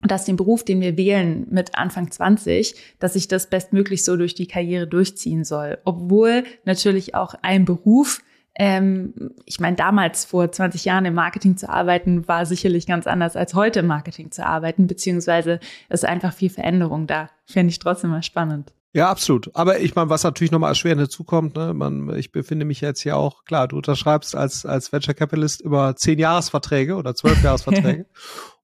dass 0.01 0.25
den 0.25 0.37
Beruf, 0.37 0.63
den 0.63 0.79
wir 0.79 0.97
wählen 0.97 1.47
mit 1.49 1.75
Anfang 1.75 2.09
20, 2.09 2.75
dass 2.99 3.15
ich 3.15 3.27
das 3.27 3.49
bestmöglich 3.49 4.03
so 4.03 4.15
durch 4.15 4.33
die 4.33 4.47
Karriere 4.47 4.87
durchziehen 4.87 5.43
soll. 5.43 5.79
Obwohl 5.83 6.43
natürlich 6.63 7.13
auch 7.13 7.35
ein 7.41 7.65
Beruf, 7.65 8.21
ähm, 8.61 9.15
ich 9.47 9.59
meine, 9.59 9.75
damals 9.75 10.23
vor 10.23 10.51
20 10.51 10.85
Jahren 10.85 11.05
im 11.05 11.15
Marketing 11.15 11.57
zu 11.57 11.67
arbeiten, 11.67 12.27
war 12.27 12.45
sicherlich 12.45 12.85
ganz 12.85 13.07
anders 13.07 13.35
als 13.35 13.55
heute 13.55 13.79
im 13.79 13.87
Marketing 13.87 14.29
zu 14.29 14.45
arbeiten, 14.45 14.85
beziehungsweise 14.85 15.59
ist 15.89 16.05
einfach 16.05 16.31
viel 16.31 16.51
Veränderung 16.51 17.07
da. 17.07 17.31
Fände 17.47 17.71
ich 17.71 17.79
trotzdem 17.79 18.11
mal 18.11 18.21
spannend. 18.21 18.71
Ja, 18.93 19.09
absolut. 19.09 19.49
Aber 19.55 19.79
ich 19.79 19.95
meine, 19.95 20.11
was 20.11 20.23
natürlich 20.23 20.51
nochmal 20.51 20.69
erschwerend 20.69 21.01
hinzukommt, 21.01 21.55
ne, 21.55 21.73
man, 21.73 22.15
ich 22.15 22.31
befinde 22.31 22.65
mich 22.65 22.81
jetzt 22.81 23.01
hier 23.01 23.17
auch, 23.17 23.45
klar, 23.45 23.67
du 23.67 23.77
unterschreibst 23.77 24.35
als, 24.35 24.63
als 24.63 24.93
Venture 24.93 25.15
Capitalist 25.15 25.61
über 25.61 25.95
zehn 25.95 26.19
Jahresverträge 26.19 26.97
oder 26.97 27.15
zwölf 27.15 27.41
Jahresverträge. 27.43 28.05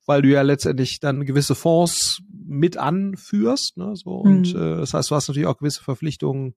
weil 0.06 0.22
du 0.22 0.30
ja 0.30 0.44
letztendlich 0.44 1.00
dann 1.00 1.26
gewisse 1.26 1.56
Fonds 1.56 2.20
mit 2.46 2.78
anführst. 2.78 3.78
Ne, 3.78 3.96
so, 3.96 4.24
mhm. 4.24 4.32
Und 4.32 4.54
äh, 4.54 4.78
das 4.78 4.94
heißt, 4.94 5.10
du 5.10 5.16
hast 5.16 5.28
natürlich 5.28 5.48
auch 5.48 5.58
gewisse 5.58 5.84
Verpflichtungen, 5.84 6.54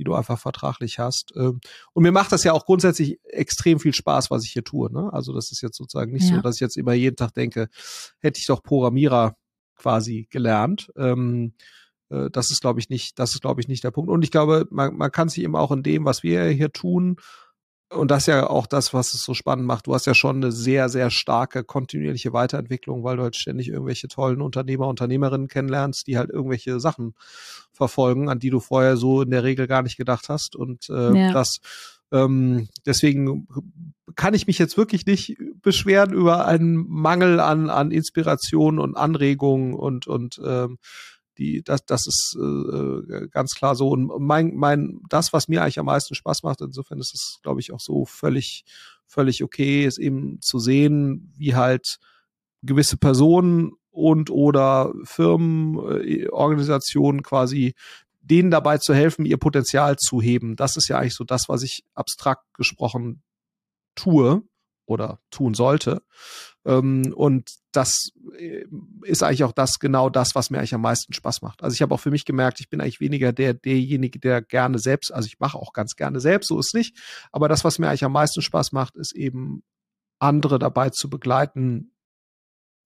die 0.00 0.04
du 0.04 0.14
einfach 0.14 0.38
vertraglich 0.38 0.98
hast. 0.98 1.32
Ähm, 1.36 1.60
und 1.92 2.02
mir 2.02 2.10
macht 2.10 2.32
das 2.32 2.42
ja 2.42 2.54
auch 2.54 2.64
grundsätzlich 2.64 3.20
extrem 3.24 3.78
viel 3.78 3.92
Spaß, 3.92 4.30
was 4.30 4.44
ich 4.44 4.50
hier 4.50 4.64
tue. 4.64 4.90
Ne? 4.90 5.12
Also 5.12 5.34
das 5.34 5.52
ist 5.52 5.60
jetzt 5.60 5.76
sozusagen 5.76 6.12
nicht 6.12 6.30
ja. 6.30 6.36
so, 6.36 6.40
dass 6.40 6.54
ich 6.54 6.60
jetzt 6.62 6.78
immer 6.78 6.94
jeden 6.94 7.16
Tag 7.16 7.34
denke, 7.34 7.68
hätte 8.18 8.40
ich 8.40 8.46
doch 8.46 8.62
Programmierer 8.62 9.36
quasi 9.76 10.26
gelernt. 10.30 10.90
Ähm, 10.96 11.52
äh, 12.08 12.30
das 12.30 12.50
ist, 12.50 12.62
glaube 12.62 12.80
ich, 12.80 12.88
nicht, 12.88 13.18
das 13.18 13.34
ist, 13.34 13.42
glaube 13.42 13.60
ich, 13.60 13.68
nicht 13.68 13.84
der 13.84 13.90
Punkt. 13.90 14.10
Und 14.10 14.22
ich 14.22 14.30
glaube, 14.30 14.66
man, 14.70 14.96
man 14.96 15.12
kann 15.12 15.28
sich 15.28 15.44
eben 15.44 15.54
auch 15.54 15.70
in 15.70 15.82
dem, 15.82 16.06
was 16.06 16.22
wir 16.22 16.46
hier 16.46 16.72
tun, 16.72 17.16
und 17.90 18.10
das 18.10 18.22
ist 18.22 18.26
ja 18.28 18.48
auch 18.48 18.66
das, 18.66 18.94
was 18.94 19.14
es 19.14 19.24
so 19.24 19.34
spannend 19.34 19.66
macht. 19.66 19.86
Du 19.86 19.94
hast 19.94 20.06
ja 20.06 20.14
schon 20.14 20.36
eine 20.36 20.52
sehr, 20.52 20.88
sehr 20.88 21.10
starke 21.10 21.64
kontinuierliche 21.64 22.32
Weiterentwicklung, 22.32 23.02
weil 23.02 23.16
du 23.16 23.24
halt 23.24 23.36
ständig 23.36 23.68
irgendwelche 23.68 24.08
tollen 24.08 24.40
Unternehmer, 24.42 24.86
Unternehmerinnen 24.86 25.48
kennenlernst, 25.48 26.06
die 26.06 26.16
halt 26.16 26.30
irgendwelche 26.30 26.78
Sachen 26.78 27.14
verfolgen, 27.72 28.28
an 28.28 28.38
die 28.38 28.50
du 28.50 28.60
vorher 28.60 28.96
so 28.96 29.22
in 29.22 29.30
der 29.30 29.42
Regel 29.42 29.66
gar 29.66 29.82
nicht 29.82 29.96
gedacht 29.96 30.28
hast. 30.28 30.54
Und 30.54 30.88
äh, 30.88 31.18
ja. 31.18 31.32
das 31.32 31.60
ähm, 32.12 32.68
deswegen 32.86 33.46
kann 34.16 34.34
ich 34.34 34.46
mich 34.46 34.58
jetzt 34.58 34.76
wirklich 34.76 35.06
nicht 35.06 35.36
beschweren 35.62 36.12
über 36.12 36.46
einen 36.46 36.86
Mangel 36.88 37.40
an, 37.40 37.70
an 37.70 37.92
Inspiration 37.92 38.78
und 38.78 38.96
Anregungen 38.96 39.74
und, 39.74 40.06
und 40.06 40.40
ähm, 40.44 40.78
die, 41.40 41.62
das, 41.62 41.84
das 41.86 42.06
ist 42.06 42.36
äh, 42.38 43.28
ganz 43.28 43.54
klar 43.54 43.74
so. 43.74 43.88
Und 43.88 44.10
mein, 44.20 44.54
mein, 44.54 45.00
das, 45.08 45.32
was 45.32 45.48
mir 45.48 45.62
eigentlich 45.62 45.78
am 45.78 45.86
meisten 45.86 46.14
Spaß 46.14 46.42
macht, 46.42 46.60
insofern 46.60 47.00
ist 47.00 47.14
es, 47.14 47.38
glaube 47.42 47.60
ich, 47.60 47.72
auch 47.72 47.80
so 47.80 48.04
völlig, 48.04 48.64
völlig 49.06 49.42
okay, 49.42 49.86
ist 49.86 49.98
eben 49.98 50.40
zu 50.42 50.58
sehen, 50.58 51.32
wie 51.36 51.54
halt 51.54 51.98
gewisse 52.62 52.98
Personen 52.98 53.72
und 53.90 54.30
oder 54.30 54.92
Firmen, 55.04 55.78
äh, 56.02 56.28
Organisationen 56.28 57.22
quasi 57.22 57.74
denen 58.20 58.50
dabei 58.50 58.78
zu 58.78 58.94
helfen, 58.94 59.24
ihr 59.24 59.38
Potenzial 59.38 59.96
zu 59.96 60.20
heben. 60.20 60.54
Das 60.54 60.76
ist 60.76 60.88
ja 60.88 60.98
eigentlich 60.98 61.14
so 61.14 61.24
das, 61.24 61.48
was 61.48 61.62
ich 61.62 61.84
abstrakt 61.94 62.44
gesprochen 62.54 63.22
tue 63.94 64.42
oder 64.86 65.20
tun 65.30 65.54
sollte. 65.54 66.02
Ähm, 66.64 67.12
und 67.14 67.50
das 67.72 68.10
äh, 68.38 68.64
ist 69.02 69.22
eigentlich 69.22 69.44
auch 69.44 69.52
das 69.52 69.78
genau 69.78 70.10
das, 70.10 70.34
was 70.34 70.50
mir 70.50 70.58
eigentlich 70.58 70.74
am 70.74 70.82
meisten 70.82 71.12
Spaß 71.12 71.42
macht. 71.42 71.62
Also 71.62 71.74
ich 71.74 71.82
habe 71.82 71.94
auch 71.94 72.00
für 72.00 72.10
mich 72.10 72.24
gemerkt, 72.24 72.60
ich 72.60 72.68
bin 72.68 72.80
eigentlich 72.80 73.00
weniger 73.00 73.32
der 73.32 73.54
derjenige, 73.54 74.18
der 74.18 74.42
gerne 74.42 74.78
selbst, 74.78 75.12
also 75.12 75.26
ich 75.26 75.38
mache 75.40 75.58
auch 75.58 75.72
ganz 75.72 75.96
gerne 75.96 76.20
selbst, 76.20 76.48
so 76.48 76.58
ist 76.58 76.74
nicht. 76.74 76.96
Aber 77.32 77.48
das, 77.48 77.64
was 77.64 77.78
mir 77.78 77.88
eigentlich 77.88 78.04
am 78.04 78.12
meisten 78.12 78.42
Spaß 78.42 78.72
macht, 78.72 78.96
ist 78.96 79.14
eben 79.14 79.62
andere 80.18 80.58
dabei 80.58 80.90
zu 80.90 81.08
begleiten, 81.08 81.92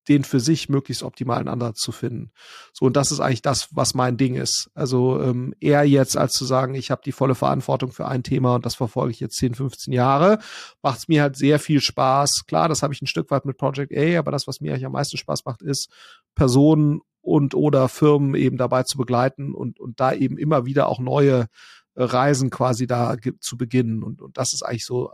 den 0.09 0.25
für 0.25 0.41
sich 0.41 0.69
möglichst 0.69 1.03
optimalen 1.03 1.49
Ansatz 1.49 1.79
zu 1.81 1.93
finden. 1.93 2.31
So, 2.73 2.87
und 2.87 2.97
das 2.97 3.11
ist 3.11 3.21
eigentlich 3.21 3.43
das, 3.43 3.69
was 3.73 3.95
mein 3.95 4.17
Ding 4.17 4.35
ist. 4.35 4.71
Also 4.75 5.21
ähm, 5.23 5.55
eher 5.61 5.85
jetzt, 5.85 6.17
als 6.17 6.33
zu 6.33 6.45
sagen, 6.45 6.75
ich 6.75 6.91
habe 6.91 7.03
die 7.05 7.13
volle 7.13 7.35
Verantwortung 7.35 7.93
für 7.93 8.07
ein 8.07 8.23
Thema 8.23 8.57
und 8.57 8.67
das 8.67 8.75
verfolge 8.75 9.13
ich 9.13 9.21
jetzt 9.21 9.37
10, 9.37 9.55
15 9.55 9.93
Jahre, 9.93 10.39
macht 10.83 10.99
es 10.99 11.09
mir 11.09 11.23
halt 11.23 11.37
sehr 11.37 11.59
viel 11.59 11.81
Spaß. 11.81 12.47
Klar, 12.47 12.69
das 12.69 12.83
habe 12.83 12.93
ich 12.93 13.03
ein 13.03 13.07
Stück 13.07 13.31
weit 13.31 13.45
mit 13.45 13.57
Project 13.57 13.97
A, 13.97 14.19
aber 14.19 14.31
das, 14.31 14.47
was 14.47 14.61
mir 14.61 14.73
eigentlich 14.73 14.87
am 14.87 14.93
meisten 14.93 15.17
Spaß 15.17 15.45
macht, 15.45 15.63
ist, 15.63 15.91
Personen 16.35 17.01
und 17.21 17.55
oder 17.55 17.89
Firmen 17.89 18.35
eben 18.35 18.59
dabei 18.59 18.83
zu 18.83 18.99
begleiten 18.99 19.55
und, 19.55 19.81
und 19.81 19.99
da 19.99 20.13
eben 20.13 20.37
immer 20.37 20.67
wieder 20.67 20.89
auch 20.89 20.99
neue 20.99 21.47
äh, 21.95 22.03
Reisen 22.03 22.51
quasi 22.51 22.87
da 22.87 23.17
zu 23.41 23.57
beginnen. 23.57 24.03
Und, 24.03 24.21
und 24.21 24.37
das 24.37 24.53
ist 24.53 24.63
eigentlich 24.63 24.85
so, 24.85 25.11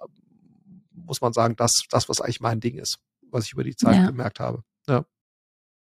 muss 0.93 1.21
man 1.21 1.33
sagen, 1.33 1.55
das, 1.57 1.85
das, 1.91 2.09
was 2.09 2.21
eigentlich 2.21 2.41
mein 2.41 2.61
Ding 2.61 2.77
ist, 2.77 2.99
was 3.31 3.47
ich 3.47 3.53
über 3.53 3.65
die 3.65 3.77
Zeit 3.77 3.97
ja. 3.97 4.07
gemerkt 4.07 4.41
habe. 4.41 4.63
Ja. 4.91 5.05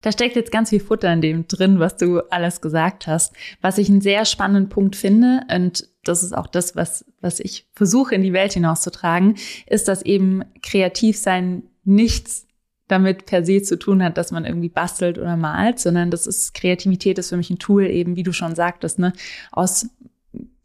Da 0.02 0.12
steckt 0.12 0.36
jetzt 0.36 0.52
ganz 0.52 0.70
viel 0.70 0.82
Futter 0.82 1.12
in 1.14 1.22
dem 1.22 1.48
drin, 1.48 1.80
was 1.80 1.96
du 1.96 2.20
alles 2.30 2.60
gesagt 2.60 3.08
hast. 3.08 3.34
Was 3.62 3.78
ich 3.78 3.90
einen 3.90 4.02
sehr 4.02 4.26
spannenden 4.26 4.68
Punkt 4.68 4.98
finde, 4.98 5.42
und 5.50 5.88
das 6.04 6.24
ist 6.24 6.34
auch 6.34 6.48
das, 6.48 6.76
was, 6.76 7.06
was 7.22 7.40
ich 7.40 7.70
versuche 7.72 8.14
in 8.14 8.22
die 8.22 8.34
Welt 8.34 8.52
hinauszutragen, 8.52 9.36
ist, 9.66 9.88
dass 9.88 10.02
eben 10.02 10.44
kreativ 10.62 11.18
sein 11.18 11.64
nichts 11.86 12.48
damit 12.90 13.26
per 13.26 13.46
se 13.46 13.62
zu 13.62 13.80
tun 13.80 14.04
hat, 14.04 14.18
dass 14.18 14.32
man 14.32 14.44
irgendwie 14.44 14.68
bastelt 14.68 15.18
oder 15.18 15.38
malt, 15.38 15.80
sondern 15.80 16.12
das 16.12 16.28
ist 16.28 16.54
Kreativität 16.54 17.18
ist 17.18 17.30
für 17.30 17.38
mich 17.38 17.50
ein 17.50 17.58
Tool 17.58 17.86
eben, 17.86 18.18
wie 18.18 18.24
du 18.24 18.34
schon 18.34 18.56
sagtest, 18.56 19.00
ne, 19.00 19.14
aus 19.52 19.88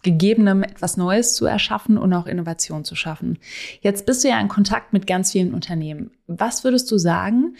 gegebenem 0.02 0.62
etwas 0.62 0.96
Neues 0.96 1.34
zu 1.34 1.46
erschaffen 1.46 1.98
und 1.98 2.12
auch 2.12 2.26
Innovation 2.26 2.84
zu 2.84 2.94
schaffen. 2.94 3.38
Jetzt 3.80 4.06
bist 4.06 4.24
du 4.24 4.28
ja 4.28 4.40
in 4.40 4.48
Kontakt 4.48 4.92
mit 4.92 5.06
ganz 5.06 5.32
vielen 5.32 5.54
Unternehmen. 5.54 6.10
Was 6.26 6.64
würdest 6.64 6.90
du 6.90 6.98
sagen, 6.98 7.56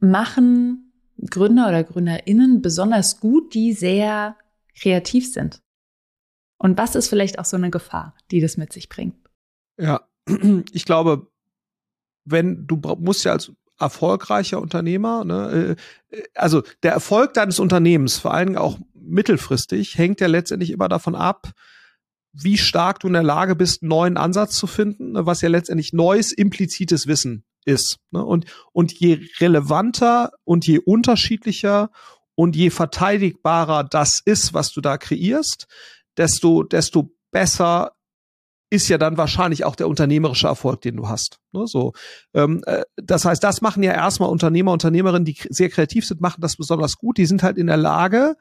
machen 0.00 0.92
Gründer 1.28 1.68
oder 1.68 1.84
Gründerinnen 1.84 2.62
besonders 2.62 3.20
gut, 3.20 3.54
die 3.54 3.72
sehr 3.72 4.36
kreativ 4.74 5.32
sind? 5.32 5.62
Und 6.58 6.76
was 6.78 6.94
ist 6.94 7.08
vielleicht 7.08 7.38
auch 7.38 7.44
so 7.44 7.56
eine 7.56 7.70
Gefahr, 7.70 8.14
die 8.30 8.40
das 8.40 8.56
mit 8.56 8.72
sich 8.72 8.88
bringt? 8.88 9.16
Ja, 9.78 10.02
ich 10.72 10.84
glaube, 10.84 11.28
wenn 12.24 12.66
du 12.66 12.76
musst 12.98 13.24
ja 13.24 13.32
als 13.32 13.52
erfolgreicher 13.78 14.60
Unternehmer, 14.60 15.24
ne, 15.24 15.76
äh, 16.10 16.22
also 16.34 16.62
der 16.82 16.92
Erfolg 16.92 17.32
deines 17.32 17.58
Unternehmens, 17.58 18.18
vor 18.18 18.34
allen 18.34 18.48
Dingen 18.48 18.58
auch 18.58 18.78
mittelfristig, 18.94 19.96
hängt 19.96 20.20
ja 20.20 20.26
letztendlich 20.26 20.70
immer 20.70 20.88
davon 20.88 21.14
ab, 21.14 21.52
wie 22.32 22.58
stark 22.58 23.00
du 23.00 23.06
in 23.06 23.14
der 23.14 23.22
Lage 23.22 23.56
bist, 23.56 23.82
neuen 23.82 24.16
Ansatz 24.16 24.56
zu 24.56 24.66
finden, 24.66 25.12
ne, 25.12 25.26
was 25.26 25.40
ja 25.40 25.48
letztendlich 25.48 25.92
neues 25.94 26.32
implizites 26.32 27.06
Wissen 27.06 27.44
ist. 27.64 27.98
Ne? 28.10 28.24
Und, 28.24 28.46
und 28.72 28.92
je 28.92 29.20
relevanter 29.38 30.32
und 30.44 30.66
je 30.66 30.78
unterschiedlicher 30.78 31.90
und 32.34 32.56
je 32.56 32.70
verteidigbarer 32.70 33.84
das 33.84 34.20
ist, 34.24 34.54
was 34.54 34.72
du 34.72 34.80
da 34.80 34.98
kreierst, 34.98 35.66
desto, 36.16 36.62
desto 36.62 37.14
besser 37.30 37.92
ist 38.70 38.88
ja 38.88 38.98
dann 38.98 39.16
wahrscheinlich 39.16 39.64
auch 39.64 39.74
der 39.74 39.88
unternehmerische 39.88 40.46
Erfolg, 40.46 40.80
den 40.80 40.96
du 40.96 41.08
hast. 41.08 41.40
Ne, 41.52 41.66
so, 41.66 41.92
ähm, 42.34 42.62
äh, 42.66 42.84
das 42.96 43.24
heißt, 43.24 43.42
das 43.42 43.60
machen 43.60 43.82
ja 43.82 43.92
erstmal 43.92 44.30
Unternehmer, 44.30 44.72
Unternehmerinnen, 44.72 45.24
die 45.24 45.36
sehr 45.48 45.68
kreativ 45.68 46.06
sind, 46.06 46.20
machen 46.20 46.40
das 46.40 46.56
besonders 46.56 46.96
gut. 46.96 47.18
Die 47.18 47.26
sind 47.26 47.42
halt 47.42 47.58
in 47.58 47.66
der 47.66 47.76
Lage, 47.76 48.36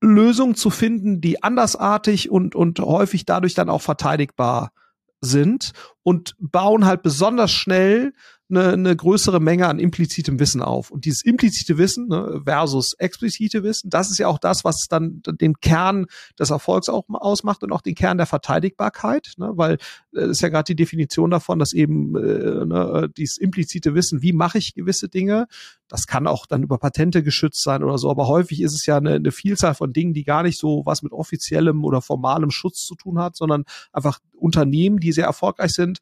Lösungen 0.00 0.54
zu 0.54 0.70
finden, 0.70 1.20
die 1.20 1.42
andersartig 1.42 2.30
und 2.30 2.54
und 2.54 2.78
häufig 2.78 3.26
dadurch 3.26 3.54
dann 3.54 3.68
auch 3.68 3.82
verteidigbar 3.82 4.72
sind 5.20 5.72
und 6.02 6.34
bauen 6.38 6.86
halt 6.86 7.02
besonders 7.02 7.50
schnell 7.50 8.12
eine, 8.50 8.72
eine 8.72 8.96
größere 8.96 9.40
Menge 9.40 9.68
an 9.68 9.78
implizitem 9.78 10.38
Wissen 10.38 10.62
auf. 10.62 10.90
Und 10.90 11.04
dieses 11.04 11.24
implizite 11.24 11.78
Wissen 11.78 12.08
ne, 12.08 12.42
versus 12.44 12.94
explizite 12.98 13.62
Wissen, 13.62 13.90
das 13.90 14.10
ist 14.10 14.18
ja 14.18 14.28
auch 14.28 14.38
das, 14.38 14.64
was 14.64 14.86
dann 14.88 15.22
den 15.24 15.54
Kern 15.60 16.06
des 16.38 16.50
Erfolgs 16.50 16.88
auch 16.88 17.04
ausmacht 17.08 17.62
und 17.62 17.72
auch 17.72 17.80
den 17.80 17.94
Kern 17.94 18.18
der 18.18 18.26
Verteidigbarkeit, 18.26 19.32
ne, 19.36 19.52
weil 19.54 19.78
das 20.12 20.24
äh, 20.24 20.30
ist 20.30 20.40
ja 20.42 20.48
gerade 20.48 20.64
die 20.64 20.76
Definition 20.76 21.30
davon, 21.30 21.58
dass 21.58 21.72
eben 21.72 22.16
äh, 22.16 22.66
ne, 22.66 23.10
dieses 23.16 23.38
implizite 23.38 23.94
Wissen, 23.94 24.22
wie 24.22 24.32
mache 24.32 24.58
ich 24.58 24.74
gewisse 24.74 25.08
Dinge, 25.08 25.46
das 25.88 26.06
kann 26.06 26.26
auch 26.26 26.46
dann 26.46 26.62
über 26.62 26.78
Patente 26.78 27.22
geschützt 27.22 27.62
sein 27.62 27.82
oder 27.82 27.98
so, 27.98 28.10
aber 28.10 28.28
häufig 28.28 28.62
ist 28.62 28.74
es 28.74 28.86
ja 28.86 28.96
eine, 28.96 29.14
eine 29.14 29.32
Vielzahl 29.32 29.74
von 29.74 29.92
Dingen, 29.92 30.14
die 30.14 30.24
gar 30.24 30.42
nicht 30.42 30.58
so 30.58 30.82
was 30.84 31.02
mit 31.02 31.12
offiziellem 31.12 31.84
oder 31.84 32.00
formalem 32.00 32.50
Schutz 32.50 32.84
zu 32.84 32.94
tun 32.94 33.18
hat, 33.18 33.36
sondern 33.36 33.64
einfach 33.92 34.20
Unternehmen, 34.32 34.98
die 34.98 35.12
sehr 35.12 35.26
erfolgreich 35.26 35.72
sind, 35.72 35.98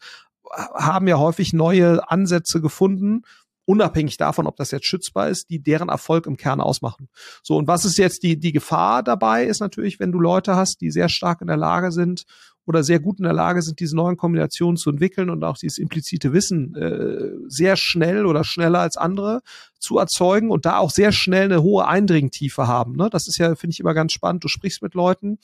haben 0.53 1.09
ja 1.09 1.19
häufig 1.19 1.53
neue 1.53 2.09
Ansätze 2.11 2.61
gefunden, 2.61 3.23
unabhängig 3.69 4.17
davon, 4.17 4.47
ob 4.47 4.57
das 4.57 4.71
jetzt 4.71 4.87
schützbar 4.87 5.29
ist, 5.29 5.51
die 5.51 5.63
deren 5.63 5.91
Erfolg 5.91 6.27
im 6.27 6.39
Kern 6.39 6.63
ausmachen. 6.63 7.09
So, 7.43 7.57
und 7.57 7.69
was 7.69 7.85
ist 7.85 7.99
jetzt 7.99 8.23
die, 8.23 8.41
die 8.41 8.53
Gefahr 8.53 9.03
dabei, 9.03 9.45
ist 9.45 9.61
natürlich, 9.61 10.01
wenn 10.01 10.11
du 10.11 10.19
Leute 10.19 10.57
hast, 10.57 10.81
die 10.81 10.91
sehr 10.91 11.11
stark 11.11 11.43
in 11.43 11.49
der 11.49 11.59
Lage 11.59 11.93
sind 11.93 12.25
oder 12.65 12.83
sehr 12.83 12.99
gut 12.99 13.19
in 13.19 13.25
der 13.25 13.35
Lage 13.35 13.61
sind, 13.61 13.79
diese 13.81 13.95
neuen 13.95 14.17
Kombinationen 14.17 14.79
zu 14.79 14.89
entwickeln 14.89 15.29
und 15.29 15.45
auch 15.45 15.59
dieses 15.59 15.77
implizite 15.77 16.33
Wissen 16.33 16.75
äh, 16.77 17.31
sehr 17.47 17.77
schnell 17.77 18.25
oder 18.25 18.43
schneller 18.43 18.81
als 18.81 18.97
andere 18.97 19.43
zu 19.79 19.99
erzeugen 19.99 20.51
und 20.51 20.65
da 20.65 20.79
auch 20.79 20.91
sehr 20.91 21.13
schnell 21.13 21.45
eine 21.45 21.63
hohe 21.63 21.87
Eindringtiefe 21.87 22.67
haben. 22.67 22.97
Ne? 22.97 23.11
Das 23.11 23.29
ist 23.29 23.37
ja, 23.37 23.55
finde 23.55 23.75
ich, 23.75 23.81
immer 23.81 23.95
ganz 23.95 24.15
spannend. 24.15 24.45
Du 24.45 24.49
sprichst 24.49 24.81
mit 24.81 24.95
Leuten 24.95 25.39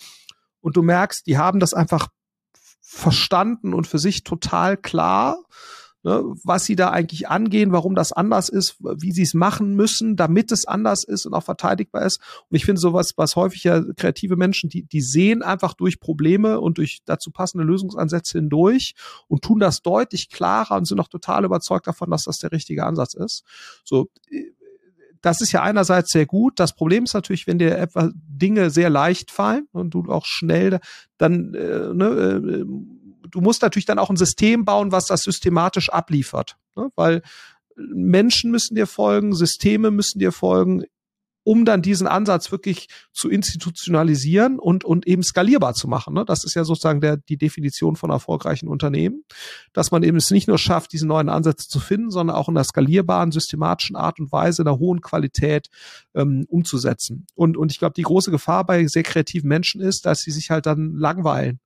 und 0.62 0.76
du 0.76 0.82
merkst, 0.82 1.26
die 1.26 1.36
haben 1.36 1.60
das 1.60 1.74
einfach 1.74 2.08
verstanden 2.94 3.74
und 3.74 3.86
für 3.86 3.98
sich 3.98 4.24
total 4.24 4.76
klar, 4.76 5.42
ne, 6.04 6.22
was 6.44 6.64
sie 6.64 6.76
da 6.76 6.90
eigentlich 6.90 7.28
angehen, 7.28 7.72
warum 7.72 7.94
das 7.94 8.12
anders 8.12 8.48
ist, 8.48 8.76
wie 8.80 9.12
sie 9.12 9.22
es 9.22 9.34
machen 9.34 9.74
müssen, 9.74 10.16
damit 10.16 10.52
es 10.52 10.66
anders 10.66 11.02
ist 11.02 11.26
und 11.26 11.34
auch 11.34 11.42
verteidigbar 11.42 12.02
ist. 12.06 12.20
Und 12.48 12.56
ich 12.56 12.64
finde 12.64 12.80
sowas, 12.80 13.14
was 13.16 13.36
häufig 13.36 13.64
ja 13.64 13.82
kreative 13.96 14.36
Menschen, 14.36 14.70
die, 14.70 14.82
die 14.84 15.00
sehen 15.00 15.42
einfach 15.42 15.74
durch 15.74 15.98
Probleme 15.98 16.60
und 16.60 16.78
durch 16.78 17.00
dazu 17.04 17.30
passende 17.30 17.64
Lösungsansätze 17.64 18.38
hindurch 18.38 18.94
und 19.26 19.42
tun 19.42 19.58
das 19.58 19.82
deutlich 19.82 20.30
klarer 20.30 20.76
und 20.76 20.86
sind 20.86 21.00
auch 21.00 21.08
total 21.08 21.44
überzeugt 21.44 21.86
davon, 21.86 22.10
dass 22.10 22.24
das 22.24 22.38
der 22.38 22.52
richtige 22.52 22.84
Ansatz 22.86 23.14
ist. 23.14 23.44
So, 23.84 24.08
das 25.24 25.40
ist 25.40 25.52
ja 25.52 25.62
einerseits 25.62 26.12
sehr 26.12 26.26
gut. 26.26 26.60
Das 26.60 26.74
Problem 26.74 27.04
ist 27.04 27.14
natürlich, 27.14 27.46
wenn 27.46 27.58
dir 27.58 27.78
etwa 27.78 28.10
Dinge 28.14 28.68
sehr 28.68 28.90
leicht 28.90 29.30
fallen 29.30 29.66
und 29.72 29.94
du 29.94 30.04
auch 30.10 30.26
schnell 30.26 30.80
dann, 31.16 31.54
äh, 31.54 31.94
ne, 31.94 32.06
äh, 32.06 32.64
du 33.30 33.40
musst 33.40 33.62
natürlich 33.62 33.86
dann 33.86 33.98
auch 33.98 34.10
ein 34.10 34.16
System 34.16 34.66
bauen, 34.66 34.92
was 34.92 35.06
das 35.06 35.22
systematisch 35.22 35.88
abliefert. 35.88 36.58
Ne? 36.76 36.90
Weil 36.94 37.22
Menschen 37.76 38.50
müssen 38.50 38.74
dir 38.74 38.86
folgen, 38.86 39.34
Systeme 39.34 39.90
müssen 39.90 40.18
dir 40.18 40.30
folgen, 40.30 40.84
um 41.44 41.64
dann 41.64 41.82
diesen 41.82 42.06
Ansatz 42.06 42.50
wirklich 42.50 42.88
zu 43.12 43.28
institutionalisieren 43.28 44.58
und, 44.58 44.84
und 44.84 45.06
eben 45.06 45.22
skalierbar 45.22 45.74
zu 45.74 45.86
machen. 45.86 46.14
Ne? 46.14 46.24
Das 46.24 46.42
ist 46.42 46.54
ja 46.54 46.64
sozusagen 46.64 47.00
der, 47.00 47.18
die 47.18 47.36
Definition 47.36 47.96
von 47.96 48.10
erfolgreichen 48.10 48.66
Unternehmen, 48.66 49.24
dass 49.72 49.90
man 49.90 50.02
eben 50.02 50.16
es 50.16 50.30
nicht 50.30 50.48
nur 50.48 50.58
schafft, 50.58 50.92
diese 50.92 51.06
neuen 51.06 51.28
Ansätze 51.28 51.68
zu 51.68 51.78
finden, 51.80 52.10
sondern 52.10 52.34
auch 52.34 52.48
in 52.48 52.56
einer 52.56 52.64
skalierbaren, 52.64 53.30
systematischen 53.30 53.94
Art 53.94 54.18
und 54.18 54.32
Weise, 54.32 54.62
in 54.62 54.68
einer 54.68 54.78
hohen 54.78 55.02
Qualität 55.02 55.68
ähm, 56.14 56.46
umzusetzen. 56.48 57.26
Und, 57.34 57.56
und 57.56 57.70
ich 57.70 57.78
glaube, 57.78 57.94
die 57.94 58.02
große 58.02 58.30
Gefahr 58.30 58.64
bei 58.64 58.86
sehr 58.86 59.02
kreativen 59.02 59.48
Menschen 59.48 59.80
ist, 59.80 60.06
dass 60.06 60.20
sie 60.20 60.30
sich 60.30 60.50
halt 60.50 60.66
dann 60.66 60.94
langweilen. 60.94 61.60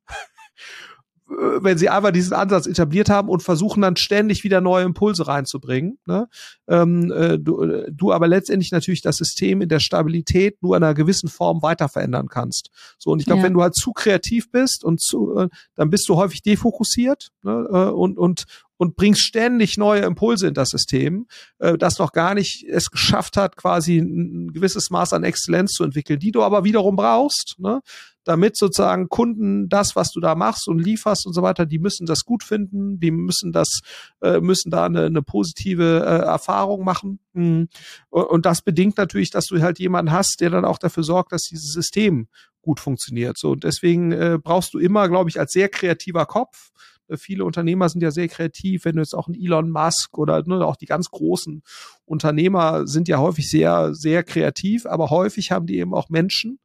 Äh, 1.31 1.62
wenn 1.62 1.79
sie 1.79 1.88
einfach 1.88 2.11
diesen 2.11 2.33
Ansatz 2.33 2.67
etabliert 2.67 3.11
haben 3.11 3.29
und 3.29 3.43
versuchen 3.43 3.83
dann 3.83 3.97
ständig 3.97 4.45
wieder 4.45 4.61
neue 4.61 4.85
Impulse 4.85 5.27
reinzubringen. 5.27 5.99
Ne? 6.07 6.29
Ähm, 6.69 7.12
äh, 7.12 7.38
du, 7.38 7.62
äh, 7.62 7.91
du 7.91 8.12
aber 8.12 8.29
letztendlich 8.29 8.73
natürlich 8.73 9.03
das 9.03 9.17
System 9.17 9.61
in 9.61 9.69
der 9.69 9.81
Stabilität 9.81 10.62
nur 10.62 10.77
in 10.77 10.83
einer 10.83 10.95
gewissen 10.95 11.29
Form 11.29 11.62
weiter 11.62 11.88
verändern 11.88 12.29
kannst. 12.29 12.71
So 12.99 13.11
und 13.11 13.21
ich 13.21 13.27
glaube, 13.27 13.41
ja. 13.41 13.47
wenn 13.47 13.55
du 13.55 13.62
halt 13.62 13.75
zu 13.75 13.93
kreativ 13.93 14.51
bist 14.51 14.85
und 14.85 15.01
zu, 15.01 15.37
äh, 15.37 15.49
dann 15.75 15.91
bist 15.91 16.09
du 16.09 16.17
häufig 16.17 16.43
defokussiert 16.43 17.31
ne? 17.43 17.69
Äh, 17.71 17.91
und 17.91 18.19
und 18.19 18.45
und 18.79 18.97
bringst 18.97 19.21
ständig 19.21 19.77
neue 19.77 20.03
Impulse 20.03 20.49
in 20.49 20.55
das 20.55 20.71
System, 20.71 21.27
äh, 21.59 21.77
das 21.77 21.99
noch 21.99 22.12
gar 22.12 22.35
nicht 22.35 22.64
es 22.64 22.91
geschafft 22.91 23.37
hat, 23.37 23.57
quasi 23.57 23.99
ein 23.99 24.53
gewisses 24.53 24.88
Maß 24.88 25.12
an 25.12 25.25
Exzellenz 25.25 25.73
zu 25.73 25.85
entwickeln, 25.85 26.19
die 26.19 26.33
du 26.33 26.43
aber 26.43 26.64
wiederum 26.64 26.97
brauchst, 26.97 27.57
ne? 27.59 27.81
damit 28.25 28.57
sozusagen 28.59 29.09
Kunden 29.09 29.71
das, 29.71 29.97
was 29.97 30.11
du 30.12 30.21
da 30.21 30.35
machst 30.35 30.69
und 30.69 30.79
lieferst 30.79 31.27
und 31.27 31.33
so 31.33 31.43
weiter, 31.43 31.64
die 31.64 31.79
müssen 31.79 32.07
das 32.07 32.25
gut 32.25 32.45
finden, 32.45 33.01
die 33.01 33.11
müssen 33.11 33.53
das, 33.53 33.81
äh, 34.21 34.41
müssen 34.41 34.71
da 34.71 34.85
eine, 34.85 35.07
eine 35.07 35.23
positive 35.23 36.05
äh, 36.05 36.27
Erfahrung 36.27 36.85
machen. 36.85 37.21
Mhm. 37.33 37.69
Und 38.11 38.45
das 38.45 38.61
bedingt 38.61 38.99
natürlich, 38.99 39.31
dass 39.31 39.47
du 39.47 39.61
halt 39.62 39.79
jemanden 39.79 40.12
hast, 40.12 40.41
der 40.41 40.51
dann 40.51 40.67
auch 40.67 40.79
dafür 40.79 41.05
sorgt, 41.05 41.33
dass 41.33 41.45
dieses 41.45 41.73
System 41.73 42.29
gut 42.61 42.81
funktioniert. 42.81 43.38
So 43.38 43.53
und 43.53 43.64
deswegen 43.64 44.12
äh, 44.12 44.38
brauchst 44.43 44.75
du 44.75 44.79
immer, 44.79 45.09
glaube 45.09 45.31
ich, 45.31 45.41
als 45.41 45.53
sehr 45.53 45.71
kreativer 45.71 46.27
Kopf 46.27 46.71
viele 47.16 47.44
Unternehmer 47.44 47.88
sind 47.88 48.03
ja 48.03 48.11
sehr 48.11 48.29
kreativ, 48.29 48.85
wenn 48.85 48.97
du 48.97 49.03
jetzt 49.03 49.14
auch 49.14 49.29
ein 49.29 49.35
Elon 49.35 49.71
Musk 49.71 50.18
oder 50.18 50.42
ne, 50.47 50.64
auch 50.64 50.77
die 50.77 50.87
ganz 50.87 51.11
großen 51.11 51.62
Unternehmer 52.05 52.87
sind 52.87 53.09
ja 53.09 53.18
häufig 53.18 53.49
sehr, 53.49 53.94
sehr 53.94 54.23
kreativ, 54.23 54.87
aber 54.87 55.11
häufig 55.11 55.51
haben 55.51 55.66
die 55.66 55.79
eben 55.79 55.94
auch 55.94 56.09
Menschen, 56.09 56.59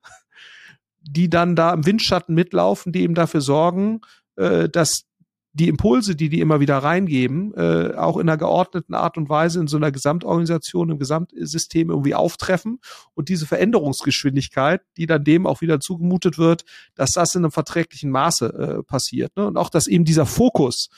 die 1.02 1.30
dann 1.30 1.56
da 1.56 1.74
im 1.74 1.86
Windschatten 1.86 2.36
mitlaufen, 2.36 2.92
die 2.92 3.02
eben 3.02 3.16
dafür 3.16 3.42
sorgen, 3.42 4.02
äh, 4.36 4.70
dass 4.70 5.06
die 5.54 5.68
Impulse, 5.68 6.16
die 6.16 6.30
die 6.30 6.40
immer 6.40 6.60
wieder 6.60 6.80
reingeben, 6.80 7.54
äh, 7.56 7.94
auch 7.96 8.18
in 8.18 8.28
einer 8.28 8.38
geordneten 8.38 8.96
Art 8.96 9.18
und 9.18 9.30
Weise 9.30 9.60
in 9.60 9.68
so 9.68 9.78
einer 9.78 9.92
Gesamtorganisation, 9.92 10.90
im 10.90 10.98
Gesamtsystem 10.98 11.92
irgendwie 11.92 12.16
auftreffen 12.16 12.80
und 13.14 13.30
diese 13.30 13.46
Veränderungsgeschwindigkeit, 13.46 14.82
die 14.98 15.06
dann 15.06 15.24
dem 15.24 15.46
auch 15.46 15.62
wieder 15.62 15.80
zugemutet 15.80 16.40
wird, 16.40 16.66
dass 16.96 17.12
das 17.12 17.36
in 17.36 17.44
einem 17.44 17.52
verträglichen 17.52 18.10
Maße 18.10 18.46
äh, 18.48 18.84
passiert. 18.84 19.38
Ne? 19.38 19.46
Und 19.46 19.58
auch, 19.58 19.70
dass 19.70 19.88
eben 19.88 20.06
dieser 20.06 20.26
Fokus, 20.26 20.90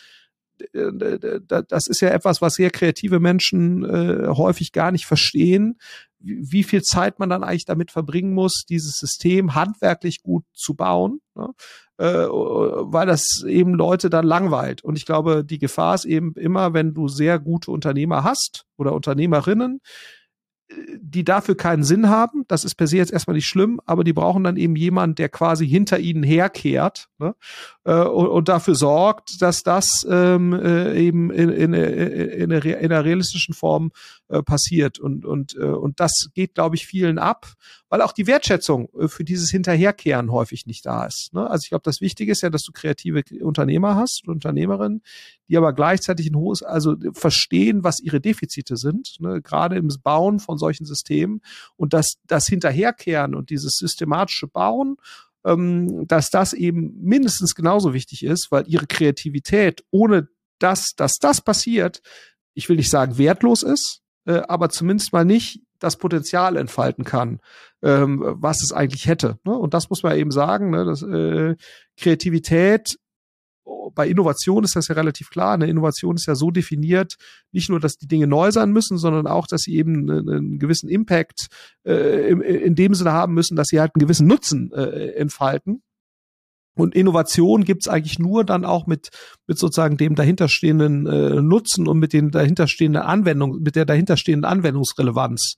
das 0.71 1.87
ist 1.87 1.99
ja 1.99 2.09
etwas, 2.11 2.41
was 2.41 2.55
sehr 2.55 2.69
kreative 2.69 3.19
Menschen 3.19 3.83
äh, 3.83 4.27
häufig 4.29 4.71
gar 4.71 4.91
nicht 4.93 5.05
verstehen, 5.05 5.77
wie 6.25 6.63
viel 6.63 6.81
Zeit 6.81 7.19
man 7.19 7.29
dann 7.29 7.43
eigentlich 7.43 7.65
damit 7.65 7.91
verbringen 7.91 8.33
muss, 8.33 8.65
dieses 8.67 8.97
System 8.97 9.53
handwerklich 9.55 10.23
gut 10.23 10.43
zu 10.53 10.73
bauen, 10.73 11.19
ne? 11.35 11.49
äh, 11.97 12.27
weil 12.27 13.05
das 13.05 13.43
eben 13.47 13.75
Leute 13.75 14.09
dann 14.09 14.25
langweilt. 14.25 14.83
Und 14.83 14.97
ich 14.97 15.05
glaube, 15.05 15.45
die 15.45 15.59
Gefahr 15.59 15.95
ist 15.95 16.05
eben 16.05 16.33
immer, 16.33 16.73
wenn 16.73 16.93
du 16.93 17.07
sehr 17.07 17.39
gute 17.39 17.71
Unternehmer 17.71 18.23
hast 18.23 18.65
oder 18.77 18.93
Unternehmerinnen, 18.93 19.79
die 20.97 21.23
dafür 21.23 21.55
keinen 21.55 21.83
Sinn 21.83 22.09
haben. 22.09 22.43
Das 22.47 22.65
ist 22.65 22.75
per 22.75 22.87
se 22.87 22.97
jetzt 22.97 23.13
erstmal 23.13 23.35
nicht 23.35 23.47
schlimm, 23.47 23.79
aber 23.85 24.03
die 24.03 24.13
brauchen 24.13 24.43
dann 24.43 24.57
eben 24.57 24.75
jemanden, 24.75 25.15
der 25.15 25.29
quasi 25.29 25.67
hinter 25.67 25.99
ihnen 25.99 26.23
herkehrt 26.23 27.07
ne? 27.19 27.35
äh, 27.83 27.93
und, 27.93 28.27
und, 28.27 28.49
dafür 28.49 28.75
sorgt, 28.75 29.41
dass 29.41 29.61
das 29.61 30.05
ähm, 30.09 30.53
äh, 30.53 30.97
eben 30.99 31.29
in, 31.31 31.49
in, 31.49 31.73
in, 31.73 32.51
in, 32.51 32.51
einer 32.51 33.05
realistischen 33.05 33.53
Form 33.53 33.91
äh, 34.27 34.41
passiert. 34.41 34.99
Und, 34.99 35.23
und, 35.25 35.55
äh, 35.55 35.65
und 35.65 35.99
das 35.99 36.29
geht, 36.33 36.55
glaube 36.55 36.75
ich, 36.75 36.87
vielen 36.87 37.19
ab, 37.19 37.53
weil 37.89 38.01
auch 38.01 38.11
die 38.11 38.27
Wertschätzung 38.27 38.89
äh, 38.99 39.07
für 39.07 39.23
dieses 39.23 39.51
Hinterherkehren 39.51 40.31
häufig 40.31 40.65
nicht 40.65 40.85
da 40.85 41.05
ist. 41.05 41.29
Ne? 41.33 41.49
Also 41.49 41.63
ich 41.63 41.69
glaube, 41.69 41.83
das 41.83 42.01
Wichtige 42.01 42.31
ist 42.31 42.41
ja, 42.41 42.49
dass 42.49 42.63
du 42.63 42.71
kreative 42.71 43.23
Unternehmer 43.41 43.95
hast, 43.95 44.27
Unternehmerinnen, 44.27 45.01
die 45.47 45.57
aber 45.57 45.73
gleichzeitig 45.73 46.29
ein 46.29 46.35
hohes, 46.35 46.63
also 46.63 46.95
verstehen, 47.13 47.83
was 47.83 47.99
ihre 47.99 48.19
Defizite 48.19 48.77
sind, 48.77 49.17
ne? 49.19 49.41
gerade 49.41 49.75
im 49.75 49.89
Bauen 50.03 50.39
von 50.39 50.54
solchen 50.57 50.85
Systemen 50.85 51.41
und 51.75 51.93
dass 51.93 52.15
das 52.27 52.47
Hinterherkehren 52.47 53.35
und 53.35 53.49
dieses 53.49 53.77
systematische 53.77 54.47
Bauen 54.47 54.97
ähm, 55.45 56.07
dass 56.07 56.31
das 56.31 56.53
eben 56.53 56.99
mindestens 57.01 57.55
genauso 57.55 57.93
wichtig 57.93 58.25
ist, 58.25 58.51
weil 58.51 58.65
ihre 58.67 58.87
Kreativität 58.87 59.83
ohne 59.91 60.27
das, 60.59 60.95
dass 60.95 61.13
das 61.19 61.41
passiert, 61.41 62.01
ich 62.53 62.67
will 62.67 62.77
nicht 62.77 62.89
sagen 62.89 63.17
wertlos 63.17 63.61
ist, 63.61 64.01
äh, 64.25 64.41
aber 64.47 64.69
zumindest 64.69 65.13
mal 65.13 65.25
nicht 65.25 65.61
das 65.79 65.97
Potenzial 65.97 66.57
entfalten 66.57 67.03
kann, 67.03 67.39
ähm, 67.83 68.23
was 68.25 68.63
es 68.63 68.71
eigentlich 68.71 69.07
hätte. 69.07 69.37
Ne? 69.43 69.55
Und 69.55 69.73
das 69.73 69.89
muss 69.89 70.03
man 70.03 70.17
eben 70.17 70.31
sagen, 70.31 70.71
ne? 70.71 70.85
dass, 70.85 71.03
äh, 71.03 71.55
Kreativität 71.97 72.97
bei 73.93 74.07
Innovation 74.07 74.63
ist 74.63 74.75
das 74.75 74.87
ja 74.87 74.95
relativ 74.95 75.29
klar. 75.29 75.53
Eine 75.53 75.67
Innovation 75.67 76.15
ist 76.15 76.27
ja 76.27 76.35
so 76.35 76.51
definiert, 76.51 77.15
nicht 77.51 77.69
nur, 77.69 77.79
dass 77.79 77.97
die 77.97 78.07
Dinge 78.07 78.27
neu 78.27 78.51
sein 78.51 78.71
müssen, 78.71 78.97
sondern 78.97 79.27
auch, 79.27 79.47
dass 79.47 79.61
sie 79.61 79.75
eben 79.75 80.09
einen, 80.09 80.59
gewissen 80.59 80.89
Impact 80.89 81.47
äh, 81.85 82.29
in, 82.29 82.41
in 82.41 82.75
dem 82.75 82.93
Sinne 82.93 83.11
haben 83.11 83.33
müssen, 83.33 83.55
dass 83.55 83.67
sie 83.67 83.79
halt 83.79 83.91
einen 83.95 84.01
gewissen 84.01 84.27
Nutzen 84.27 84.71
äh, 84.73 85.11
entfalten. 85.11 85.81
Und 86.77 86.93
Innovation 86.93 87.63
gibt's 87.63 87.87
eigentlich 87.87 88.19
nur 88.19 88.43
dann 88.43 88.65
auch 88.65 88.85
mit, 88.85 89.09
mit 89.47 89.57
sozusagen 89.57 89.95
dem 89.95 90.15
dahinterstehenden 90.15 91.07
äh, 91.07 91.41
Nutzen 91.41 91.87
und 91.87 91.99
mit 91.99 92.11
den 92.11 92.31
dahinterstehenden 92.31 93.01
Anwendung, 93.01 93.61
mit 93.61 93.77
der 93.77 93.85
dahinterstehenden 93.85 94.43
Anwendungsrelevanz. 94.43 95.55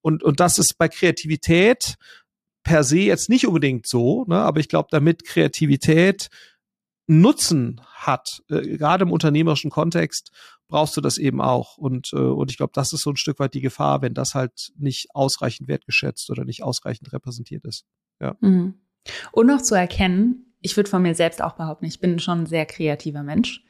Und, 0.00 0.22
und 0.22 0.40
das 0.40 0.58
ist 0.58 0.78
bei 0.78 0.88
Kreativität 0.88 1.96
per 2.62 2.82
se 2.82 2.98
jetzt 2.98 3.28
nicht 3.28 3.46
unbedingt 3.46 3.86
so, 3.86 4.24
ne? 4.26 4.36
aber 4.36 4.58
ich 4.58 4.68
glaube, 4.68 4.88
damit 4.90 5.26
Kreativität 5.26 6.28
Nutzen 7.06 7.80
hat, 7.92 8.42
äh, 8.48 8.76
gerade 8.76 9.04
im 9.04 9.12
unternehmerischen 9.12 9.70
Kontext, 9.70 10.30
brauchst 10.68 10.96
du 10.96 11.00
das 11.00 11.18
eben 11.18 11.40
auch. 11.40 11.76
Und, 11.76 12.12
äh, 12.12 12.16
und 12.16 12.50
ich 12.50 12.56
glaube, 12.56 12.72
das 12.74 12.92
ist 12.92 13.02
so 13.02 13.10
ein 13.10 13.16
Stück 13.16 13.38
weit 13.38 13.54
die 13.54 13.60
Gefahr, 13.60 14.02
wenn 14.02 14.14
das 14.14 14.34
halt 14.34 14.72
nicht 14.76 15.08
ausreichend 15.14 15.68
wertgeschätzt 15.68 16.30
oder 16.30 16.44
nicht 16.44 16.62
ausreichend 16.62 17.12
repräsentiert 17.12 17.64
ist. 17.64 17.84
Ja. 18.20 18.36
Mhm. 18.40 18.74
Und 19.32 19.46
noch 19.46 19.62
zu 19.62 19.74
erkennen, 19.74 20.54
ich 20.60 20.76
würde 20.76 20.88
von 20.88 21.02
mir 21.02 21.14
selbst 21.14 21.42
auch 21.42 21.54
behaupten, 21.54 21.84
ich 21.84 22.00
bin 22.00 22.18
schon 22.18 22.40
ein 22.40 22.46
sehr 22.46 22.64
kreativer 22.64 23.22
Mensch. 23.22 23.62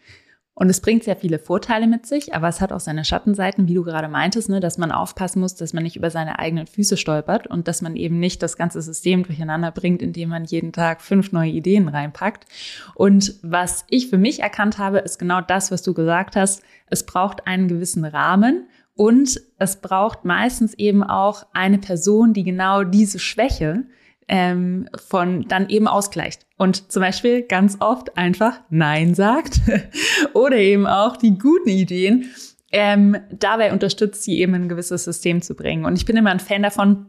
Und 0.57 0.71
es 0.71 0.81
bringt 0.81 1.03
sehr 1.03 1.17
viele 1.17 1.41
Vorteile 1.41 1.89
mit 1.89 2.07
sich, 2.07 2.33
aber 2.33 2.47
es 2.47 2.61
hat 2.61 2.73
auch 2.73 2.81
seine 2.81 3.05
Schattenseiten, 3.05 3.67
wie 3.67 3.75
du 3.75 3.83
gerade 3.83 4.07
meintest, 4.07 4.49
ne, 4.49 4.61
dass 4.61 4.79
man 4.79 4.93
aufpassen 4.93 5.41
muss, 5.41 5.57
dass 5.57 5.73
man 5.73 5.83
nicht 5.83 5.97
über 5.97 6.11
seine 6.11 6.39
eigenen 6.39 6.69
Füße 6.69 6.97
stolpert 6.97 7.49
und 7.49 7.67
dass 7.67 7.83
man 7.83 7.97
eben 7.97 8.21
nicht 8.21 8.41
das 8.41 8.57
ganze 8.57 8.81
System 8.81 9.25
durcheinander 9.25 9.73
bringt, 9.73 10.01
indem 10.01 10.29
man 10.29 10.45
jeden 10.45 10.73
Tag 10.73 11.03
fünf 11.03 11.33
neue 11.33 11.51
Ideen 11.51 11.89
reinpackt. 11.89 12.47
Und 12.95 13.35
was 13.43 13.85
ich 13.89 14.09
für 14.09 14.19
mich 14.19 14.41
erkannt 14.41 14.79
habe, 14.79 14.99
ist 14.99 15.19
genau 15.19 15.41
das, 15.41 15.73
was 15.73 15.83
du 15.83 15.93
gesagt 15.93 16.37
hast. 16.37 16.63
Es 16.87 17.05
braucht 17.05 17.49
einen 17.49 17.67
gewissen 17.67 18.05
Rahmen 18.05 18.69
und 18.95 19.41
es 19.59 19.81
braucht 19.81 20.25
meistens 20.25 20.75
eben 20.75 21.03
auch 21.03 21.47
eine 21.53 21.79
Person, 21.79 22.33
die 22.33 22.45
genau 22.45 22.85
diese 22.85 23.19
Schwäche 23.19 23.87
ähm, 24.29 24.89
von 25.07 25.47
dann 25.49 25.69
eben 25.69 25.89
ausgleicht. 25.89 26.47
Und 26.57 26.91
zum 26.91 27.03
Beispiel 27.03 27.43
ganz 27.43 27.77
oft 27.81 28.17
einfach 28.17 28.61
Nein 28.71 29.15
sagt 29.15 29.61
oder 30.35 30.57
eben 30.57 30.87
auch 30.87 31.17
die 31.17 31.39
guten 31.39 31.69
Ideen 31.69 32.31
ähm, 32.73 33.17
dabei 33.31 33.73
unterstützt, 33.73 34.25
sie 34.25 34.41
eben 34.41 34.55
in 34.55 34.63
ein 34.63 34.69
gewisses 34.69 35.05
System 35.05 35.43
zu 35.43 35.55
bringen. 35.55 35.85
Und 35.85 35.97
ich 35.97 36.07
bin 36.07 36.17
immer 36.17 36.31
ein 36.31 36.41
Fan 36.41 36.63
davon, 36.63 37.07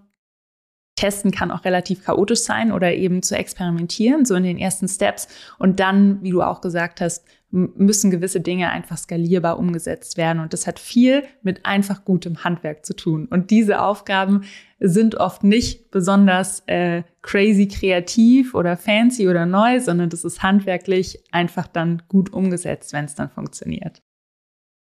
Testen 0.96 1.32
kann 1.32 1.52
auch 1.52 1.66
relativ 1.66 2.06
chaotisch 2.06 2.42
sein 2.42 2.72
oder 2.72 2.94
eben 2.94 3.22
zu 3.22 3.36
experimentieren, 3.36 4.26
so 4.26 4.36
in 4.36 4.44
den 4.44 4.58
ersten 4.58 4.88
Steps. 4.88 5.28
Und 5.60 5.80
dann, 5.80 6.22
wie 6.24 6.32
du 6.32 6.42
auch 6.42 6.62
gesagt 6.62 7.02
hast, 7.02 7.26
müssen 7.52 8.12
gewisse 8.12 8.42
Dinge 8.42 8.70
einfach 8.70 8.98
skalierbar 8.98 9.60
umgesetzt 9.60 10.18
werden. 10.18 10.40
Und 10.40 10.54
das 10.54 10.68
hat 10.68 10.80
viel 10.80 11.24
mit 11.42 11.66
einfach 11.66 12.04
gutem 12.04 12.44
Handwerk 12.44 12.86
zu 12.86 12.96
tun. 12.96 13.28
Und 13.30 13.50
diese 13.50 13.82
Aufgaben 13.82 14.44
sind 14.80 15.16
oft 15.16 15.44
nicht 15.44 15.90
besonders 15.92 16.64
äh, 16.68 17.04
crazy 17.22 17.68
kreativ 17.68 18.54
oder 18.56 18.76
fancy 18.76 19.30
oder 19.30 19.46
neu, 19.46 19.80
sondern 19.80 20.10
das 20.10 20.26
ist 20.26 20.44
handwerklich 20.44 21.24
einfach 21.32 21.68
dann 21.68 22.04
gut 22.10 22.34
umgesetzt, 22.34 22.92
wenn 22.92 23.06
es 23.06 23.16
dann 23.16 23.30
funktioniert. 23.30 24.02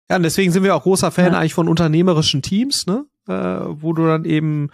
Ja, 0.10 0.18
und 0.18 0.24
deswegen 0.24 0.52
sind 0.52 0.64
wir 0.64 0.76
auch 0.76 0.84
großer 0.84 1.12
Fan 1.12 1.34
ja. 1.34 1.40
eigentlich 1.40 1.54
von 1.54 1.68
unternehmerischen 1.68 2.42
Teams, 2.42 2.86
ne? 2.88 3.06
Äh, 3.28 3.34
wo 3.34 3.94
du 3.94 4.06
dann 4.06 4.26
eben 4.26 4.70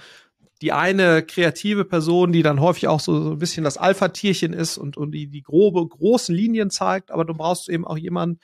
die 0.62 0.72
eine 0.72 1.24
kreative 1.24 1.86
Person, 1.86 2.32
die 2.32 2.44
dann 2.44 2.62
häufig 2.62 2.88
auch 2.88 3.00
so, 3.00 3.22
so 3.24 3.32
ein 3.32 3.40
bisschen 3.40 3.64
das 3.64 3.78
Alpha-Tierchen 3.78 4.54
ist 4.54 4.78
und, 4.78 4.96
und 4.96 5.12
die, 5.12 5.28
die 5.28 5.42
grobe, 5.42 5.86
großen 5.86 6.36
Linien 6.36 6.70
zeigt, 6.70 7.12
aber 7.12 7.26
du 7.26 7.34
brauchst 7.34 7.68
eben 7.68 7.86
auch 7.86 7.98
jemanden, 7.98 8.40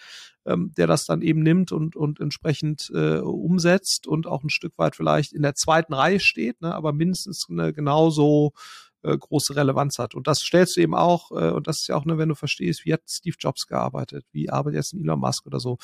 ähm, 0.45 0.71
der 0.75 0.87
das 0.87 1.05
dann 1.05 1.21
eben 1.21 1.43
nimmt 1.43 1.71
und, 1.71 1.95
und 1.95 2.19
entsprechend 2.19 2.89
äh, 2.93 3.19
umsetzt 3.19 4.07
und 4.07 4.25
auch 4.25 4.43
ein 4.43 4.49
Stück 4.49 4.77
weit 4.77 4.95
vielleicht 4.95 5.33
in 5.33 5.43
der 5.43 5.53
zweiten 5.53 5.93
Reihe 5.93 6.19
steht, 6.19 6.61
ne, 6.61 6.73
aber 6.73 6.91
mindestens 6.91 7.45
eine 7.49 7.71
genauso 7.71 8.53
äh, 9.03 9.15
große 9.15 9.55
Relevanz 9.55 9.99
hat. 9.99 10.15
Und 10.15 10.25
das 10.25 10.39
stellst 10.39 10.75
du 10.75 10.81
eben 10.81 10.95
auch, 10.95 11.31
äh, 11.31 11.51
und 11.51 11.67
das 11.67 11.81
ist 11.81 11.87
ja 11.87 11.95
auch, 11.95 12.05
ne, 12.05 12.17
wenn 12.17 12.29
du 12.29 12.35
verstehst, 12.35 12.83
wie 12.85 12.93
hat 12.93 13.01
Steve 13.07 13.35
Jobs 13.39 13.67
gearbeitet, 13.67 14.25
wie 14.31 14.49
arbeitet 14.49 14.77
jetzt 14.77 14.93
Elon 14.93 15.19
Musk 15.19 15.45
oder 15.45 15.59
so. 15.59 15.77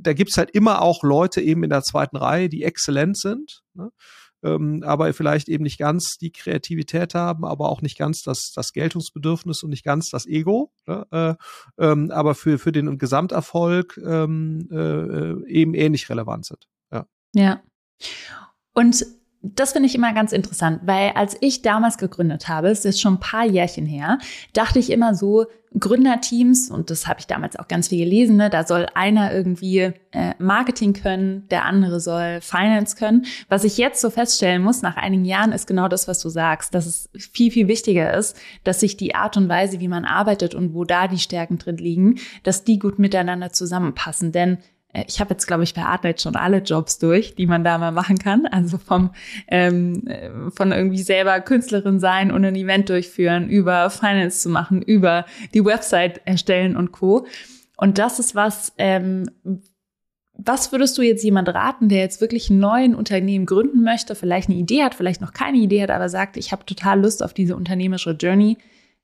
Da 0.00 0.12
gibt's 0.12 0.38
halt 0.38 0.50
immer 0.50 0.82
auch 0.82 1.02
Leute 1.02 1.40
eben 1.40 1.64
in 1.64 1.70
der 1.70 1.82
zweiten 1.82 2.16
Reihe, 2.16 2.48
die 2.48 2.62
exzellent 2.62 3.18
sind. 3.18 3.62
Ne? 3.74 3.90
Ähm, 4.44 4.82
aber 4.84 5.12
vielleicht 5.14 5.48
eben 5.48 5.64
nicht 5.64 5.78
ganz 5.78 6.18
die 6.18 6.30
Kreativität 6.30 7.14
haben, 7.14 7.44
aber 7.44 7.68
auch 7.70 7.82
nicht 7.82 7.98
ganz 7.98 8.22
das, 8.22 8.52
das 8.54 8.72
Geltungsbedürfnis 8.72 9.62
und 9.62 9.70
nicht 9.70 9.84
ganz 9.84 10.10
das 10.10 10.26
Ego, 10.26 10.70
ne? 10.86 11.06
äh, 11.10 11.34
ähm, 11.82 12.10
aber 12.10 12.34
für, 12.34 12.58
für 12.58 12.70
den 12.70 12.98
Gesamterfolg 12.98 13.98
ähm, 14.04 14.68
äh, 14.70 15.50
eben 15.50 15.74
ähnlich 15.74 16.08
relevant 16.10 16.46
sind. 16.46 16.68
Ja. 16.92 17.06
ja. 17.34 17.62
Und 18.74 19.06
das 19.44 19.72
finde 19.72 19.88
ich 19.88 19.94
immer 19.94 20.14
ganz 20.14 20.32
interessant, 20.32 20.80
weil 20.84 21.10
als 21.14 21.36
ich 21.40 21.62
damals 21.62 21.98
gegründet 21.98 22.48
habe, 22.48 22.68
es 22.68 22.84
ist 22.84 23.00
schon 23.00 23.14
ein 23.14 23.20
paar 23.20 23.44
Jährchen 23.44 23.84
her, 23.84 24.18
dachte 24.54 24.78
ich 24.78 24.90
immer 24.90 25.14
so, 25.14 25.46
Gründerteams, 25.78 26.70
und 26.70 26.90
das 26.90 27.08
habe 27.08 27.18
ich 27.18 27.26
damals 27.26 27.56
auch 27.56 27.66
ganz 27.66 27.88
viel 27.88 27.98
gelesen, 27.98 28.36
ne, 28.36 28.48
da 28.48 28.64
soll 28.64 28.86
einer 28.94 29.34
irgendwie 29.34 29.92
äh, 30.12 30.34
Marketing 30.38 30.92
können, 30.92 31.48
der 31.48 31.64
andere 31.64 31.98
soll 31.98 32.40
Finance 32.40 32.96
können. 32.96 33.26
Was 33.48 33.64
ich 33.64 33.76
jetzt 33.76 34.00
so 34.00 34.10
feststellen 34.10 34.62
muss 34.62 34.82
nach 34.82 34.96
einigen 34.96 35.24
Jahren, 35.24 35.50
ist 35.50 35.66
genau 35.66 35.88
das, 35.88 36.06
was 36.06 36.20
du 36.20 36.28
sagst, 36.28 36.74
dass 36.76 36.86
es 36.86 37.10
viel, 37.16 37.50
viel 37.50 37.66
wichtiger 37.66 38.14
ist, 38.14 38.36
dass 38.62 38.80
sich 38.80 38.96
die 38.96 39.16
Art 39.16 39.36
und 39.36 39.48
Weise, 39.48 39.80
wie 39.80 39.88
man 39.88 40.04
arbeitet 40.04 40.54
und 40.54 40.74
wo 40.74 40.84
da 40.84 41.08
die 41.08 41.18
Stärken 41.18 41.58
drin 41.58 41.78
liegen, 41.78 42.20
dass 42.44 42.62
die 42.62 42.78
gut 42.78 43.00
miteinander 43.00 43.52
zusammenpassen. 43.52 44.30
Denn 44.30 44.58
ich 45.06 45.20
habe 45.20 45.30
jetzt, 45.30 45.46
glaube 45.46 45.64
ich, 45.64 45.74
bei 45.74 45.82
Artnet 45.82 46.20
schon 46.20 46.36
alle 46.36 46.58
Jobs 46.58 46.98
durch, 46.98 47.34
die 47.34 47.46
man 47.46 47.64
da 47.64 47.78
mal 47.78 47.90
machen 47.90 48.18
kann. 48.18 48.46
Also 48.46 48.78
vom 48.78 49.10
ähm, 49.48 50.06
äh, 50.06 50.30
von 50.50 50.72
irgendwie 50.72 51.02
selber 51.02 51.40
Künstlerin 51.40 51.98
sein 51.98 52.30
und 52.30 52.44
ein 52.44 52.54
Event 52.54 52.88
durchführen, 52.88 53.48
über 53.48 53.90
Finance 53.90 54.40
zu 54.40 54.48
machen, 54.48 54.82
über 54.82 55.26
die 55.52 55.64
Website 55.64 56.20
erstellen 56.24 56.76
und 56.76 56.92
Co. 56.92 57.26
Und 57.76 57.98
das 57.98 58.18
ist 58.18 58.34
was, 58.34 58.72
ähm, 58.78 59.30
was 60.36 60.72
würdest 60.72 60.98
du 60.98 61.02
jetzt 61.02 61.24
jemand 61.24 61.48
raten, 61.48 61.88
der 61.88 61.98
jetzt 61.98 62.20
wirklich 62.20 62.50
ein 62.50 62.58
neues 62.58 62.94
Unternehmen 62.94 63.46
gründen 63.46 63.82
möchte, 63.82 64.14
vielleicht 64.14 64.48
eine 64.48 64.58
Idee 64.58 64.82
hat, 64.82 64.94
vielleicht 64.94 65.20
noch 65.20 65.32
keine 65.32 65.58
Idee 65.58 65.82
hat, 65.82 65.90
aber 65.90 66.08
sagt, 66.08 66.36
ich 66.36 66.52
habe 66.52 66.64
total 66.64 67.00
Lust 67.00 67.22
auf 67.22 67.34
diese 67.34 67.56
unternehmerische 67.56 68.12
Journey, 68.12 68.58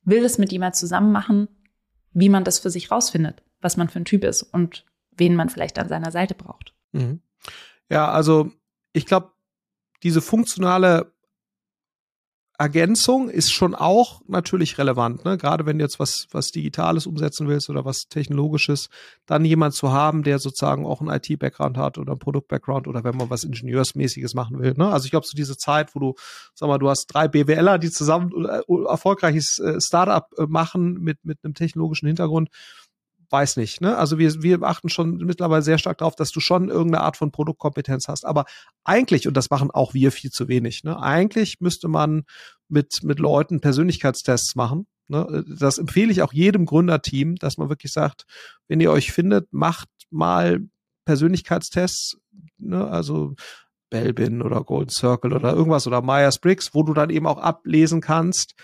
will 0.04 0.22
das 0.22 0.38
mit 0.38 0.52
jemand 0.52 0.76
zusammen 0.76 1.12
machen, 1.12 1.48
wie 2.12 2.28
man 2.28 2.44
das 2.44 2.58
für 2.58 2.70
sich 2.70 2.90
rausfindet, 2.90 3.42
was 3.60 3.76
man 3.76 3.88
für 3.88 4.00
ein 4.00 4.04
Typ 4.04 4.24
ist 4.24 4.42
und 4.42 4.84
wen 5.20 5.36
man 5.36 5.48
vielleicht 5.48 5.78
an 5.78 5.88
seiner 5.88 6.10
Seite 6.10 6.34
braucht. 6.34 6.74
Mhm. 6.90 7.20
Ja, 7.88 8.10
also 8.10 8.50
ich 8.92 9.06
glaube, 9.06 9.30
diese 10.02 10.20
funktionale 10.20 11.12
Ergänzung 12.60 13.30
ist 13.30 13.50
schon 13.50 13.74
auch 13.74 14.20
natürlich 14.28 14.76
relevant, 14.76 15.24
ne? 15.24 15.38
Gerade 15.38 15.64
wenn 15.64 15.78
du 15.78 15.84
jetzt 15.84 15.98
was, 15.98 16.26
was 16.30 16.50
Digitales 16.50 17.06
umsetzen 17.06 17.48
willst 17.48 17.70
oder 17.70 17.86
was 17.86 18.08
Technologisches, 18.08 18.90
dann 19.24 19.46
jemand 19.46 19.72
zu 19.72 19.92
haben, 19.92 20.24
der 20.24 20.38
sozusagen 20.38 20.84
auch 20.84 21.00
einen 21.00 21.08
IT-Background 21.08 21.78
hat 21.78 21.96
oder 21.96 22.12
einen 22.12 22.18
Produkt-Background 22.18 22.86
oder 22.86 23.02
wenn 23.02 23.16
man 23.16 23.30
was 23.30 23.44
Ingenieursmäßiges 23.44 24.34
machen 24.34 24.58
will. 24.58 24.74
Ne? 24.76 24.92
Also 24.92 25.06
ich 25.06 25.10
glaube, 25.10 25.26
so 25.26 25.34
diese 25.34 25.56
Zeit, 25.56 25.94
wo 25.94 26.00
du, 26.00 26.14
sag 26.54 26.68
mal, 26.68 26.76
du 26.76 26.90
hast 26.90 27.06
drei 27.06 27.28
BWLer, 27.28 27.78
die 27.78 27.90
zusammen 27.90 28.30
äh, 28.44 28.60
erfolgreiches 28.86 29.58
äh, 29.58 29.80
Startup 29.80 30.26
äh, 30.36 30.44
machen 30.46 31.00
mit, 31.00 31.24
mit 31.24 31.38
einem 31.42 31.54
technologischen 31.54 32.08
Hintergrund, 32.08 32.50
weiß 33.30 33.56
nicht. 33.56 33.80
Ne? 33.80 33.96
Also 33.96 34.18
wir, 34.18 34.42
wir 34.42 34.62
achten 34.62 34.88
schon 34.88 35.16
mittlerweile 35.18 35.62
sehr 35.62 35.78
stark 35.78 35.98
darauf, 35.98 36.16
dass 36.16 36.30
du 36.30 36.40
schon 36.40 36.68
irgendeine 36.68 37.04
Art 37.04 37.16
von 37.16 37.30
Produktkompetenz 37.30 38.08
hast. 38.08 38.24
Aber 38.24 38.44
eigentlich, 38.84 39.28
und 39.28 39.36
das 39.36 39.50
machen 39.50 39.70
auch 39.70 39.94
wir 39.94 40.12
viel 40.12 40.30
zu 40.30 40.48
wenig, 40.48 40.84
ne? 40.84 41.00
eigentlich 41.00 41.60
müsste 41.60 41.88
man 41.88 42.24
mit, 42.68 43.02
mit 43.02 43.18
Leuten 43.18 43.60
Persönlichkeitstests 43.60 44.56
machen. 44.56 44.86
Ne? 45.08 45.44
Das 45.58 45.78
empfehle 45.78 46.12
ich 46.12 46.22
auch 46.22 46.32
jedem 46.32 46.66
Gründerteam, 46.66 47.36
dass 47.36 47.58
man 47.58 47.68
wirklich 47.68 47.92
sagt, 47.92 48.26
wenn 48.68 48.80
ihr 48.80 48.90
euch 48.90 49.12
findet, 49.12 49.52
macht 49.52 49.88
mal 50.10 50.60
Persönlichkeitstests, 51.04 52.18
ne? 52.58 52.86
also 52.88 53.34
Belbin 53.90 54.40
oder 54.40 54.62
Golden 54.62 54.90
Circle 54.90 55.32
oder 55.32 55.52
irgendwas 55.52 55.86
oder 55.86 56.00
Myers-Briggs, 56.00 56.74
wo 56.74 56.84
du 56.84 56.94
dann 56.94 57.10
eben 57.10 57.26
auch 57.26 57.38
ablesen 57.38 58.00
kannst, 58.00 58.54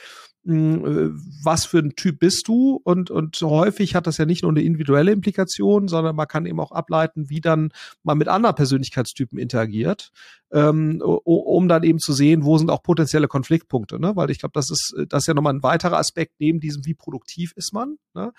was 0.47 1.67
für 1.67 1.79
ein 1.79 1.97
Typ 1.97 2.21
bist 2.21 2.47
du 2.47 2.81
und, 2.85 3.11
und 3.11 3.37
häufig 3.43 3.95
hat 3.95 4.07
das 4.07 4.19
ja 4.19 4.27
nicht 4.27 4.43
nur 4.43 4.53
eine 4.53 4.63
individuelle 4.63 5.11
Implikation, 5.11 5.89
sondern 5.89 6.15
man 6.15 6.29
kann 6.29 6.47
eben 6.47 6.61
auch 6.61 6.71
ableiten, 6.71 7.29
wie 7.29 7.41
dann 7.41 7.73
man 8.05 8.17
mit 8.17 8.29
anderen 8.29 8.55
Persönlichkeitstypen 8.55 9.39
interagiert, 9.39 10.13
ähm, 10.53 11.03
um 11.03 11.69
dann 11.69 11.83
eben 11.83 11.99
zu 11.99 12.13
sehen, 12.13 12.45
wo 12.45 12.59
sind 12.59 12.71
auch 12.71 12.83
potenzielle 12.83 13.27
Konfliktpunkte, 13.27 13.99
ne? 14.01 14.15
weil 14.15 14.31
ich 14.31 14.39
glaube, 14.39 14.53
das 14.55 14.71
ist, 14.71 14.95
das 15.09 15.25
ist 15.25 15.27
ja 15.27 15.35
nochmal 15.35 15.55
ein 15.55 15.63
weiterer 15.65 15.99
Aspekt 15.99 16.35
neben 16.39 16.61
diesem, 16.61 16.85
wie 16.87 16.95
produktiv 16.95 17.53
ist 17.57 17.73
man, 17.73 17.97
ne? 18.15 18.33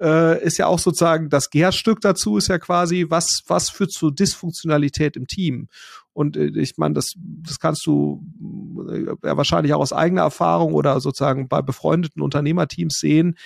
Äh, 0.00 0.42
ist 0.44 0.58
ja 0.58 0.66
auch 0.66 0.78
sozusagen 0.78 1.28
das 1.28 1.50
Gärstück 1.50 2.00
dazu 2.00 2.36
ist 2.36 2.48
ja 2.48 2.58
quasi, 2.58 3.06
was, 3.08 3.42
was 3.46 3.70
führt 3.70 3.92
zu 3.92 4.10
Dysfunktionalität 4.10 5.16
im 5.16 5.26
Team 5.26 5.68
und 6.18 6.36
äh, 6.36 6.50
ich 6.56 6.76
meine, 6.78 6.94
das, 6.94 7.12
das 7.16 7.60
kannst 7.60 7.86
du 7.86 8.26
äh, 8.90 9.04
ja 9.24 9.36
wahrscheinlich 9.36 9.72
auch 9.72 9.80
aus 9.80 9.92
eigener 9.92 10.22
Erfahrung 10.22 10.74
oder 10.74 10.98
sozusagen 10.98 11.46
bei 11.46 11.62
befreundeten 11.62 12.22
Unternehmerteams 12.22 12.94
sehen. 12.98 13.36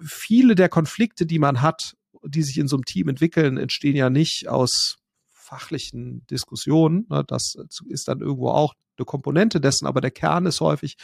Viele 0.00 0.54
der 0.54 0.68
Konflikte, 0.68 1.26
die 1.26 1.40
man 1.40 1.62
hat, 1.62 1.96
die 2.24 2.44
sich 2.44 2.58
in 2.58 2.68
so 2.68 2.76
einem 2.76 2.84
Team 2.84 3.08
entwickeln, 3.08 3.56
entstehen 3.56 3.96
ja 3.96 4.08
nicht 4.08 4.46
aus 4.46 4.98
fachlichen 5.32 6.24
Diskussionen. 6.28 7.06
Ne? 7.10 7.24
Das 7.26 7.56
ist 7.88 8.06
dann 8.06 8.20
irgendwo 8.20 8.50
auch 8.50 8.74
eine 8.98 9.04
Komponente 9.04 9.60
dessen, 9.60 9.86
aber 9.86 10.00
der 10.00 10.10
Kern 10.10 10.46
ist 10.46 10.60
häufig, 10.60 10.96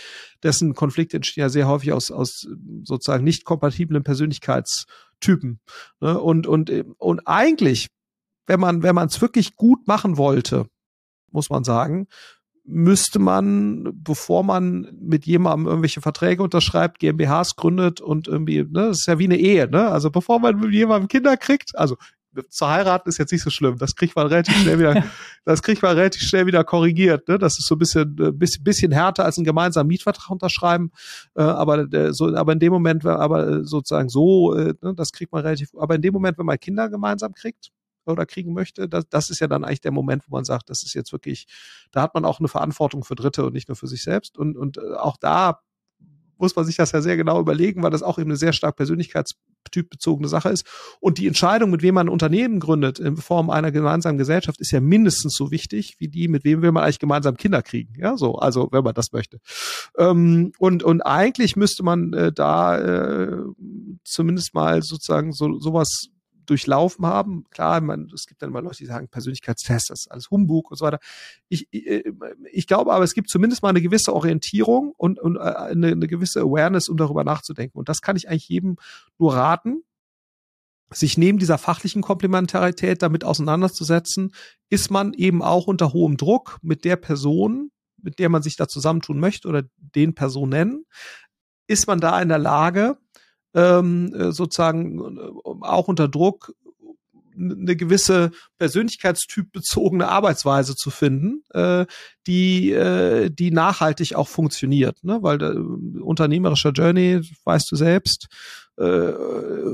dessen 0.42 0.74
Konflikte 0.74 1.16
entstehen 1.16 1.42
ja 1.42 1.48
sehr 1.48 1.68
häufig 1.68 1.92
aus, 1.92 2.10
aus 2.10 2.46
sozusagen 2.84 3.24
nicht 3.24 3.44
kompatiblen 3.44 4.02
Persönlichkeitstypen. 4.02 5.60
Ne? 6.00 6.20
Und, 6.20 6.46
und, 6.46 6.70
und 6.98 7.26
eigentlich, 7.26 7.88
wenn 8.46 8.60
man, 8.60 8.82
wenn 8.82 8.94
man 8.94 9.08
es 9.08 9.20
wirklich 9.20 9.56
gut 9.56 9.86
machen 9.86 10.16
wollte, 10.16 10.66
muss 11.30 11.50
man 11.50 11.64
sagen, 11.64 12.06
müsste 12.64 13.18
man, 13.18 13.90
bevor 13.94 14.44
man 14.44 14.96
mit 15.00 15.26
jemandem 15.26 15.66
irgendwelche 15.66 16.00
Verträge 16.00 16.42
unterschreibt, 16.42 17.00
GmbHs 17.00 17.56
gründet 17.56 18.00
und 18.00 18.28
irgendwie, 18.28 18.58
ne, 18.62 18.88
das 18.88 19.00
ist 19.00 19.06
ja 19.06 19.18
wie 19.18 19.24
eine 19.24 19.36
Ehe, 19.36 19.68
ne? 19.68 19.88
Also 19.88 20.10
bevor 20.10 20.38
man 20.38 20.60
mit 20.60 20.72
jemandem 20.72 21.08
Kinder 21.08 21.36
kriegt, 21.36 21.76
also 21.76 21.96
zu 22.48 22.68
heiraten 22.68 23.08
ist 23.08 23.18
jetzt 23.18 23.32
nicht 23.32 23.42
so 23.42 23.50
schlimm. 23.50 23.78
Das 23.78 23.94
kriegt 23.94 24.16
man 24.16 24.26
relativ 24.26 24.56
schnell 24.56 24.78
wieder, 24.78 25.04
das 25.44 25.62
kriegt 25.62 25.82
man 25.82 25.96
relativ 25.96 26.22
schnell 26.22 26.46
wieder 26.46 26.64
korrigiert. 26.64 27.28
Ne? 27.28 27.38
Das 27.38 27.58
ist 27.58 27.66
so 27.66 27.74
ein 27.74 27.78
bisschen, 27.78 28.16
äh, 28.20 28.32
bisschen, 28.32 28.64
bisschen 28.64 28.92
härter 28.92 29.24
als 29.24 29.38
einen 29.38 29.44
gemeinsamen 29.44 29.88
Mietvertrag 29.88 30.30
unterschreiben. 30.30 30.90
Äh, 31.34 31.42
aber 31.42 31.92
äh, 31.92 32.12
so, 32.12 32.34
aber 32.34 32.52
in 32.52 32.58
dem 32.58 32.72
Moment, 32.72 33.04
aber 33.04 33.48
äh, 33.48 33.64
sozusagen 33.64 34.08
so, 34.08 34.54
äh, 34.54 34.74
ne, 34.80 34.94
das 34.94 35.12
kriegt 35.12 35.32
man 35.32 35.42
relativ. 35.42 35.70
Aber 35.76 35.94
in 35.94 36.02
dem 36.02 36.12
Moment, 36.12 36.38
wenn 36.38 36.46
man 36.46 36.58
Kinder 36.58 36.88
gemeinsam 36.88 37.32
kriegt, 37.34 37.70
oder 38.04 38.26
kriegen 38.26 38.52
möchte, 38.52 38.88
das, 38.88 39.08
das 39.08 39.30
ist 39.30 39.40
ja 39.40 39.46
dann 39.46 39.64
eigentlich 39.64 39.80
der 39.80 39.92
Moment, 39.92 40.24
wo 40.26 40.34
man 40.34 40.44
sagt, 40.44 40.70
das 40.70 40.82
ist 40.82 40.94
jetzt 40.94 41.12
wirklich, 41.12 41.46
da 41.92 42.02
hat 42.02 42.14
man 42.14 42.24
auch 42.24 42.40
eine 42.40 42.48
Verantwortung 42.48 43.04
für 43.04 43.14
Dritte 43.14 43.46
und 43.46 43.52
nicht 43.52 43.68
nur 43.68 43.76
für 43.76 43.86
sich 43.86 44.02
selbst. 44.02 44.36
Und, 44.38 44.56
und 44.56 44.78
äh, 44.78 44.94
auch 44.96 45.16
da 45.16 45.60
muss 46.42 46.54
man 46.56 46.66
sich 46.66 46.76
das 46.76 46.92
ja 46.92 47.00
sehr 47.00 47.16
genau 47.16 47.40
überlegen, 47.40 47.82
weil 47.82 47.90
das 47.90 48.02
auch 48.02 48.18
eben 48.18 48.30
eine 48.30 48.36
sehr 48.36 48.52
stark 48.52 48.76
persönlichkeitstypbezogene 48.76 50.28
Sache 50.28 50.50
ist. 50.50 50.66
Und 51.00 51.16
die 51.16 51.26
Entscheidung, 51.26 51.70
mit 51.70 51.82
wem 51.82 51.94
man 51.94 52.08
ein 52.08 52.12
Unternehmen 52.12 52.60
gründet, 52.60 52.98
in 52.98 53.16
Form 53.16 53.48
einer 53.48 53.70
gemeinsamen 53.70 54.18
Gesellschaft, 54.18 54.60
ist 54.60 54.72
ja 54.72 54.80
mindestens 54.80 55.34
so 55.34 55.50
wichtig, 55.50 55.96
wie 55.98 56.08
die, 56.08 56.28
mit 56.28 56.44
wem 56.44 56.60
will 56.60 56.72
man 56.72 56.82
eigentlich 56.82 56.98
gemeinsam 56.98 57.36
Kinder 57.36 57.62
kriegen. 57.62 57.94
Ja, 57.96 58.18
so, 58.18 58.34
also 58.34 58.68
wenn 58.72 58.84
man 58.84 58.94
das 58.94 59.12
möchte. 59.12 59.38
Ähm, 59.96 60.52
und, 60.58 60.82
und 60.82 61.00
eigentlich 61.00 61.56
müsste 61.56 61.82
man 61.82 62.12
äh, 62.12 62.32
da 62.32 62.78
äh, 62.78 63.38
zumindest 64.04 64.52
mal 64.52 64.82
sozusagen 64.82 65.32
so 65.32 65.58
sowas 65.60 66.08
durchlaufen 66.52 67.06
haben. 67.06 67.44
Klar, 67.50 67.80
man, 67.80 68.10
es 68.14 68.26
gibt 68.26 68.42
dann 68.42 68.50
immer 68.50 68.60
Leute, 68.60 68.76
die 68.76 68.86
sagen, 68.86 69.08
Persönlichkeitstest, 69.08 69.88
das 69.88 70.00
ist 70.00 70.10
alles 70.10 70.30
Humbug 70.30 70.70
und 70.70 70.76
so 70.76 70.84
weiter. 70.84 70.98
Ich, 71.48 71.66
ich, 71.70 71.86
äh, 71.86 72.12
ich 72.52 72.66
glaube 72.66 72.92
aber, 72.92 73.02
es 73.02 73.14
gibt 73.14 73.30
zumindest 73.30 73.62
mal 73.62 73.70
eine 73.70 73.80
gewisse 73.80 74.12
Orientierung 74.12 74.92
und, 74.98 75.18
und 75.18 75.36
äh, 75.36 75.40
eine, 75.40 75.88
eine 75.88 76.06
gewisse 76.06 76.42
Awareness, 76.42 76.90
um 76.90 76.98
darüber 76.98 77.24
nachzudenken. 77.24 77.78
Und 77.78 77.88
das 77.88 78.02
kann 78.02 78.16
ich 78.16 78.28
eigentlich 78.28 78.48
jedem 78.48 78.76
nur 79.18 79.34
raten, 79.34 79.82
sich 80.90 81.16
neben 81.16 81.38
dieser 81.38 81.56
fachlichen 81.56 82.02
Komplementarität 82.02 83.00
damit 83.00 83.24
auseinanderzusetzen, 83.24 84.34
ist 84.68 84.90
man 84.90 85.14
eben 85.14 85.40
auch 85.40 85.66
unter 85.66 85.94
hohem 85.94 86.18
Druck 86.18 86.58
mit 86.60 86.84
der 86.84 86.96
Person, 86.96 87.70
mit 87.96 88.18
der 88.18 88.28
man 88.28 88.42
sich 88.42 88.56
da 88.56 88.68
zusammentun 88.68 89.18
möchte 89.18 89.48
oder 89.48 89.62
den 89.78 90.14
Personen, 90.14 90.84
ist 91.66 91.86
man 91.86 91.98
da 91.98 92.20
in 92.20 92.28
der 92.28 92.38
Lage, 92.38 92.98
ähm, 93.54 94.14
äh, 94.14 94.32
sozusagen 94.32 95.18
äh, 95.18 95.30
auch 95.62 95.88
unter 95.88 96.08
Druck 96.08 96.52
eine 97.34 97.76
gewisse 97.76 98.30
Persönlichkeitstyp 98.58 99.52
bezogene 99.52 100.08
Arbeitsweise 100.08 100.76
zu 100.76 100.90
finden, 100.90 101.42
äh, 101.54 101.86
die 102.26 102.72
äh, 102.72 103.30
die 103.30 103.50
nachhaltig 103.50 104.14
auch 104.14 104.28
funktioniert, 104.28 105.02
ne? 105.02 105.22
Weil 105.22 105.38
der 105.38 105.52
äh, 105.52 106.00
unternehmerischer 106.00 106.72
Journey, 106.72 107.22
weißt 107.44 107.70
du 107.70 107.76
selbst, 107.76 108.28
äh, 108.76 109.12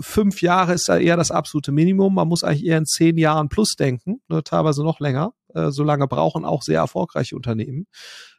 fünf 0.00 0.42
Jahre 0.42 0.74
ist 0.74 0.88
ja 0.88 0.96
eher 0.96 1.16
das 1.16 1.30
absolute 1.30 1.72
Minimum. 1.72 2.14
Man 2.14 2.28
muss 2.28 2.44
eigentlich 2.44 2.66
eher 2.66 2.78
in 2.78 2.86
zehn 2.86 3.16
Jahren 3.16 3.48
plus 3.48 3.76
denken, 3.76 4.20
ne? 4.28 4.42
teilweise 4.42 4.82
noch 4.82 5.00
länger. 5.00 5.32
Äh, 5.54 5.70
so 5.70 5.84
lange 5.84 6.08
brauchen 6.08 6.44
auch 6.44 6.62
sehr 6.62 6.80
erfolgreiche 6.80 7.36
Unternehmen. 7.36 7.86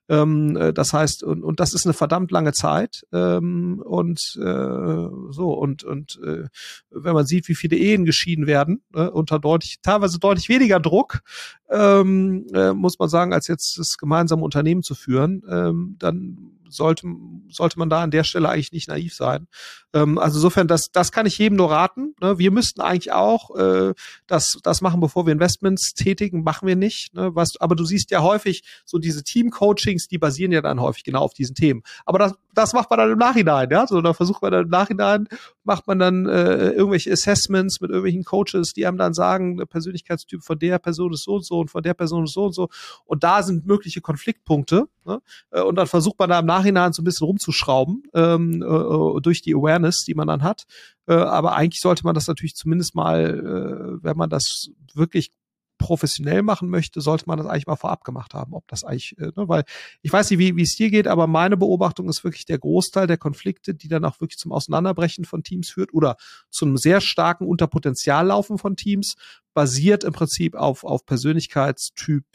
Ähm, 0.09 0.57
äh, 0.57 0.73
das 0.73 0.91
heißt, 0.91 1.23
und, 1.23 1.43
und 1.43 1.59
das 1.59 1.73
ist 1.73 1.85
eine 1.85 1.93
verdammt 1.93 2.31
lange 2.31 2.51
Zeit. 2.51 3.05
Ähm, 3.13 3.81
und 3.85 4.37
äh, 4.41 5.07
so, 5.29 5.53
und, 5.53 5.83
und 5.83 6.19
äh, 6.23 6.47
wenn 6.89 7.13
man 7.13 7.25
sieht, 7.25 7.47
wie 7.47 7.55
viele 7.55 7.77
Ehen 7.77 8.05
geschieden 8.05 8.47
werden, 8.47 8.81
äh, 8.93 9.07
unter 9.07 9.39
deutlich, 9.39 9.77
teilweise 9.81 10.19
deutlich 10.19 10.49
weniger 10.49 10.79
Druck, 10.79 11.21
ähm, 11.69 12.47
äh, 12.53 12.73
muss 12.73 12.97
man 12.99 13.09
sagen, 13.09 13.33
als 13.33 13.47
jetzt 13.47 13.77
das 13.77 13.97
gemeinsame 13.97 14.43
Unternehmen 14.43 14.81
zu 14.81 14.95
führen, 14.95 15.43
ähm, 15.49 15.95
dann 15.99 16.58
sollte, 16.69 17.07
sollte 17.49 17.79
man 17.79 17.89
da 17.89 18.01
an 18.01 18.11
der 18.11 18.23
Stelle 18.23 18.49
eigentlich 18.49 18.71
nicht 18.71 18.87
naiv 18.87 19.13
sein. 19.13 19.47
Ähm, 19.93 20.17
also 20.17 20.37
insofern, 20.37 20.67
das, 20.67 20.91
das 20.91 21.11
kann 21.11 21.25
ich 21.25 21.37
jedem 21.37 21.57
nur 21.57 21.71
raten. 21.71 22.15
Ne? 22.21 22.37
Wir 22.37 22.51
müssten 22.51 22.81
eigentlich 22.81 23.11
auch 23.11 23.55
äh, 23.55 23.93
das, 24.27 24.59
das 24.63 24.81
machen, 24.81 24.99
bevor 24.99 25.25
wir 25.25 25.33
Investments 25.33 25.93
tätigen, 25.93 26.43
machen 26.43 26.67
wir 26.67 26.75
nicht. 26.75 27.13
Ne? 27.13 27.35
Was, 27.35 27.57
aber 27.59 27.75
du 27.75 27.85
siehst 27.85 28.11
ja 28.11 28.21
häufig 28.21 28.63
so 28.85 28.99
diese 28.99 29.23
Team-Coachings, 29.23 30.07
die 30.07 30.17
basieren 30.17 30.51
ja 30.51 30.61
dann 30.61 30.79
häufig 30.79 31.03
genau 31.03 31.21
auf 31.21 31.33
diesen 31.33 31.55
Themen. 31.55 31.81
Aber 32.05 32.19
das, 32.19 32.33
das 32.53 32.73
macht 32.73 32.89
man 32.89 32.99
dann 32.99 33.11
im 33.11 33.17
Nachhinein, 33.17 33.69
ja. 33.71 33.87
So, 33.87 34.01
da 34.01 34.13
versucht 34.13 34.41
man 34.41 34.51
dann 34.51 34.65
im 34.65 34.69
Nachhinein, 34.69 35.27
macht 35.63 35.87
man 35.87 35.99
dann 35.99 36.27
äh, 36.27 36.71
irgendwelche 36.71 37.11
Assessments 37.11 37.81
mit 37.81 37.89
irgendwelchen 37.89 38.23
Coaches, 38.23 38.73
die 38.73 38.85
einem 38.85 38.97
dann 38.97 39.13
sagen, 39.13 39.57
der 39.57 39.65
Persönlichkeitstyp 39.65 40.43
von 40.43 40.59
der 40.59 40.79
Person 40.79 41.13
ist 41.13 41.23
so 41.23 41.35
und 41.35 41.45
so 41.45 41.59
und 41.59 41.71
von 41.71 41.83
der 41.83 41.93
Person 41.93 42.25
ist 42.25 42.33
so 42.33 42.45
und 42.45 42.53
so. 42.53 42.69
Und 43.05 43.23
da 43.23 43.43
sind 43.43 43.65
mögliche 43.65 44.01
Konfliktpunkte. 44.01 44.87
Ne? 45.05 45.21
Äh, 45.51 45.61
und 45.61 45.75
dann 45.75 45.87
versucht 45.87 46.19
man 46.19 46.29
da 46.29 46.39
im 46.39 46.45
Nachhinein 46.45 46.58
so 46.93 47.01
ein 47.01 47.05
bisschen 47.05 47.25
rumzuschrauben 47.25 48.03
ähm, 48.13 48.61
äh, 48.61 49.21
durch 49.21 49.41
die 49.41 49.55
Awareness, 49.55 50.03
die 50.07 50.13
man 50.13 50.27
dann 50.27 50.43
hat. 50.43 50.65
Äh, 51.07 51.13
aber 51.13 51.55
eigentlich 51.55 51.81
sollte 51.81 52.03
man 52.03 52.15
das 52.15 52.27
natürlich 52.27 52.55
zumindest 52.55 52.95
mal, 52.95 53.99
äh, 53.99 54.03
wenn 54.03 54.17
man 54.17 54.29
das 54.29 54.69
wirklich 54.93 55.31
professionell 55.79 56.43
machen 56.43 56.69
möchte, 56.69 57.01
sollte 57.01 57.23
man 57.25 57.39
das 57.39 57.47
eigentlich 57.47 57.65
mal 57.65 57.75
vorab 57.75 58.03
gemacht 58.03 58.35
haben, 58.35 58.53
ob 58.53 58.67
das 58.67 58.83
eigentlich, 58.83 59.17
äh, 59.17 59.31
ne, 59.35 59.47
weil 59.47 59.63
ich 60.03 60.13
weiß 60.13 60.29
nicht, 60.29 60.37
wie, 60.37 60.55
wie 60.55 60.61
es 60.61 60.75
dir 60.75 60.91
geht, 60.91 61.07
aber 61.07 61.25
meine 61.25 61.57
Beobachtung 61.57 62.07
ist 62.09 62.23
wirklich 62.23 62.45
der 62.45 62.59
Großteil 62.59 63.07
der 63.07 63.17
Konflikte, 63.17 63.73
die 63.73 63.87
dann 63.87 64.05
auch 64.05 64.19
wirklich 64.19 64.37
zum 64.37 64.51
Auseinanderbrechen 64.51 65.25
von 65.25 65.41
Teams 65.41 65.69
führt 65.69 65.93
oder 65.93 66.17
zu 66.51 66.65
einem 66.65 66.77
sehr 66.77 67.01
starken 67.01 67.47
Unterpotenziallaufen 67.47 68.59
von 68.59 68.75
Teams, 68.75 69.15
basiert 69.55 70.03
im 70.03 70.13
Prinzip 70.13 70.55
auf, 70.55 70.83
auf 70.83 71.05
Persönlichkeitstyp 71.05 72.25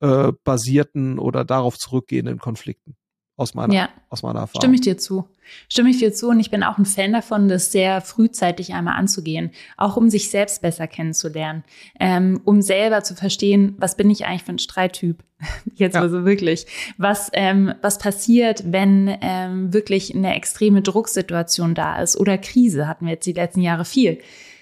äh, 0.00 0.32
basierten 0.44 1.18
oder 1.18 1.44
darauf 1.44 1.76
zurückgehenden 1.76 2.38
Konflikten. 2.38 2.96
Aus 3.38 3.54
meiner, 3.54 3.72
ja. 3.72 3.88
aus 4.10 4.22
meiner 4.22 4.40
Erfahrung. 4.40 4.60
Stimme 4.60 4.74
ich 4.74 4.80
dir 4.82 4.98
zu. 4.98 5.24
Stimme 5.68 5.88
ich 5.88 5.98
dir 5.98 6.12
zu 6.12 6.28
und 6.28 6.40
ich 6.40 6.50
bin 6.50 6.62
auch 6.62 6.76
ein 6.76 6.84
Fan 6.84 7.12
davon, 7.12 7.48
das 7.48 7.72
sehr 7.72 8.02
frühzeitig 8.02 8.74
einmal 8.74 8.98
anzugehen, 8.98 9.52
auch 9.78 9.96
um 9.96 10.10
sich 10.10 10.28
selbst 10.28 10.60
besser 10.60 10.86
kennenzulernen, 10.86 11.64
ähm, 11.98 12.42
um 12.44 12.60
selber 12.60 13.02
zu 13.02 13.14
verstehen, 13.14 13.74
was 13.78 13.96
bin 13.96 14.10
ich 14.10 14.26
eigentlich 14.26 14.42
für 14.42 14.52
ein 14.52 14.58
Streittyp, 14.58 15.22
jetzt 15.76 15.94
ja. 15.94 16.02
also 16.02 16.26
wirklich, 16.26 16.66
was 16.98 17.30
ähm, 17.32 17.72
was 17.80 17.98
passiert, 17.98 18.64
wenn 18.66 19.16
ähm, 19.22 19.72
wirklich 19.72 20.14
eine 20.14 20.34
extreme 20.34 20.82
Drucksituation 20.82 21.74
da 21.74 22.02
ist 22.02 22.18
oder 22.18 22.36
Krise 22.36 22.86
hatten 22.86 23.06
wir 23.06 23.12
jetzt 23.12 23.26
die 23.26 23.32
letzten 23.32 23.62
Jahre 23.62 23.86
viel. 23.86 24.18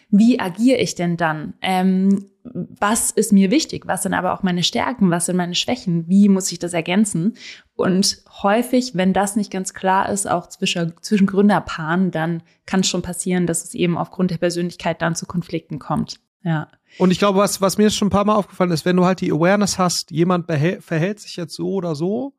Wie 0.09 0.38
agiere 0.38 0.78
ich 0.78 0.94
denn 0.94 1.16
dann? 1.16 1.54
Ähm, 1.61 2.26
was 2.44 3.11
ist 3.11 3.32
mir 3.32 3.50
wichtig? 3.50 3.86
Was 3.86 4.04
sind 4.04 4.14
aber 4.14 4.32
auch 4.32 4.42
meine 4.42 4.62
Stärken? 4.62 5.11
Was 5.11 5.26
sind 5.26 5.36
meine 5.36 5.54
Schwächen? 5.54 6.09
Wie 6.09 6.28
muss 6.28 6.52
ich 6.52 6.59
das 6.59 6.74
ergänzen? 6.74 7.36
Und 7.74 8.22
häufig, 8.42 8.94
wenn 8.94 9.12
das 9.12 9.36
nicht 9.36 9.50
ganz 9.50 9.74
klar 9.74 10.09
ist, 10.09 10.28
auch 10.30 10.48
zwischen, 10.48 10.94
zwischen 11.00 11.26
Gründerpaaren, 11.26 12.11
dann 12.12 12.42
kann 12.64 12.80
es 12.80 12.88
schon 12.88 13.02
passieren, 13.02 13.46
dass 13.46 13.64
es 13.64 13.74
eben 13.74 13.98
aufgrund 13.98 14.30
der 14.30 14.38
Persönlichkeit 14.38 15.02
dann 15.02 15.16
zu 15.16 15.26
Konflikten 15.26 15.78
kommt. 15.78 16.20
Ja. 16.42 16.68
Und 16.98 17.11
ich 17.11 17.18
glaube, 17.18 17.40
was, 17.40 17.61
was 17.61 17.76
mir 17.76 17.90
schon 17.90 18.07
ein 18.07 18.12
paar 18.12 18.24
Mal 18.24 18.36
aufgefallen 18.36 18.70
ist, 18.70 18.84
wenn 18.84 18.96
du 18.96 19.04
halt 19.04 19.20
die 19.20 19.32
Awareness 19.32 19.78
hast, 19.78 20.12
jemand 20.12 20.46
verhält 20.46 21.20
sich 21.20 21.36
jetzt 21.36 21.54
so 21.54 21.72
oder 21.72 21.96
so, 21.96 22.34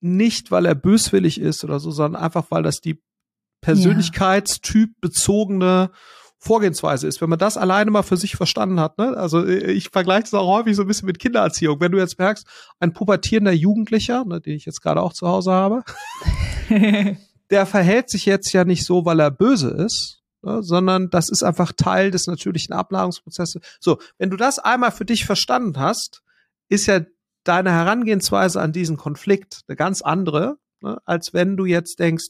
nicht 0.00 0.50
weil 0.50 0.66
er 0.66 0.74
böswillig 0.74 1.40
ist 1.40 1.64
oder 1.64 1.80
so, 1.80 1.90
sondern 1.90 2.22
einfach 2.22 2.50
weil 2.50 2.62
das 2.62 2.80
die 2.80 3.02
Persönlichkeitstyp 3.62 5.00
bezogene 5.00 5.90
Vorgehensweise 6.42 7.06
ist. 7.06 7.20
Wenn 7.20 7.28
man 7.28 7.38
das 7.38 7.58
alleine 7.58 7.90
mal 7.90 8.02
für 8.02 8.16
sich 8.16 8.34
verstanden 8.34 8.80
hat, 8.80 8.96
ne? 8.96 9.14
also 9.16 9.44
äh, 9.44 9.72
ich 9.72 9.90
vergleiche 9.90 10.22
das 10.22 10.34
auch 10.34 10.46
häufig 10.46 10.74
so 10.74 10.82
ein 10.82 10.88
bisschen 10.88 11.06
mit 11.06 11.18
Kindererziehung. 11.18 11.80
Wenn 11.80 11.92
du 11.92 11.98
jetzt 11.98 12.18
merkst, 12.18 12.46
ein 12.78 12.94
pubertierender 12.94 13.52
Jugendlicher, 13.52 14.24
ne, 14.24 14.40
den 14.40 14.56
ich 14.56 14.64
jetzt 14.64 14.80
gerade 14.80 15.02
auch 15.02 15.12
zu 15.12 15.28
Hause 15.28 15.52
habe, 15.52 15.84
der 17.50 17.66
verhält 17.66 18.08
sich 18.08 18.24
jetzt 18.24 18.52
ja 18.54 18.64
nicht 18.64 18.86
so, 18.86 19.04
weil 19.04 19.20
er 19.20 19.30
böse 19.30 19.68
ist, 19.68 20.22
ne, 20.40 20.62
sondern 20.62 21.10
das 21.10 21.28
ist 21.28 21.42
einfach 21.42 21.72
Teil 21.72 22.10
des 22.10 22.26
natürlichen 22.26 22.74
Ablagerungsprozesses. 22.74 23.60
So, 23.78 23.98
wenn 24.16 24.30
du 24.30 24.38
das 24.38 24.58
einmal 24.58 24.92
für 24.92 25.04
dich 25.04 25.26
verstanden 25.26 25.78
hast, 25.78 26.22
ist 26.70 26.86
ja 26.86 27.00
deine 27.44 27.70
Herangehensweise 27.70 28.62
an 28.62 28.72
diesen 28.72 28.96
Konflikt 28.96 29.60
eine 29.68 29.76
ganz 29.76 30.00
andere, 30.00 30.56
ne, 30.80 30.98
als 31.04 31.34
wenn 31.34 31.58
du 31.58 31.66
jetzt 31.66 31.98
denkst, 31.98 32.28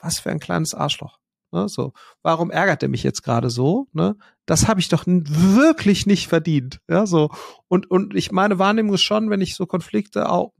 was 0.00 0.18
für 0.18 0.30
ein 0.30 0.40
kleines 0.40 0.74
Arschloch. 0.74 1.18
Ne, 1.54 1.68
so, 1.68 1.92
warum 2.22 2.50
ärgert 2.50 2.82
er 2.82 2.88
mich 2.88 3.04
jetzt 3.04 3.22
gerade 3.22 3.48
so? 3.48 3.86
Ne? 3.92 4.16
Das 4.44 4.66
habe 4.66 4.80
ich 4.80 4.88
doch 4.88 5.04
wirklich 5.06 6.04
nicht 6.04 6.26
verdient. 6.26 6.80
Ja, 6.88 7.06
so. 7.06 7.30
Und, 7.68 7.88
und 7.88 8.16
ich 8.16 8.32
meine 8.32 8.58
Wahrnehmung 8.58 8.94
ist 8.94 9.02
schon, 9.02 9.30
wenn 9.30 9.40
ich 9.40 9.54
so 9.54 9.64
Konflikte 9.64 10.28
auch 10.28 10.52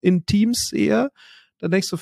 in 0.00 0.26
Teams 0.26 0.68
sehe, 0.68 1.10
dann 1.58 1.72
denkst 1.72 1.90
du, 1.90 1.96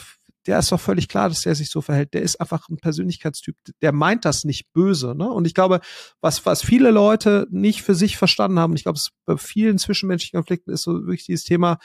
der 0.47 0.59
ist 0.59 0.71
doch 0.71 0.79
völlig 0.79 1.09
klar, 1.09 1.31
dass 1.31 1.41
der 1.41 1.55
sich 1.55 1.71
so 1.71 1.81
verhält. 1.81 2.13
Der 2.13 2.21
ist 2.21 2.39
einfach 2.39 2.69
ein 2.69 2.77
Persönlichkeitstyp. 2.77 3.57
Der 3.81 3.93
meint 3.93 4.27
das 4.27 4.45
nicht 4.45 4.71
böse. 4.75 5.15
Ne? 5.17 5.31
Und 5.31 5.47
ich 5.47 5.55
glaube, 5.55 5.81
was, 6.21 6.45
was 6.45 6.63
viele 6.63 6.91
Leute 6.91 7.47
nicht 7.51 7.81
für 7.81 7.95
sich 7.95 8.19
verstanden 8.19 8.59
haben, 8.59 8.77
ich 8.77 8.83
glaube, 8.83 8.99
es 8.99 9.13
bei 9.25 9.39
vielen 9.39 9.79
zwischenmenschlichen 9.79 10.37
Konflikten 10.37 10.73
ist 10.73 10.83
so 10.83 10.93
wirklich 11.07 11.25
dieses 11.25 11.45
Thema, 11.45 11.79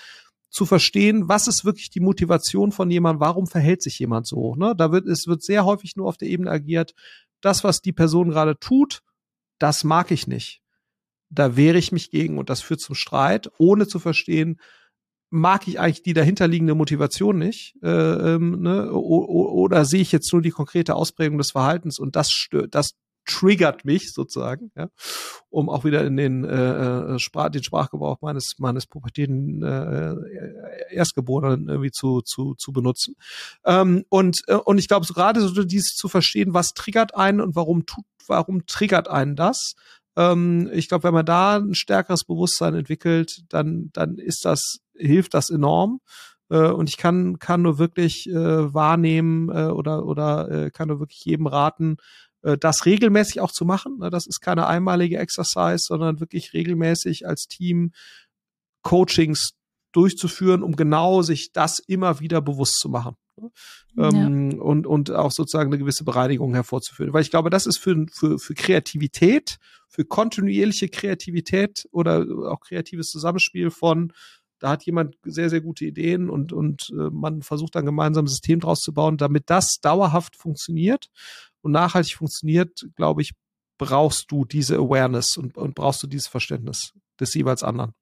zu 0.52 0.66
verstehen, 0.66 1.30
was 1.30 1.48
ist 1.48 1.66
wirklich 1.66 1.90
die 1.90 2.02
Motivation 2.02 2.72
von 2.72 2.92
jemandem, 2.92 3.22
warum 3.22 3.48
verhält 3.48 3.82
sich 3.82 3.98
jemand 3.98 4.28
so. 4.28 4.56
Ne? 4.56 4.76
Da 4.78 4.92
wird, 4.92 5.08
es 5.08 5.26
wird 5.26 5.42
sehr 5.42 5.66
häufig 5.66 5.96
nur 5.96 6.08
auf 6.08 6.18
der 6.18 6.28
Ebene 6.28 6.52
agiert, 6.52 6.94
das, 7.40 7.64
was 7.64 7.82
die 7.82 7.94
Person 7.94 8.30
gerade 8.30 8.60
tut, 8.60 9.02
das 9.60 9.84
mag 9.84 10.12
ich 10.12 10.28
nicht. 10.28 10.62
Da 11.30 11.56
wehre 11.56 11.78
ich 11.78 11.94
mich 11.94 12.12
gegen 12.12 12.38
und 12.38 12.50
das 12.50 12.62
führt 12.62 12.82
zum 12.82 12.96
Streit, 12.96 13.50
ohne 13.58 13.88
zu 13.88 14.00
verstehen, 14.00 14.60
mag 15.30 15.70
ich 15.70 15.80
eigentlich 15.80 16.04
die 16.04 16.14
dahinterliegende 16.14 16.76
Motivation 16.76 17.38
nicht, 17.38 17.78
äh, 17.82 17.88
ähm, 17.88 18.62
ne? 18.62 18.92
oder 18.92 19.86
sehe 19.86 20.02
ich 20.02 20.12
jetzt 20.12 20.32
nur 20.34 20.42
die 20.42 20.52
konkrete 20.52 20.96
Ausprägung 20.96 21.38
des 21.38 21.52
Verhaltens 21.52 21.98
und 21.98 22.18
das 22.18 22.30
stört, 22.30 22.76
das 22.76 22.96
triggert 23.26 23.86
mich 23.86 24.14
sozusagen, 24.14 24.72
ja, 24.76 24.90
um 25.50 25.70
auch 25.70 25.84
wieder 25.84 26.06
in 26.06 26.18
den, 26.18 26.44
äh, 26.44 27.16
äh 27.16 27.20
Sprach, 27.20 27.50
den 27.50 27.64
Sprachgebrauch 27.64 28.22
meines 28.22 28.56
meines 28.58 28.88
pubertierenden 28.88 29.64
äh, 29.64 30.94
Erstgeborenen 30.94 31.70
irgendwie 31.70 31.92
zu 31.92 32.22
zu 32.22 32.56
zu 32.56 32.72
benutzen. 32.72 33.16
Ähm, 33.66 34.06
und 34.10 34.42
äh, 34.48 34.56
und 34.56 34.78
ich 34.78 34.88
glaube, 34.88 35.06
so 35.06 35.14
gerade 35.14 35.42
so 35.42 35.64
dieses 35.64 35.96
zu 35.96 36.08
verstehen, 36.08 36.54
was 36.54 36.74
triggert 36.74 37.16
einen 37.16 37.42
und 37.42 37.56
warum 37.56 37.86
tut, 37.86 38.06
warum 38.28 38.66
triggert 38.66 39.08
einen 39.08 39.36
das. 39.36 39.74
Ähm, 40.16 40.70
ich 40.74 40.90
glaube, 40.90 41.06
wenn 41.06 41.14
man 41.14 41.26
da 41.26 41.58
ein 41.58 41.76
stärkeres 41.76 42.24
Bewusstsein 42.24 42.76
entwickelt, 42.76 43.44
dann 43.50 43.90
dann 43.94 44.18
ist 44.18 44.46
das 44.46 44.80
hilft 44.96 45.34
das 45.34 45.50
enorm 45.50 46.00
äh, 46.50 46.70
und 46.70 46.90
ich 46.90 46.98
kann 46.98 47.40
kann 47.40 47.62
nur 47.62 47.80
wirklich 47.80 48.30
äh, 48.30 48.74
wahrnehmen 48.74 49.50
äh, 49.50 49.72
oder 49.72 50.06
oder 50.06 50.52
äh, 50.52 50.72
kann 50.72 50.90
nur 50.90 51.00
wirklich 51.00 51.24
jedem 51.26 51.48
raten, 51.48 51.98
das 52.42 52.86
regelmäßig 52.86 53.40
auch 53.40 53.52
zu 53.52 53.66
machen. 53.66 54.00
Ne? 54.00 54.10
Das 54.10 54.28
ist 54.28 54.40
keine 54.40 54.68
einmalige 54.68 55.18
Exercise, 55.18 55.86
sondern 55.88 56.20
wirklich 56.20 56.54
regelmäßig 56.54 57.28
als 57.28 57.48
Team 57.48 57.92
Coachings 58.82 59.54
durchzuführen, 59.92 60.64
um 60.64 60.76
genau 60.76 61.22
sich 61.22 61.52
das 61.52 61.80
immer 61.80 62.20
wieder 62.20 62.42
bewusst 62.42 62.80
zu 62.80 62.90
machen. 62.90 63.16
Ne? 63.36 63.52
Ja. 63.96 64.10
Ähm, 64.10 64.60
und, 64.60 64.88
und 64.88 65.12
auch 65.12 65.32
sozusagen 65.32 65.70
eine 65.70 65.80
gewisse 65.80 66.04
Bereinigung 66.04 66.54
hervorzuführen. 66.54 67.14
Weil 67.14 67.22
ich 67.22 67.32
glaube, 67.32 67.50
das 67.50 67.66
ist 67.66 67.78
für, 67.78 68.06
für, 68.12 68.40
für 68.40 68.54
Kreativität, 68.54 69.58
für 69.88 70.06
kontinuierliche 70.06 70.88
Kreativität 70.90 71.88
oder 71.92 72.26
auch 72.50 72.62
kreatives 72.62 73.10
Zusammenspiel 73.10 73.70
von 73.70 74.14
da 74.62 74.70
hat 74.70 74.86
jemand 74.86 75.18
sehr, 75.24 75.50
sehr 75.50 75.62
gute 75.62 75.86
Ideen 75.86 76.30
und, 76.30 76.54
und 76.54 76.92
äh, 76.92 77.10
man 77.10 77.42
versucht 77.42 77.76
dann 77.76 77.86
gemeinsam 77.86 78.26
ein 78.26 78.28
System 78.28 78.60
draus 78.60 78.80
zu 78.80 78.94
bauen, 78.94 79.18
damit 79.18 79.50
das 79.50 79.80
dauerhaft 79.82 80.36
funktioniert 80.36 81.10
und 81.62 81.72
nachhaltig 81.72 82.16
funktioniert, 82.16 82.88
glaube 82.96 83.22
ich, 83.22 83.32
brauchst 83.78 84.32
du 84.32 84.46
diese 84.46 84.76
Awareness 84.78 85.38
und, 85.38 85.58
und 85.58 85.76
brauchst 85.76 86.04
du 86.04 86.08
dieses 86.08 86.28
Verständnis 86.28 86.94
des 87.20 87.34
jeweils 87.34 87.64
anderen. 87.64 87.94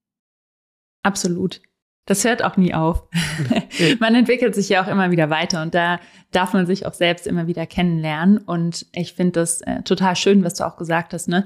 Absolut. 1.03 1.61
Das 2.05 2.23
hört 2.25 2.43
auch 2.43 2.57
nie 2.57 2.73
auf. 2.73 3.07
man 3.99 4.15
entwickelt 4.15 4.55
sich 4.55 4.67
ja 4.67 4.83
auch 4.83 4.87
immer 4.87 5.11
wieder 5.11 5.29
weiter 5.29 5.61
und 5.61 5.75
da 5.75 5.99
darf 6.31 6.53
man 6.53 6.65
sich 6.65 6.85
auch 6.85 6.93
selbst 6.93 7.27
immer 7.27 7.47
wieder 7.47 7.67
kennenlernen. 7.67 8.39
Und 8.39 8.87
ich 8.93 9.13
finde 9.13 9.33
das 9.33 9.61
äh, 9.61 9.83
total 9.83 10.15
schön, 10.15 10.43
was 10.43 10.55
du 10.55 10.65
auch 10.65 10.75
gesagt 10.75 11.13
hast, 11.13 11.27
ne? 11.27 11.45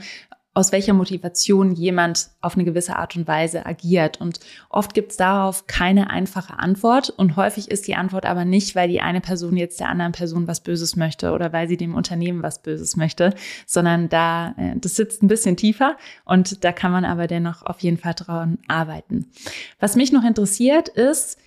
Aus 0.54 0.72
welcher 0.72 0.94
Motivation 0.94 1.74
jemand 1.74 2.30
auf 2.42 2.56
eine 2.56 2.64
gewisse 2.64 2.96
Art 2.96 3.16
und 3.16 3.28
Weise 3.28 3.66
agiert. 3.66 4.22
Und 4.22 4.40
oft 4.70 4.94
gibt 4.94 5.12
es 5.12 5.18
darauf 5.18 5.66
keine 5.66 6.12
einfache 6.12 6.60
Antwort. 6.60 7.10
Und 7.10 7.36
häufig 7.36 7.72
ist 7.72 7.88
die 7.88 7.96
Antwort 7.96 8.26
aber 8.26 8.46
nicht, 8.46 8.76
weil 8.76 8.88
die 8.88 9.02
eine 9.02 9.22
Person 9.22 9.58
jetzt 9.58 9.80
der 9.80 9.90
anderen 9.90 10.12
Person 10.12 10.48
was 10.48 10.62
Böses 10.62 10.96
möchte 10.96 11.32
oder 11.32 11.54
weil 11.54 11.68
sie 11.68 11.78
dem 11.78 11.96
Unternehmen 11.96 12.44
was 12.44 12.62
Böses 12.62 12.96
möchte, 12.96 13.34
sondern 13.66 14.10
da, 14.10 14.54
äh, 14.58 14.76
das 14.76 14.96
sitzt 14.96 15.24
ein 15.24 15.28
bisschen 15.28 15.58
tiefer 15.58 15.98
und 16.26 16.64
da 16.64 16.72
kann 16.72 16.92
man 16.92 17.06
aber 17.06 17.26
dennoch 17.28 17.64
auf 17.64 17.80
jeden 17.80 17.98
Fall 17.98 18.14
dran 18.14 18.60
arbeiten. 18.68 19.32
Was 19.80 19.96
mich 19.96 20.12
noch 20.12 20.24
interessiert 20.24 20.90
ist, 20.90 21.40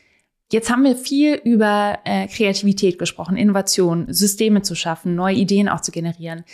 Jetzt 0.53 0.71
haben 0.71 0.85
wir 0.85 0.95
viel 0.95 1.35
über 1.35 1.99
äh, 2.05 2.29
Kreativität 2.29 3.01
gesprochen, 3.01 3.37
Innovation, 3.37 4.07
Systeme 4.13 4.63
zu 4.63 4.77
schaffen, 4.77 5.17
neue 5.17 5.35
Ideen 5.35 5.69
auch 5.69 5.81
zu 5.81 5.91
generieren. 5.91 6.45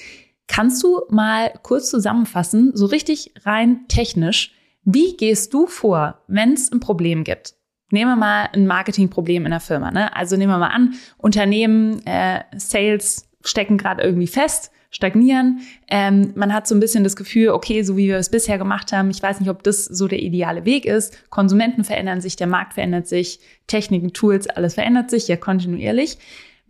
Kannst 0.46 0.82
du 0.82 1.02
mal 1.08 1.52
kurz 1.62 1.90
zusammenfassen, 1.90 2.72
so 2.74 2.86
richtig 2.86 3.32
rein 3.44 3.86
technisch, 3.88 4.52
wie 4.84 5.16
gehst 5.16 5.54
du 5.54 5.66
vor, 5.66 6.22
wenn 6.26 6.52
es 6.54 6.70
ein 6.72 6.80
Problem 6.80 7.24
gibt? 7.24 7.54
Nehmen 7.90 8.10
wir 8.10 8.16
mal 8.16 8.48
ein 8.52 8.66
Marketingproblem 8.66 9.44
in 9.44 9.50
der 9.50 9.60
Firma. 9.60 9.90
Ne? 9.90 10.14
Also 10.16 10.36
nehmen 10.36 10.52
wir 10.52 10.58
mal 10.58 10.68
an, 10.68 10.94
Unternehmen, 11.18 12.04
äh, 12.06 12.42
Sales 12.56 13.28
stecken 13.44 13.76
gerade 13.76 14.02
irgendwie 14.02 14.26
fest, 14.26 14.70
stagnieren. 14.90 15.60
Ähm, 15.88 16.32
man 16.34 16.52
hat 16.52 16.66
so 16.66 16.74
ein 16.74 16.80
bisschen 16.80 17.04
das 17.04 17.16
Gefühl, 17.16 17.50
okay, 17.50 17.82
so 17.82 17.96
wie 17.96 18.08
wir 18.08 18.16
es 18.16 18.30
bisher 18.30 18.58
gemacht 18.58 18.92
haben, 18.92 19.10
ich 19.10 19.22
weiß 19.22 19.40
nicht, 19.40 19.50
ob 19.50 19.62
das 19.62 19.84
so 19.84 20.08
der 20.08 20.20
ideale 20.20 20.64
Weg 20.64 20.84
ist. 20.84 21.30
Konsumenten 21.30 21.84
verändern 21.84 22.20
sich, 22.20 22.36
der 22.36 22.46
Markt 22.46 22.74
verändert 22.74 23.08
sich, 23.08 23.40
Techniken, 23.66 24.12
Tools, 24.12 24.48
alles 24.48 24.74
verändert 24.74 25.10
sich 25.10 25.28
ja 25.28 25.36
kontinuierlich. 25.36 26.18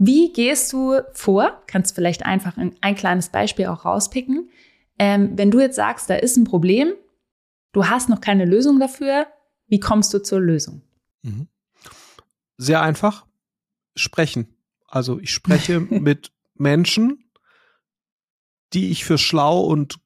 Wie 0.05 0.32
gehst 0.32 0.72
du 0.72 1.00
vor? 1.12 1.62
Kannst 1.68 1.94
vielleicht 1.94 2.26
einfach 2.26 2.57
ein, 2.57 2.94
kleines 2.96 3.28
Beispiel 3.28 3.66
auch 3.66 3.84
rauspicken. 3.84 4.50
Ähm, 4.98 5.38
wenn 5.38 5.53
du 5.53 5.61
jetzt 5.61 5.76
sagst, 5.76 6.11
da 6.11 6.16
ist 6.16 6.36
ein 6.36 6.42
Problem, 6.42 6.92
du 7.70 7.86
hast 7.86 8.09
noch 8.09 8.20
keine 8.20 8.44
Lösung 8.44 8.80
dafür, 8.80 9.28
wie 9.68 9.78
kommst 9.78 10.12
du 10.12 10.18
zur 10.20 10.40
Lösung? 10.40 10.82
Mhm. 11.22 11.46
Sehr 12.59 12.82
einfach. 12.82 13.26
Sprechen. 13.94 14.57
Also 14.88 15.20
ich 15.20 15.30
spreche 15.30 15.78
mit 15.90 16.32
Menschen, 16.55 17.30
die 18.72 18.90
ich 18.90 19.05
für 19.05 19.18
schlau 19.18 19.61
und 19.61 20.00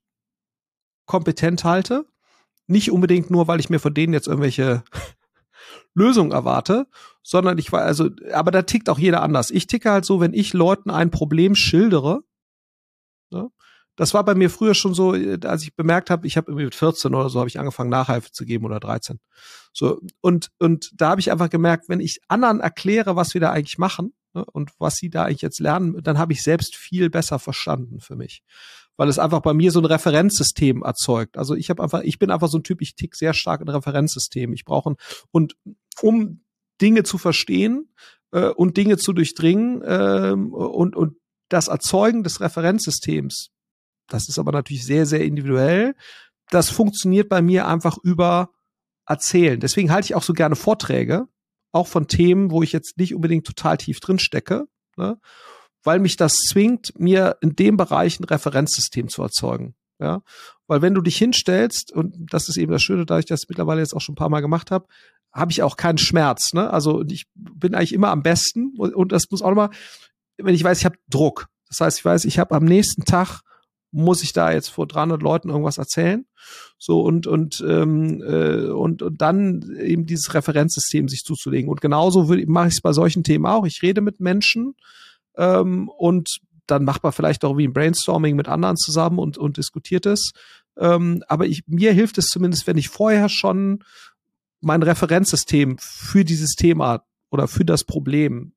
kompetent 1.06 1.64
halte. 1.64 2.04
Nicht 2.66 2.90
unbedingt 2.90 3.30
nur, 3.30 3.48
weil 3.48 3.60
ich 3.60 3.70
mir 3.70 3.78
von 3.78 3.94
denen 3.94 4.12
jetzt 4.12 4.26
irgendwelche 4.26 4.84
Lösung 5.94 6.32
erwarte, 6.32 6.86
sondern 7.28 7.58
ich 7.58 7.72
war 7.72 7.82
also, 7.82 8.08
aber 8.32 8.52
da 8.52 8.62
tickt 8.62 8.88
auch 8.88 9.00
jeder 9.00 9.20
anders. 9.20 9.50
Ich 9.50 9.66
ticke 9.66 9.90
halt 9.90 10.04
so, 10.04 10.20
wenn 10.20 10.32
ich 10.32 10.52
Leuten 10.52 10.90
ein 10.90 11.10
Problem 11.10 11.56
schildere, 11.56 12.22
ne, 13.30 13.50
Das 13.96 14.14
war 14.14 14.24
bei 14.24 14.34
mir 14.34 14.50
früher 14.50 14.74
schon 14.74 14.94
so, 14.94 15.12
als 15.44 15.62
ich 15.64 15.74
bemerkt 15.74 16.10
habe, 16.10 16.26
ich 16.26 16.36
habe 16.36 16.50
irgendwie 16.50 16.66
mit 16.66 16.74
14 16.76 17.14
oder 17.14 17.28
so 17.30 17.40
habe 17.40 17.48
ich 17.48 17.58
angefangen 17.58 17.90
Nachhilfe 17.90 18.30
zu 18.30 18.44
geben 18.44 18.64
oder 18.66 18.78
13. 18.78 19.18
So 19.72 20.00
und 20.20 20.50
und 20.60 20.92
da 20.94 21.10
habe 21.10 21.20
ich 21.20 21.32
einfach 21.32 21.50
gemerkt, 21.50 21.88
wenn 21.88 22.00
ich 22.00 22.20
anderen 22.28 22.60
erkläre, 22.60 23.16
was 23.16 23.34
wir 23.34 23.40
da 23.40 23.50
eigentlich 23.50 23.78
machen 23.78 24.14
ne, 24.34 24.44
und 24.52 24.70
was 24.78 24.96
sie 24.96 25.10
da 25.10 25.24
eigentlich 25.24 25.42
jetzt 25.42 25.60
lernen, 25.60 26.00
dann 26.02 26.18
habe 26.18 26.32
ich 26.32 26.42
selbst 26.44 26.76
viel 26.76 27.10
besser 27.10 27.38
verstanden 27.40 28.00
für 28.00 28.16
mich, 28.16 28.42
weil 28.96 29.08
es 29.08 29.18
einfach 29.18 29.40
bei 29.40 29.54
mir 29.54 29.72
so 29.72 29.80
ein 29.80 29.86
Referenzsystem 29.86 30.82
erzeugt. 30.82 31.36
Also 31.38 31.56
ich 31.56 31.70
habe 31.70 31.82
einfach, 31.82 32.02
ich 32.02 32.18
bin 32.20 32.30
einfach 32.30 32.48
so 32.48 32.58
ein 32.58 32.64
Typ, 32.64 32.82
ich 32.82 32.94
tick 32.94 33.16
sehr 33.16 33.34
stark 33.34 33.60
in 33.62 33.68
Referenzsystem. 33.68 34.52
Ich 34.52 34.64
brauche 34.64 34.94
und 35.32 35.56
um 36.02 36.42
Dinge 36.80 37.02
zu 37.02 37.18
verstehen 37.18 37.92
äh, 38.32 38.48
und 38.48 38.76
Dinge 38.76 38.96
zu 38.98 39.12
durchdringen 39.12 39.82
äh, 39.82 40.32
und 40.32 40.96
und 40.96 41.16
das 41.48 41.68
Erzeugen 41.68 42.22
des 42.22 42.40
Referenzsystems 42.40 43.50
das 44.08 44.28
ist 44.28 44.38
aber 44.38 44.52
natürlich 44.52 44.84
sehr, 44.84 45.06
sehr 45.06 45.24
individuell. 45.24 45.94
Das 46.50 46.70
funktioniert 46.70 47.28
bei 47.28 47.42
mir 47.42 47.66
einfach 47.66 47.98
über 48.02 48.50
Erzählen. 49.06 49.60
Deswegen 49.60 49.92
halte 49.92 50.06
ich 50.06 50.14
auch 50.14 50.22
so 50.22 50.32
gerne 50.32 50.56
Vorträge, 50.56 51.28
auch 51.72 51.86
von 51.86 52.08
Themen, 52.08 52.50
wo 52.50 52.62
ich 52.62 52.72
jetzt 52.72 52.98
nicht 52.98 53.14
unbedingt 53.14 53.46
total 53.46 53.76
tief 53.76 54.00
drin 54.00 54.18
stecke, 54.18 54.66
ne? 54.96 55.18
weil 55.82 56.00
mich 56.00 56.16
das 56.16 56.38
zwingt, 56.38 56.98
mir 56.98 57.36
in 57.40 57.54
dem 57.54 57.76
Bereich 57.76 58.18
ein 58.18 58.24
Referenzsystem 58.24 59.08
zu 59.08 59.22
erzeugen. 59.22 59.74
Ja, 59.98 60.22
weil 60.66 60.82
wenn 60.82 60.92
du 60.92 61.00
dich 61.00 61.16
hinstellst, 61.16 61.90
und 61.90 62.14
das 62.30 62.50
ist 62.50 62.58
eben 62.58 62.72
das 62.72 62.82
Schöne, 62.82 63.06
da 63.06 63.18
ich 63.18 63.24
das 63.24 63.48
mittlerweile 63.48 63.80
jetzt 63.80 63.94
auch 63.94 64.00
schon 64.02 64.12
ein 64.12 64.16
paar 64.16 64.28
Mal 64.28 64.40
gemacht 64.40 64.70
habe, 64.70 64.86
habe 65.36 65.52
ich 65.52 65.62
auch 65.62 65.76
keinen 65.76 65.98
Schmerz. 65.98 66.54
Ne? 66.54 66.70
Also 66.70 67.04
ich 67.08 67.26
bin 67.34 67.74
eigentlich 67.74 67.92
immer 67.92 68.08
am 68.08 68.22
besten 68.22 68.72
und, 68.76 68.94
und 68.94 69.12
das 69.12 69.30
muss 69.30 69.42
auch 69.42 69.50
nochmal, 69.50 69.70
wenn 70.38 70.54
ich 70.54 70.64
weiß, 70.64 70.78
ich 70.78 70.84
habe 70.84 70.96
Druck. 71.08 71.46
Das 71.68 71.80
heißt, 71.80 71.98
ich 71.98 72.04
weiß, 72.04 72.24
ich 72.24 72.38
habe 72.38 72.54
am 72.54 72.64
nächsten 72.64 73.04
Tag 73.04 73.42
muss 73.92 74.22
ich 74.22 74.32
da 74.32 74.52
jetzt 74.52 74.68
vor 74.68 74.86
300 74.86 75.22
Leuten 75.22 75.48
irgendwas 75.48 75.78
erzählen? 75.78 76.26
So 76.78 77.00
und 77.00 77.26
und 77.26 77.64
ähm, 77.66 78.22
äh, 78.22 78.68
und, 78.68 79.02
und 79.02 79.22
dann 79.22 79.74
eben 79.80 80.06
dieses 80.06 80.34
Referenzsystem 80.34 81.08
sich 81.08 81.22
zuzulegen. 81.22 81.70
Und 81.70 81.80
genauso 81.80 82.24
mache 82.46 82.68
ich 82.68 82.74
es 82.74 82.80
bei 82.82 82.92
solchen 82.92 83.24
Themen 83.24 83.46
auch. 83.46 83.64
Ich 83.64 83.80
rede 83.82 84.02
mit 84.02 84.20
Menschen 84.20 84.74
ähm, 85.36 85.88
und 85.88 86.38
dann 86.66 86.84
macht 86.84 87.04
man 87.04 87.12
vielleicht 87.12 87.44
auch 87.44 87.56
wie 87.56 87.66
ein 87.66 87.72
Brainstorming 87.72 88.36
mit 88.36 88.48
anderen 88.48 88.76
zusammen 88.76 89.18
und 89.18 89.38
und 89.38 89.56
diskutiert 89.56 90.04
es. 90.04 90.32
Ähm, 90.78 91.22
aber 91.28 91.46
ich, 91.46 91.62
mir 91.66 91.92
hilft 91.92 92.18
es 92.18 92.26
zumindest, 92.26 92.66
wenn 92.66 92.76
ich 92.76 92.88
vorher 92.88 93.28
schon 93.28 93.82
mein 94.60 94.82
Referenzsystem 94.82 95.76
für 95.78 96.24
dieses 96.24 96.54
Thema 96.54 97.04
oder 97.30 97.48
für 97.48 97.64
das 97.64 97.84
Problem 97.84 98.52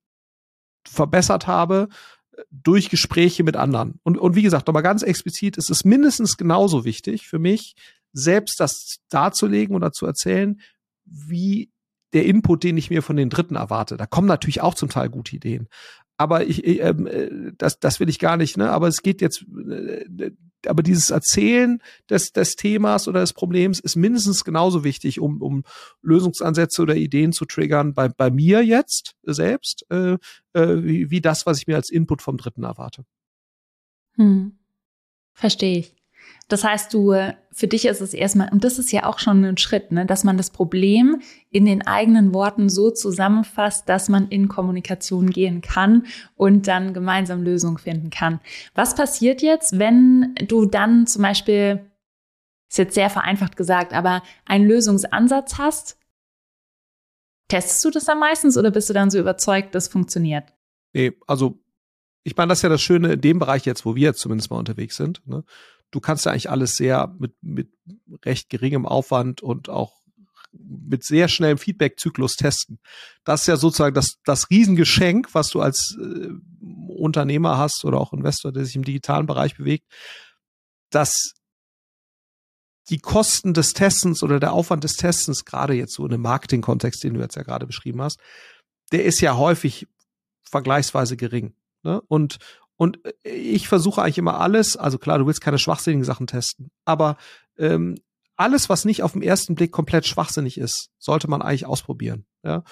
verbessert 0.87 1.47
habe, 1.47 1.89
durch 2.51 2.89
Gespräche 2.89 3.43
mit 3.43 3.55
anderen. 3.57 3.99
Und, 4.03 4.17
und 4.17 4.35
wie 4.35 4.41
gesagt, 4.41 4.67
nochmal 4.67 4.83
ganz 4.83 5.03
explizit, 5.03 5.57
es 5.57 5.69
ist 5.69 5.85
mindestens 5.85 6.37
genauso 6.37 6.85
wichtig 6.85 7.27
für 7.27 7.39
mich, 7.39 7.75
selbst 8.13 8.59
das 8.59 8.99
darzulegen 9.09 9.75
oder 9.75 9.91
zu 9.91 10.05
erzählen, 10.05 10.59
wie 11.05 11.71
der 12.13 12.25
Input, 12.25 12.63
den 12.63 12.77
ich 12.77 12.89
mir 12.89 13.03
von 13.03 13.17
den 13.17 13.29
Dritten 13.29 13.55
erwarte. 13.55 13.97
Da 13.97 14.05
kommen 14.05 14.27
natürlich 14.27 14.61
auch 14.61 14.73
zum 14.73 14.89
Teil 14.89 15.09
gute 15.09 15.35
Ideen. 15.35 15.67
Aber 16.17 16.45
ich, 16.45 16.65
ähm, 16.65 17.07
äh, 17.07 17.51
das, 17.57 17.79
das 17.79 17.99
will 17.99 18.09
ich 18.09 18.19
gar 18.19 18.35
nicht, 18.35 18.57
ne? 18.57 18.71
Aber 18.71 18.87
es 18.87 19.01
geht 19.01 19.21
jetzt, 19.21 19.43
äh, 19.43 20.31
aber 20.67 20.83
dieses 20.83 21.09
Erzählen 21.09 21.81
des, 22.09 22.31
des 22.31 22.55
Themas 22.55 23.07
oder 23.07 23.21
des 23.21 23.33
Problems 23.33 23.79
ist 23.79 23.95
mindestens 23.95 24.43
genauso 24.43 24.83
wichtig, 24.83 25.19
um, 25.19 25.41
um 25.41 25.63
Lösungsansätze 26.01 26.81
oder 26.81 26.95
Ideen 26.95 27.31
zu 27.31 27.45
triggern 27.45 27.93
bei, 27.93 28.09
bei 28.09 28.29
mir 28.29 28.63
jetzt 28.63 29.15
selbst, 29.23 29.85
äh, 29.89 30.17
äh, 30.53 30.83
wie, 30.83 31.09
wie 31.11 31.21
das, 31.21 31.45
was 31.45 31.59
ich 31.59 31.67
mir 31.67 31.75
als 31.75 31.89
Input 31.89 32.21
vom 32.21 32.37
Dritten 32.37 32.63
erwarte. 32.63 33.05
Hm. 34.15 34.57
Verstehe 35.33 35.79
ich. 35.79 35.98
Das 36.49 36.63
heißt, 36.63 36.93
du, 36.93 37.13
für 37.51 37.67
dich 37.67 37.85
ist 37.85 38.01
es 38.01 38.13
erstmal, 38.13 38.49
und 38.51 38.63
das 38.63 38.79
ist 38.79 38.91
ja 38.91 39.05
auch 39.05 39.19
schon 39.19 39.45
ein 39.45 39.57
Schritt, 39.57 39.91
ne, 39.91 40.05
dass 40.05 40.23
man 40.23 40.35
das 40.35 40.49
Problem 40.49 41.21
in 41.51 41.65
den 41.65 41.85
eigenen 41.85 42.33
Worten 42.33 42.69
so 42.69 42.89
zusammenfasst, 42.89 43.87
dass 43.87 44.09
man 44.09 44.27
in 44.29 44.47
Kommunikation 44.47 45.29
gehen 45.29 45.61
kann 45.61 46.07
und 46.35 46.67
dann 46.67 46.93
gemeinsam 46.93 47.43
Lösungen 47.43 47.77
finden 47.77 48.09
kann. 48.09 48.39
Was 48.73 48.95
passiert 48.95 49.43
jetzt, 49.43 49.77
wenn 49.77 50.33
du 50.47 50.65
dann 50.65 51.05
zum 51.05 51.21
Beispiel, 51.21 51.85
ist 52.67 52.79
jetzt 52.79 52.95
sehr 52.95 53.11
vereinfacht 53.11 53.55
gesagt, 53.55 53.93
aber 53.93 54.23
einen 54.45 54.67
Lösungsansatz 54.67 55.59
hast? 55.59 55.97
Testest 57.47 57.85
du 57.85 57.91
das 57.91 58.05
dann 58.05 58.19
meistens 58.19 58.57
oder 58.57 58.71
bist 58.71 58.89
du 58.89 58.93
dann 58.93 59.11
so 59.11 59.19
überzeugt, 59.19 59.75
das 59.75 59.87
funktioniert? 59.87 60.45
Nee, 60.93 61.13
also 61.27 61.59
ich 62.23 62.35
meine, 62.35 62.49
das 62.49 62.59
ist 62.59 62.63
ja 62.63 62.69
das 62.69 62.81
Schöne 62.81 63.13
in 63.13 63.21
dem 63.21 63.39
Bereich 63.39 63.65
jetzt, 63.65 63.85
wo 63.85 63.95
wir 63.95 64.03
jetzt 64.03 64.19
zumindest 64.19 64.51
mal 64.51 64.57
unterwegs 64.57 64.97
sind. 64.97 65.21
Ne? 65.25 65.43
Du 65.91 65.99
kannst 65.99 66.25
ja 66.25 66.31
eigentlich 66.31 66.49
alles 66.49 66.75
sehr 66.75 67.15
mit, 67.19 67.33
mit 67.41 67.69
recht 68.25 68.49
geringem 68.49 68.85
Aufwand 68.85 69.41
und 69.41 69.69
auch 69.69 69.99
mit 70.51 71.03
sehr 71.03 71.27
schnellem 71.27 71.57
Feedback-Zyklus 71.57 72.35
testen. 72.35 72.79
Das 73.23 73.41
ist 73.41 73.47
ja 73.47 73.57
sozusagen 73.57 73.93
das, 73.93 74.15
das 74.25 74.49
Riesengeschenk, 74.49 75.33
was 75.33 75.49
du 75.49 75.61
als 75.61 75.95
äh, 76.01 76.29
Unternehmer 76.87 77.57
hast 77.57 77.85
oder 77.85 77.99
auch 77.99 78.13
Investor, 78.13 78.51
der 78.51 78.65
sich 78.65 78.75
im 78.75 78.83
digitalen 78.83 79.27
Bereich 79.27 79.57
bewegt, 79.57 79.85
dass 80.89 81.33
die 82.89 82.97
Kosten 82.97 83.53
des 83.53 83.73
Testens 83.73 84.23
oder 84.23 84.39
der 84.39 84.53
Aufwand 84.53 84.83
des 84.83 84.95
Testens, 84.95 85.45
gerade 85.45 85.73
jetzt 85.73 85.93
so 85.93 86.05
in 86.05 86.11
dem 86.11 86.21
Marketing-Kontext, 86.21 87.03
den 87.03 87.13
du 87.13 87.19
jetzt 87.19 87.35
ja 87.35 87.43
gerade 87.43 87.67
beschrieben 87.67 88.01
hast, 88.01 88.19
der 88.91 89.05
ist 89.05 89.21
ja 89.21 89.37
häufig 89.37 89.87
vergleichsweise 90.49 91.15
gering. 91.15 91.53
Ne? 91.83 92.01
Und, 92.07 92.37
und 92.79 92.99
äh, 93.05 93.29
ich 93.29 93.67
versuche 93.67 94.01
eigentlich 94.01 94.17
immer 94.17 94.39
alles, 94.39 94.77
also 94.77 94.97
klar, 94.97 95.19
du 95.19 95.27
willst 95.27 95.41
keine 95.41 95.59
schwachsinnigen 95.59 96.05
Sachen 96.05 96.27
testen, 96.27 96.71
aber 96.85 97.17
ähm, 97.57 97.97
alles, 98.37 98.69
was 98.69 98.85
nicht 98.85 99.03
auf 99.03 99.11
den 99.11 99.21
ersten 99.21 99.53
Blick 99.53 99.71
komplett 99.73 100.07
schwachsinnig 100.07 100.57
ist, 100.57 100.89
sollte 100.97 101.29
man 101.29 101.41
eigentlich 101.41 101.65
ausprobieren. 101.65 102.25
Ja? 102.41 102.63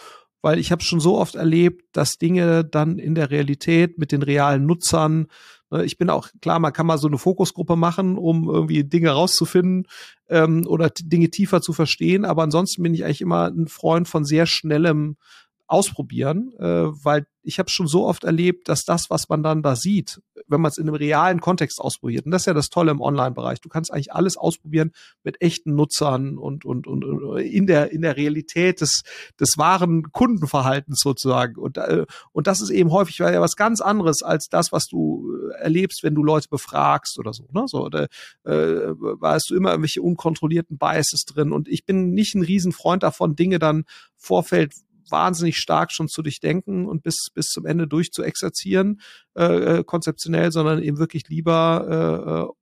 Weil 0.42 0.60
ich 0.60 0.72
habe 0.72 0.82
schon 0.82 1.02
so 1.02 1.18
oft 1.18 1.36
erlebt, 1.36 1.84
dass 1.92 2.18
Dinge 2.18 2.64
dann 2.64 3.00
in 3.00 3.16
der 3.16 3.32
Realität 3.32 3.98
mit 3.98 4.14
den 4.14 4.22
realen 4.22 4.66
Nutzern, 4.66 5.28
ne, 5.70 5.84
ich 5.84 5.98
bin 5.98 6.10
auch 6.10 6.30
klar, 6.42 6.60
man 6.60 6.72
kann 6.72 6.86
mal 6.86 6.98
so 6.98 7.08
eine 7.08 7.18
Fokusgruppe 7.18 7.76
machen, 7.76 8.18
um 8.18 8.50
irgendwie 8.50 8.86
Dinge 8.86 9.10
rauszufinden 9.10 9.88
ähm, 10.30 10.66
oder 10.68 10.90
Dinge 10.90 11.30
tiefer 11.32 11.62
zu 11.62 11.74
verstehen, 11.74 12.24
aber 12.24 12.44
ansonsten 12.44 12.82
bin 12.82 12.94
ich 12.94 13.04
eigentlich 13.04 13.22
immer 13.22 13.48
ein 13.48 13.68
Freund 13.68 14.08
von 14.08 14.24
sehr 14.24 14.46
schnellem 14.46 15.18
ausprobieren, 15.68 16.54
äh, 16.60 16.66
weil 17.04 17.28
ich 17.44 17.60
habe 17.60 17.70
schon 17.70 17.88
so 17.88 18.06
oft 18.06 18.26
erlebt, 18.26 18.68
dass 18.68 18.84
das, 18.84 19.10
was 19.10 19.30
man 19.30 19.42
dann 19.42 19.64
da 19.64 19.78
sieht, 19.78 20.22
wenn 20.48 20.60
man 20.60 20.70
es 20.70 20.78
in 20.78 20.88
einem 20.88 20.96
realen 20.96 21.40
Kontext 21.40 21.80
ausprobiert, 21.80 22.26
und 22.26 22.32
das 22.32 22.42
ist 22.42 22.46
ja 22.46 22.54
das 22.54 22.70
Tolle 22.70 22.92
im 22.92 23.00
Online-Bereich, 23.00 23.62
du 23.62 23.70
kannst 23.70 23.92
eigentlich 23.92 24.14
alles 24.14 24.36
ausprobieren 24.36 24.92
mit 25.24 25.42
echten 25.42 25.76
Nutzern 25.76 26.38
und, 26.38 26.66
und, 26.66 26.88
und, 26.88 27.06
und 27.06 27.38
in 27.40 27.68
der, 27.68 27.92
in 27.92 28.02
der 28.02 28.18
Realität 28.18 28.82
des, 28.82 29.04
des 29.40 29.58
wahren 29.58 30.12
Kundenverhaltens 30.12 31.00
sozusagen. 31.00 31.56
Und, 31.56 31.78
äh, 31.78 32.06
und 32.34 32.48
das 32.48 32.62
ist 32.62 32.70
eben 32.70 32.92
häufig 32.92 33.18
ja 33.18 33.40
was 33.40 33.56
ganz 33.56 33.80
anderes 33.80 34.24
als 34.24 34.50
das, 34.50 34.72
was 34.72 34.88
du 34.88 35.32
erlebst, 35.60 36.04
wenn 36.04 36.16
du 36.16 36.24
Leute 36.24 36.50
befragst 36.50 37.18
oder 37.18 37.34
so. 37.34 37.48
Ne? 37.54 37.64
So, 37.68 37.86
oder, 37.86 38.08
äh, 38.44 38.94
hast 39.22 39.50
du 39.50 39.56
immer 39.56 39.72
irgendwelche 39.72 40.02
unkontrollierten 40.02 40.78
Biases 40.78 41.24
drin. 41.26 41.54
Und 41.54 41.70
ich 41.70 41.86
bin 41.86 42.12
nicht 42.12 42.36
ein 42.36 42.44
Riesenfreund 42.44 43.04
davon, 43.04 43.36
Dinge 43.36 43.60
dann 43.60 43.86
Vorfeld 44.18 44.74
wahnsinnig 45.10 45.58
stark 45.58 45.92
schon 45.92 46.08
zu 46.08 46.22
durchdenken 46.22 46.88
und 46.88 47.04
bis, 47.04 47.30
bis 47.34 47.50
zum 47.50 47.66
Ende 47.66 47.88
durch 47.88 48.12
zu 48.12 48.24
exerzieren, 48.24 49.02
äh, 49.36 49.80
äh 49.80 49.84
konzeptionell, 49.84 50.52
sondern 50.52 50.82
eben 50.82 50.98
wirklich 50.98 51.28
lieber 51.30 51.88
äh, 51.90 52.44
äh, 52.44 52.58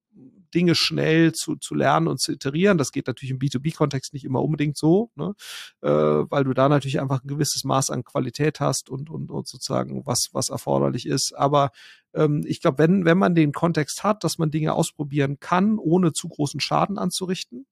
Dinge 0.56 0.74
schnell 0.74 1.34
zu, 1.34 1.58
zu 1.58 1.76
lernen 1.76 2.08
und 2.08 2.20
zu 2.20 2.32
iterieren. 2.32 2.78
Das 2.78 2.92
geht 2.92 3.08
natürlich 3.08 3.32
im 3.32 3.40
B2B-Kontext 3.40 4.14
nicht 4.14 4.24
immer 4.24 4.42
unbedingt 4.42 4.78
so, 4.78 5.12
ne? 5.16 5.34
äh, 5.82 5.90
weil 5.90 6.46
du 6.46 6.54
da 6.54 6.70
natürlich 6.70 7.02
einfach 7.02 7.22
ein 7.24 7.28
gewisses 7.28 7.66
Maß 7.66 7.90
an 7.90 8.04
Qualität 8.04 8.62
hast 8.62 8.90
und, 8.90 9.10
und, 9.10 9.30
und 9.30 9.48
sozusagen 9.48 10.06
was, 10.06 10.30
was 10.32 10.50
erforderlich 10.50 11.06
ist. 11.06 11.34
Aber 11.36 11.72
ähm, 12.14 12.44
ich 12.48 12.62
glaube, 12.62 12.78
wenn, 12.80 13.06
wenn 13.06 13.18
man 13.18 13.36
den 13.36 13.52
Kontext 13.52 14.04
hat, 14.04 14.24
dass 14.24 14.38
man 14.38 14.50
Dinge 14.50 14.74
ausprobieren 14.74 15.40
kann, 15.40 15.78
ohne 15.78 16.14
zu 16.14 16.30
großen 16.30 16.62
Schaden 16.62 16.98
anzurichten, 16.98 17.68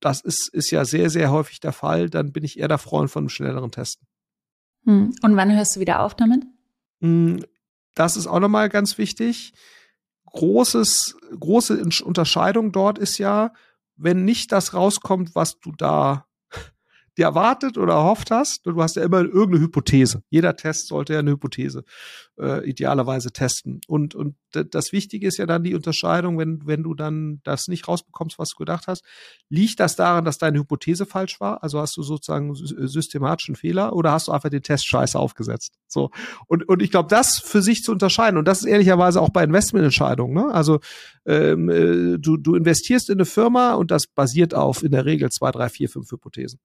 das 0.00 0.20
ist, 0.20 0.48
ist 0.52 0.70
ja 0.70 0.84
sehr, 0.84 1.10
sehr 1.10 1.30
häufig 1.30 1.60
der 1.60 1.72
Fall, 1.72 2.10
dann 2.10 2.32
bin 2.32 2.44
ich 2.44 2.58
eher 2.58 2.68
der 2.68 2.78
Freund 2.78 3.10
von 3.10 3.22
einem 3.22 3.28
schnelleren 3.28 3.70
Testen. 3.70 4.06
Hm. 4.84 5.14
Und 5.22 5.36
wann 5.36 5.54
hörst 5.54 5.76
du 5.76 5.80
wieder 5.80 6.00
auf 6.00 6.14
damit? 6.14 6.44
Hm, 7.00 7.44
das 7.94 8.16
ist 8.16 8.26
auch 8.26 8.40
nochmal 8.40 8.68
ganz 8.68 8.98
wichtig. 8.98 9.52
Großes, 10.26 11.16
große 11.38 11.82
Unterscheidung 12.04 12.72
dort 12.72 12.98
ist 12.98 13.18
ja, 13.18 13.52
wenn 13.96 14.24
nicht 14.24 14.52
das 14.52 14.74
rauskommt, 14.74 15.34
was 15.34 15.58
du 15.60 15.72
da 15.72 16.26
dir 17.20 17.26
erwartet 17.26 17.78
oder 17.78 17.94
erhofft 17.94 18.30
hast. 18.30 18.66
Du 18.66 18.82
hast 18.82 18.96
ja 18.96 19.04
immer 19.04 19.20
irgendeine 19.20 19.60
Hypothese. 19.60 20.22
Jeder 20.30 20.56
Test 20.56 20.88
sollte 20.88 21.12
ja 21.12 21.18
eine 21.20 21.32
Hypothese 21.32 21.84
äh, 22.40 22.68
idealerweise 22.68 23.30
testen. 23.30 23.80
Und, 23.86 24.14
und 24.14 24.36
das 24.52 24.92
Wichtige 24.92 25.28
ist 25.28 25.36
ja 25.36 25.46
dann 25.46 25.62
die 25.62 25.74
Unterscheidung, 25.74 26.38
wenn, 26.38 26.66
wenn 26.66 26.82
du 26.82 26.94
dann 26.94 27.40
das 27.44 27.68
nicht 27.68 27.86
rausbekommst, 27.86 28.38
was 28.38 28.50
du 28.50 28.56
gedacht 28.56 28.86
hast. 28.88 29.04
Liegt 29.48 29.78
das 29.78 29.94
daran, 29.94 30.24
dass 30.24 30.38
deine 30.38 30.58
Hypothese 30.58 31.06
falsch 31.06 31.40
war? 31.40 31.62
Also 31.62 31.78
hast 31.78 31.96
du 31.96 32.02
sozusagen 32.02 32.54
systematischen 32.54 33.54
Fehler 33.54 33.92
oder 33.92 34.12
hast 34.12 34.28
du 34.28 34.32
einfach 34.32 34.48
den 34.48 34.62
Test 34.62 34.88
scheiße 34.88 35.18
aufgesetzt? 35.18 35.74
So. 35.86 36.10
Und, 36.46 36.68
und 36.68 36.82
ich 36.82 36.90
glaube, 36.90 37.08
das 37.08 37.38
für 37.38 37.62
sich 37.62 37.82
zu 37.82 37.92
unterscheiden, 37.92 38.38
und 38.38 38.48
das 38.48 38.60
ist 38.60 38.66
ehrlicherweise 38.66 39.20
auch 39.20 39.30
bei 39.30 39.44
Investmententscheidungen, 39.44 40.34
ne? 40.34 40.52
Also 40.52 40.80
ähm, 41.26 41.68
äh, 41.68 42.18
du, 42.18 42.36
du 42.36 42.54
investierst 42.54 43.10
in 43.10 43.18
eine 43.18 43.26
Firma 43.26 43.74
und 43.74 43.90
das 43.90 44.06
basiert 44.06 44.54
auf 44.54 44.82
in 44.82 44.92
der 44.92 45.04
Regel 45.04 45.30
zwei, 45.30 45.50
drei, 45.50 45.68
vier, 45.68 45.88
fünf 45.88 46.10
Hypothesen. 46.10 46.58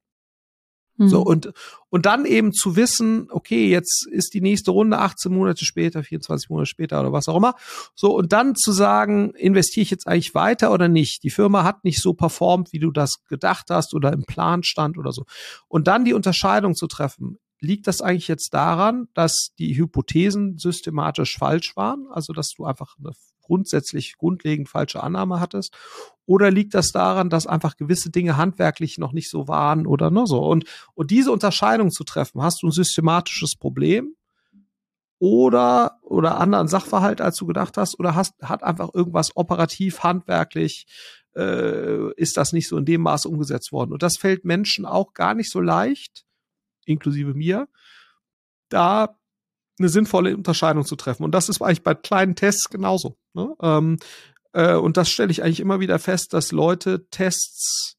So, 0.98 1.22
mhm. 1.22 1.28
und, 1.28 1.54
und 1.90 2.06
dann 2.06 2.26
eben 2.26 2.54
zu 2.54 2.78
wissen, 2.78 3.28
okay, 3.30 3.68
jetzt 3.68 4.08
ist 4.10 4.34
die 4.34 4.40
nächste 4.40 4.72
Runde 4.72 4.98
18 4.98 5.34
Monate 5.34 5.66
später, 5.66 6.04
24 6.04 6.50
Monate 6.50 6.68
später 6.68 7.02
oder 7.02 7.12
was 7.12 7.28
auch 7.28 7.36
immer. 7.36 7.56
So, 7.96 8.16
und 8.16 8.32
dann 8.32 8.56
zu 8.56 8.72
sagen, 8.72 9.32
investiere 9.32 9.84
ich 9.84 9.92
jetzt 9.92 10.08
eigentlich 10.08 10.34
weiter 10.36 10.72
oder 10.72 10.88
nicht? 10.88 11.24
Die 11.24 11.30
Firma 11.30 11.66
hat 11.66 11.84
nicht 11.84 12.02
so 12.02 12.14
performt, 12.14 12.72
wie 12.72 12.80
du 12.80 12.92
das 12.92 13.26
gedacht 13.28 13.66
hast 13.70 13.94
oder 13.94 14.14
im 14.14 14.24
Plan 14.24 14.64
stand 14.64 14.98
oder 14.98 15.12
so. 15.12 15.26
Und 15.68 15.88
dann 15.88 16.06
die 16.06 16.14
Unterscheidung 16.14 16.76
zu 16.76 16.88
treffen. 16.88 17.40
Liegt 17.60 17.88
das 17.88 18.02
eigentlich 18.02 18.28
jetzt 18.28 18.54
daran, 18.54 19.08
dass 19.14 19.52
die 19.58 19.78
Hypothesen 19.78 20.58
systematisch 20.58 21.38
falsch 21.38 21.76
waren? 21.76 22.08
Also, 22.12 22.34
dass 22.34 22.54
du 22.56 22.66
einfach 22.66 22.96
eine 23.00 23.14
grundsätzlich 23.46 24.18
grundlegend 24.18 24.70
falsche 24.70 25.02
Annahme 25.02 25.40
hattest? 25.40 25.74
Oder 26.26 26.52
liegt 26.52 26.74
das 26.74 26.92
daran, 26.92 27.30
dass 27.30 27.48
einfach 27.48 27.78
gewisse 27.78 28.10
Dinge 28.10 28.38
handwerklich 28.38 28.98
noch 28.98 29.14
nicht 29.14 29.30
so 29.30 29.48
waren 29.48 29.86
oder 29.88 30.10
ne 30.10 30.26
so? 30.26 30.44
Und, 30.44 30.66
und 30.96 31.12
diese 31.12 31.32
Unterscheidung 31.32 31.92
zu 31.92 32.04
treffen, 32.04 32.42
hast 32.42 32.64
du 32.64 32.68
ein 32.68 32.72
systematisches 32.72 33.56
Problem? 33.56 34.16
Oder, 35.18 36.00
oder 36.02 36.40
anderen 36.40 36.68
Sachverhalt, 36.68 37.22
als 37.22 37.38
du 37.38 37.46
gedacht 37.46 37.78
hast, 37.78 37.98
oder 38.00 38.16
hast, 38.16 38.34
hat 38.42 38.64
einfach 38.64 38.90
irgendwas 38.94 39.36
operativ, 39.36 40.04
handwerklich, 40.04 40.88
äh, 41.36 42.12
ist 42.16 42.38
das 42.38 42.52
nicht 42.52 42.68
so 42.68 42.78
in 42.78 42.86
dem 42.86 43.02
Maß 43.02 43.26
umgesetzt 43.26 43.72
worden? 43.72 43.94
Und 43.94 44.04
das 44.04 44.18
fällt 44.18 44.44
Menschen 44.44 44.86
auch 44.86 45.14
gar 45.14 45.34
nicht 45.34 45.52
so 45.52 45.62
leicht, 45.62 46.25
inklusive 46.86 47.34
mir, 47.34 47.68
da 48.70 49.18
eine 49.78 49.90
sinnvolle 49.90 50.36
Unterscheidung 50.36 50.86
zu 50.86 50.96
treffen. 50.96 51.24
Und 51.24 51.32
das 51.32 51.50
ist 51.50 51.62
eigentlich 51.62 51.84
bei 51.84 51.94
kleinen 51.94 52.36
Tests 52.36 52.70
genauso. 52.70 53.18
Ne? 53.34 53.54
Ähm, 53.62 53.98
äh, 54.54 54.76
und 54.76 54.98
das 54.98 55.10
stelle 55.10 55.32
ich 55.32 55.44
eigentlich 55.44 55.60
immer 55.60 55.80
wieder 55.80 56.00
fest, 56.00 56.34
dass 56.34 56.52
Leute 56.52 57.08
Tests 57.10 57.98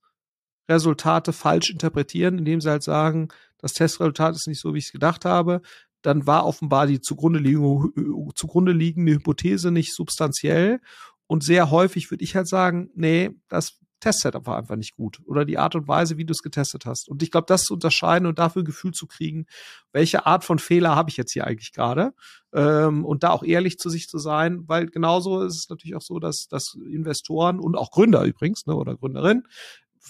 Resultate 0.68 1.32
falsch 1.32 1.70
interpretieren, 1.70 2.38
indem 2.38 2.60
sie 2.60 2.70
halt 2.70 2.82
sagen, 2.82 3.28
das 3.58 3.72
Testresultat 3.72 4.34
ist 4.34 4.48
nicht 4.48 4.60
so, 4.60 4.74
wie 4.74 4.78
ich 4.78 4.86
es 4.86 4.92
gedacht 4.92 5.24
habe. 5.24 5.62
Dann 6.02 6.26
war 6.26 6.46
offenbar 6.46 6.86
die 6.86 7.00
zugrunde 7.00 7.38
liegende, 7.38 7.90
zugrunde 8.34 8.72
liegende 8.72 9.12
Hypothese 9.12 9.70
nicht 9.70 9.94
substanziell. 9.94 10.80
Und 11.26 11.42
sehr 11.42 11.70
häufig 11.70 12.10
würde 12.10 12.24
ich 12.24 12.36
halt 12.36 12.48
sagen, 12.48 12.90
nee, 12.94 13.30
das 13.48 13.78
Testsetup 14.00 14.46
war 14.46 14.58
einfach 14.58 14.76
nicht 14.76 14.94
gut 14.94 15.20
oder 15.26 15.44
die 15.44 15.58
Art 15.58 15.74
und 15.74 15.88
Weise, 15.88 16.18
wie 16.18 16.24
du 16.24 16.32
es 16.32 16.42
getestet 16.42 16.86
hast. 16.86 17.08
Und 17.08 17.22
ich 17.22 17.30
glaube, 17.30 17.46
das 17.48 17.64
zu 17.64 17.74
unterscheiden 17.74 18.26
und 18.26 18.38
dafür 18.38 18.62
ein 18.62 18.66
Gefühl 18.66 18.92
zu 18.92 19.06
kriegen, 19.06 19.46
welche 19.92 20.26
Art 20.26 20.44
von 20.44 20.58
Fehler 20.58 20.94
habe 20.94 21.10
ich 21.10 21.16
jetzt 21.16 21.32
hier 21.32 21.46
eigentlich 21.46 21.72
gerade 21.72 22.12
ähm, 22.52 23.04
und 23.04 23.22
da 23.22 23.30
auch 23.30 23.42
ehrlich 23.42 23.78
zu 23.78 23.88
sich 23.88 24.08
zu 24.08 24.18
sein, 24.18 24.64
weil 24.66 24.86
genauso 24.86 25.42
ist 25.42 25.56
es 25.56 25.68
natürlich 25.70 25.96
auch 25.96 26.02
so, 26.02 26.18
dass, 26.18 26.46
dass 26.48 26.74
Investoren 26.90 27.58
und 27.58 27.76
auch 27.76 27.90
Gründer 27.90 28.24
übrigens 28.24 28.66
ne, 28.66 28.74
oder 28.74 28.96
Gründerinnen 28.96 29.44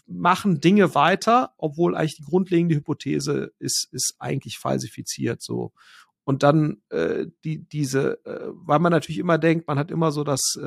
machen 0.07 0.61
Dinge 0.61 0.95
weiter, 0.95 1.55
obwohl 1.57 1.97
eigentlich 1.97 2.17
die 2.17 2.25
grundlegende 2.25 2.75
Hypothese 2.75 3.53
ist, 3.59 3.89
ist 3.93 4.15
eigentlich 4.19 4.59
falsifiziert 4.59 5.43
so. 5.43 5.73
Und 6.25 6.43
dann 6.43 6.83
äh, 6.91 7.27
die 7.45 7.69
diese, 7.69 8.25
äh, 8.27 8.51
weil 8.53 8.81
man 8.81 8.91
natürlich 8.91 9.19
immer 9.21 9.39
denkt, 9.39 9.69
man 9.69 9.79
hat 9.79 9.93
immer 9.93 10.11
so 10.11 10.25
das 10.25 10.59
äh, 10.61 10.67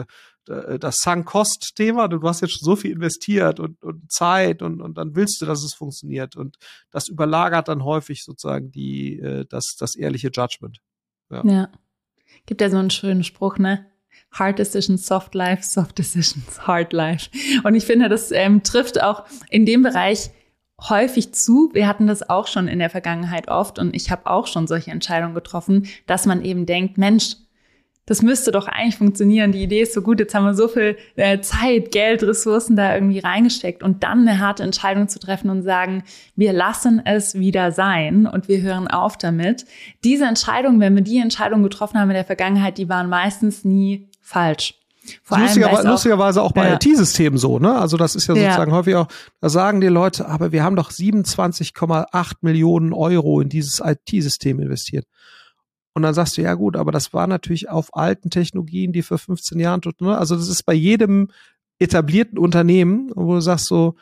äh 0.00 0.04
das 0.44 0.98
Sunk-Cost-Thema. 0.98 2.08
Du 2.08 2.20
hast 2.22 2.40
jetzt 2.40 2.58
schon 2.58 2.64
so 2.64 2.76
viel 2.76 2.92
investiert 2.92 3.60
und, 3.60 3.82
und 3.82 4.10
Zeit 4.10 4.62
und, 4.62 4.80
und 4.80 4.98
dann 4.98 5.14
willst 5.14 5.40
du, 5.40 5.46
dass 5.46 5.62
es 5.62 5.74
funktioniert. 5.74 6.36
Und 6.36 6.56
das 6.90 7.08
überlagert 7.08 7.68
dann 7.68 7.84
häufig 7.84 8.24
sozusagen 8.24 8.70
die, 8.70 9.18
äh, 9.18 9.44
das, 9.48 9.76
das 9.78 9.94
ehrliche 9.94 10.30
Judgment. 10.32 10.78
Ja. 11.30 11.44
ja. 11.44 11.68
Gibt 12.46 12.60
ja 12.60 12.70
so 12.70 12.78
einen 12.78 12.90
schönen 12.90 13.24
Spruch, 13.24 13.58
ne? 13.58 13.86
Hard 14.32 14.58
Decisions, 14.58 15.06
Soft 15.06 15.34
Life, 15.34 15.62
Soft 15.62 15.98
Decisions, 15.98 16.66
Hard 16.66 16.92
Life. 16.92 17.30
Und 17.64 17.74
ich 17.74 17.84
finde, 17.84 18.08
das 18.08 18.30
ähm, 18.32 18.62
trifft 18.62 19.02
auch 19.02 19.24
in 19.50 19.66
dem 19.66 19.82
Bereich 19.82 20.30
häufig 20.88 21.32
zu. 21.34 21.70
Wir 21.72 21.86
hatten 21.86 22.06
das 22.06 22.28
auch 22.28 22.46
schon 22.46 22.66
in 22.66 22.78
der 22.78 22.90
Vergangenheit 22.90 23.48
oft 23.48 23.78
und 23.78 23.94
ich 23.94 24.10
habe 24.10 24.26
auch 24.26 24.46
schon 24.46 24.66
solche 24.66 24.90
Entscheidungen 24.90 25.34
getroffen, 25.34 25.86
dass 26.06 26.26
man 26.26 26.44
eben 26.44 26.66
denkt, 26.66 26.98
Mensch, 26.98 27.36
das 28.06 28.20
müsste 28.20 28.50
doch 28.50 28.66
eigentlich 28.66 28.96
funktionieren. 28.96 29.52
Die 29.52 29.62
Idee 29.62 29.82
ist 29.82 29.94
so 29.94 30.02
gut, 30.02 30.18
jetzt 30.18 30.34
haben 30.34 30.44
wir 30.44 30.54
so 30.54 30.66
viel 30.66 30.96
äh, 31.14 31.40
Zeit, 31.40 31.92
Geld, 31.92 32.22
Ressourcen 32.22 32.74
da 32.74 32.94
irgendwie 32.94 33.20
reingesteckt 33.20 33.82
und 33.82 34.02
dann 34.02 34.26
eine 34.26 34.40
harte 34.40 34.64
Entscheidung 34.64 35.08
zu 35.08 35.20
treffen 35.20 35.50
und 35.50 35.62
sagen, 35.62 36.02
wir 36.34 36.52
lassen 36.52 37.00
es 37.04 37.34
wieder 37.34 37.70
sein 37.70 38.26
und 38.26 38.48
wir 38.48 38.60
hören 38.60 38.88
auf 38.88 39.16
damit. 39.18 39.66
Diese 40.02 40.24
Entscheidung, 40.24 40.80
wenn 40.80 40.96
wir 40.96 41.02
die 41.02 41.18
Entscheidung 41.18 41.62
getroffen 41.62 41.98
haben 41.98 42.10
in 42.10 42.14
der 42.14 42.24
Vergangenheit, 42.24 42.78
die 42.78 42.88
waren 42.88 43.08
meistens 43.08 43.64
nie 43.64 44.08
falsch. 44.20 44.74
Vor 45.22 45.38
Lustiger, 45.38 45.76
allem, 45.76 45.88
lustigerweise 45.88 46.42
auch 46.42 46.52
bei 46.52 46.68
ja. 46.68 46.74
IT-Systemen 46.74 47.36
so, 47.36 47.58
ne? 47.58 47.74
Also 47.74 47.96
das 47.96 48.14
ist 48.14 48.28
ja 48.28 48.34
sozusagen 48.34 48.70
ja. 48.70 48.76
häufig 48.76 48.94
auch, 48.94 49.08
da 49.40 49.48
sagen 49.48 49.80
die 49.80 49.88
Leute, 49.88 50.28
aber 50.28 50.52
wir 50.52 50.62
haben 50.62 50.76
doch 50.76 50.90
27,8 50.90 52.32
Millionen 52.40 52.92
Euro 52.92 53.40
in 53.40 53.48
dieses 53.48 53.80
IT-System 53.84 54.60
investiert. 54.60 55.06
Und 55.94 56.02
dann 56.02 56.14
sagst 56.14 56.36
du, 56.36 56.42
ja 56.42 56.54
gut, 56.54 56.76
aber 56.76 56.90
das 56.90 57.12
war 57.12 57.26
natürlich 57.26 57.68
auf 57.68 57.94
alten 57.94 58.30
Technologien, 58.30 58.92
die 58.92 59.02
für 59.02 59.18
15 59.18 59.60
Jahren, 59.60 59.80
ne? 60.00 60.16
also 60.16 60.36
das 60.36 60.48
ist 60.48 60.62
bei 60.64 60.72
jedem 60.72 61.28
etablierten 61.78 62.38
Unternehmen, 62.38 63.10
wo 63.14 63.34
du 63.34 63.40
sagst 63.40 63.66
so, 63.66 63.96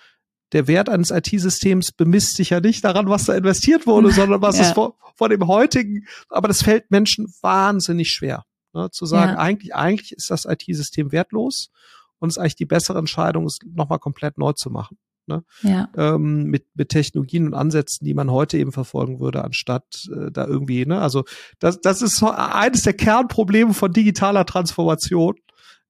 der 0.53 0.67
Wert 0.67 0.89
eines 0.89 1.11
IT-Systems 1.11 1.93
bemisst 1.93 2.37
sich 2.37 2.51
ja 2.51 2.61
nicht 2.61 2.85
daran, 2.85 3.09
was 3.09 3.25
da 3.25 3.35
investiert 3.35 3.87
wurde, 3.87 4.11
sondern 4.13 4.43
was 4.43 4.59
ja. 4.59 4.65
ist 4.65 4.75
vor, 4.75 4.97
vor 5.17 5.29
dem 5.29 5.47
heutigen, 5.47 6.07
aber 6.29 6.49
das 6.49 6.63
fällt 6.63 6.91
Menschen 6.91 7.33
wahnsinnig 7.41 8.13
schwer, 8.13 8.45
ne? 8.73 8.91
zu 8.91 9.07
sagen, 9.07 9.33
ja. 9.33 9.39
eigentlich, 9.39 9.75
eigentlich 9.75 10.13
ist 10.13 10.31
das 10.31 10.45
IT-System 10.45 11.11
wertlos 11.13 11.71
und 12.19 12.29
es 12.29 12.37
ist 12.37 12.39
eigentlich 12.39 12.57
die 12.57 12.67
bessere 12.67 12.99
Entscheidung, 12.99 13.47
es 13.47 13.59
nochmal 13.65 13.99
komplett 13.99 14.39
neu 14.39 14.53
zu 14.53 14.71
machen. 14.71 14.99
Ne? 15.31 15.45
Ja. 15.63 15.89
Ähm, 15.97 16.45
mit, 16.45 16.67
mit 16.75 16.89
Technologien 16.89 17.47
und 17.47 17.55
Ansätzen, 17.55 18.05
die 18.05 18.15
man 18.15 18.31
heute 18.31 18.59
eben 18.59 18.73
verfolgen 18.73 19.21
würde, 19.21 19.45
anstatt 19.45 20.09
äh, 20.13 20.31
da 20.33 20.45
irgendwie, 20.45 20.85
ne? 20.85 21.01
Also 21.01 21.25
das, 21.61 21.81
das 21.81 22.03
ist 22.03 22.23
eines 22.23 22.83
der 22.83 22.95
Kernprobleme 22.95 23.75
von 23.75 23.93
digitaler 23.93 24.45
Transformation, 24.45 25.37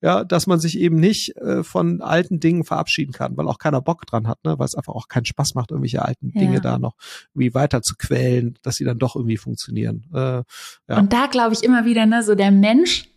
ja, 0.02 0.24
dass 0.24 0.46
man 0.46 0.60
sich 0.60 0.78
eben 0.78 0.96
nicht 0.96 1.36
äh, 1.36 1.62
von 1.62 2.02
alten 2.02 2.40
Dingen 2.40 2.64
verabschieden 2.64 3.12
kann, 3.12 3.36
weil 3.36 3.48
auch 3.48 3.58
keiner 3.58 3.80
Bock 3.80 4.06
dran 4.06 4.28
hat, 4.28 4.44
ne? 4.44 4.58
weil 4.58 4.66
es 4.66 4.74
einfach 4.74 4.94
auch 4.94 5.08
keinen 5.08 5.26
Spaß 5.26 5.54
macht, 5.54 5.70
irgendwelche 5.70 6.02
alten 6.02 6.32
ja. 6.34 6.40
Dinge 6.40 6.60
da 6.60 6.78
noch 6.78 6.94
irgendwie 7.34 7.54
weiter 7.54 7.82
zu 7.82 7.94
quälen, 7.96 8.58
dass 8.62 8.76
sie 8.76 8.84
dann 8.84 8.98
doch 8.98 9.16
irgendwie 9.16 9.36
funktionieren. 9.36 10.06
Äh, 10.14 10.18
ja. 10.18 10.44
Und 10.98 11.12
da 11.12 11.26
glaube 11.26 11.54
ich 11.54 11.62
immer 11.62 11.84
wieder, 11.84 12.06
ne, 12.06 12.22
so 12.22 12.34
der 12.34 12.50
Mensch, 12.50 13.10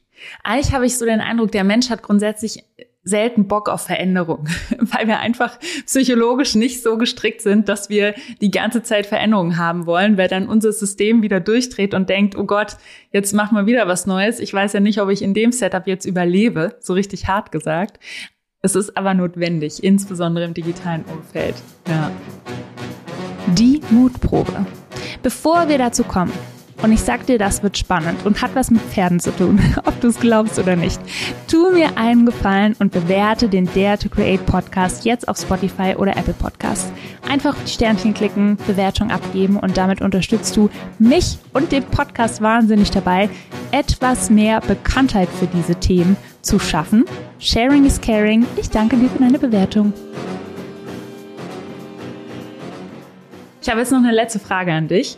eigentlich 0.44 0.74
habe 0.74 0.86
ich 0.86 0.98
so 0.98 1.06
den 1.06 1.22
Eindruck, 1.22 1.52
der 1.52 1.64
Mensch 1.64 1.90
hat 1.90 2.04
grundsätzlich 2.04 2.64
selten 3.04 3.48
Bock 3.48 3.70
auf 3.70 3.82
Veränderung, 3.82 4.48
weil 4.80 5.08
wir 5.08 5.20
einfach 5.20 5.60
psychologisch 5.86 6.56
nicht 6.56 6.82
so 6.82 6.98
gestrickt 6.98 7.42
sind, 7.42 7.68
dass 7.70 7.90
wir 7.90 8.14
die 8.42 8.52
ganze 8.52 8.82
Zeit 8.82 9.06
Veränderungen 9.06 9.58
haben 9.58 9.86
wollen, 9.86 10.18
weil 10.18 10.28
dann 10.28 10.48
unser 10.48 10.72
System 10.72 11.22
wieder 11.22 11.40
durchdreht 11.40 11.94
und 11.94 12.10
denkt, 12.10 12.38
oh 12.38 12.46
Gott, 12.46 12.78
jetzt 13.12 13.34
machen 13.34 13.58
wir 13.58 13.66
wieder 13.66 13.88
was 13.88 14.06
Neues. 14.06 14.40
Ich 14.40 14.54
weiß 14.54 14.74
ja 14.74 14.80
nicht, 14.80 15.02
ob 15.02 15.10
ich 15.10 15.22
in 15.22 15.34
dem 15.34 15.52
Setup 15.52 15.86
jetzt 15.88 16.06
überlebe, 16.06 16.78
so 16.80 16.94
richtig 16.94 17.28
hart 17.28 17.52
gesagt. 17.52 18.00
Es 18.62 18.76
ist 18.76 18.96
aber 18.96 19.14
notwendig, 19.14 19.84
insbesondere 19.84 20.46
im 20.46 20.54
digitalen 20.54 21.04
Umfeld. 21.04 21.56
Ja. 21.88 22.10
Die 23.48 23.82
Mutprobe. 23.90 24.66
Bevor 25.22 25.68
wir 25.68 25.78
dazu 25.78 26.06
kommen, 26.06 26.32
und 26.84 26.92
ich 26.92 27.02
sag 27.02 27.26
dir, 27.26 27.38
das 27.38 27.64
wird 27.64 27.78
spannend 27.78 28.26
und 28.26 28.42
hat 28.42 28.56
was 28.56 28.70
mit 28.70 28.82
Pferden 28.82 29.20
zu 29.20 29.32
tun, 29.32 29.60
ob 29.86 30.00
du 30.02 30.10
es 30.10 30.20
glaubst 30.20 30.60
oder 30.60 30.76
nicht. 30.76 31.00
Tu 31.48 31.72
mir 31.72 31.98
einen 31.98 32.26
Gefallen 32.26 32.76
und 32.78 32.92
bewerte 32.92 33.48
den 33.48 33.70
Dare 33.74 33.98
to 33.98 34.10
Create 34.10 34.46
Podcast 34.46 35.06
jetzt 35.06 35.28
auf 35.28 35.38
Spotify 35.38 35.96
oder 35.98 36.18
Apple 36.18 36.34
Podcasts. 36.34 36.92
Einfach 37.28 37.56
die 37.66 37.72
Sternchen 37.72 38.14
klicken, 38.14 38.58
Bewertung 38.68 39.12
abgeben 39.12 39.58
und 39.58 39.78
damit 39.78 40.02
unterstützt 40.02 40.56
du 40.58 40.70
mich 41.00 41.38
und 41.54 41.72
den 41.72 41.84
Podcast 41.84 42.42
wahnsinnig 42.42 42.92
dabei, 42.92 43.30
etwas 43.72 44.30
mehr 44.30 44.60
Bekanntheit 44.60 45.30
für 45.30 45.48
diese 45.48 45.76
Themen 45.76 46.18
zu 46.42 46.60
schaffen. 46.60 47.06
Sharing 47.40 47.86
is 47.86 48.00
caring. 48.02 48.46
Ich 48.58 48.70
danke 48.70 48.98
dir 48.98 49.10
für 49.10 49.20
deine 49.20 49.40
Bewertung. 49.40 49.94
Ich 53.62 53.70
habe 53.70 53.80
jetzt 53.80 53.94
noch 53.94 54.00
eine 54.00 54.12
letzte 54.12 54.40
Frage 54.40 54.74
an 54.74 54.90
dich. 54.90 55.18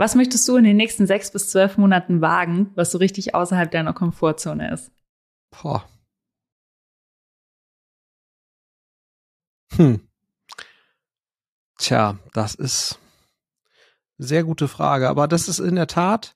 Was 0.00 0.14
möchtest 0.14 0.48
du 0.48 0.56
in 0.56 0.64
den 0.64 0.78
nächsten 0.78 1.06
sechs 1.06 1.30
bis 1.30 1.50
zwölf 1.50 1.76
Monaten 1.76 2.22
wagen, 2.22 2.70
was 2.74 2.90
so 2.90 2.96
richtig 2.96 3.34
außerhalb 3.34 3.70
deiner 3.70 3.92
Komfortzone 3.92 4.72
ist? 4.72 4.90
Boah. 5.50 5.86
Hm. 9.76 10.00
Tja, 11.76 12.18
das 12.32 12.54
ist 12.54 12.98
eine 14.18 14.26
sehr 14.26 14.42
gute 14.44 14.68
Frage. 14.68 15.10
Aber 15.10 15.28
das 15.28 15.48
ist 15.48 15.58
in 15.58 15.74
der 15.74 15.86
Tat, 15.86 16.34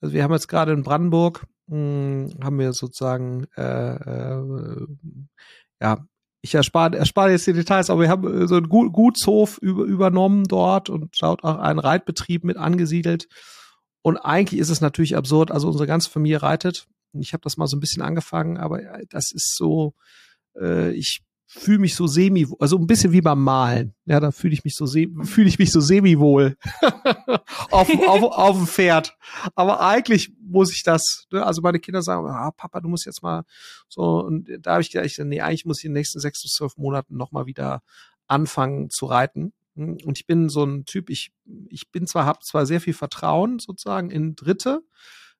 also 0.00 0.14
wir 0.14 0.22
haben 0.22 0.32
jetzt 0.32 0.48
gerade 0.48 0.72
in 0.72 0.82
Brandenburg, 0.82 1.46
mh, 1.66 1.76
hm, 1.76 2.38
haben 2.42 2.58
wir 2.58 2.72
sozusagen, 2.72 3.46
äh, 3.58 3.94
äh, 3.94 4.86
ja, 5.82 6.06
ich 6.42 6.54
erspare, 6.56 6.98
erspare 6.98 7.30
jetzt 7.30 7.46
die 7.46 7.52
Details, 7.52 7.88
aber 7.88 8.02
wir 8.02 8.08
haben 8.08 8.48
so 8.48 8.56
einen 8.56 8.68
Gutshof 8.68 9.58
über, 9.58 9.84
übernommen 9.84 10.44
dort 10.44 10.90
und 10.90 11.16
dort 11.20 11.44
auch 11.44 11.58
einen 11.58 11.78
Reitbetrieb 11.78 12.42
mit 12.42 12.56
angesiedelt. 12.56 13.28
Und 14.02 14.16
eigentlich 14.16 14.60
ist 14.60 14.68
es 14.68 14.80
natürlich 14.80 15.16
absurd. 15.16 15.52
Also 15.52 15.68
unsere 15.68 15.86
ganze 15.86 16.10
Familie 16.10 16.42
reitet. 16.42 16.88
Ich 17.12 17.32
habe 17.32 17.42
das 17.42 17.56
mal 17.56 17.68
so 17.68 17.76
ein 17.76 17.80
bisschen 17.80 18.02
angefangen, 18.02 18.58
aber 18.58 18.80
das 19.08 19.30
ist 19.32 19.54
so, 19.56 19.94
äh, 20.60 20.90
ich 20.92 21.22
fühle 21.54 21.80
mich 21.80 21.94
so 21.94 22.06
semi, 22.06 22.46
also 22.58 22.78
ein 22.78 22.86
bisschen 22.86 23.12
wie 23.12 23.20
beim 23.20 23.42
Malen. 23.42 23.94
Ja, 24.06 24.20
da 24.20 24.30
fühle 24.30 24.54
ich 24.54 24.64
mich 24.64 24.74
so 24.74 24.86
fühle 24.86 25.48
ich 25.48 25.58
mich 25.58 25.70
so 25.70 25.80
semi 25.80 26.18
wohl 26.18 26.56
auf, 27.70 27.90
auf, 27.90 28.22
auf 28.22 28.56
dem 28.56 28.66
Pferd. 28.66 29.16
Aber 29.54 29.80
eigentlich 29.80 30.32
muss 30.40 30.72
ich 30.72 30.82
das. 30.82 31.26
Ne? 31.30 31.44
Also 31.44 31.60
meine 31.60 31.78
Kinder 31.78 32.00
sagen, 32.00 32.26
ah, 32.26 32.52
Papa, 32.52 32.80
du 32.80 32.88
musst 32.88 33.04
jetzt 33.04 33.22
mal 33.22 33.44
so. 33.88 34.20
Und 34.24 34.48
da 34.60 34.72
habe 34.72 34.82
ich 34.82 34.90
gedacht, 34.90 35.10
nee, 35.18 35.42
eigentlich 35.42 35.66
muss 35.66 35.80
ich 35.80 35.84
in 35.84 35.90
den 35.90 35.98
nächsten 35.98 36.20
sechs 36.20 36.42
bis 36.42 36.52
zwölf 36.52 36.78
Monaten 36.78 37.16
noch 37.16 37.32
mal 37.32 37.44
wieder 37.44 37.82
anfangen 38.26 38.88
zu 38.88 39.04
reiten. 39.04 39.52
Und 39.74 40.18
ich 40.18 40.26
bin 40.26 40.48
so 40.48 40.64
ein 40.64 40.86
Typ. 40.86 41.10
Ich 41.10 41.32
ich 41.68 41.90
bin 41.90 42.06
zwar 42.06 42.24
habe 42.24 42.38
zwar 42.40 42.64
sehr 42.64 42.80
viel 42.80 42.94
Vertrauen 42.94 43.58
sozusagen 43.58 44.10
in 44.10 44.36
Dritte. 44.36 44.82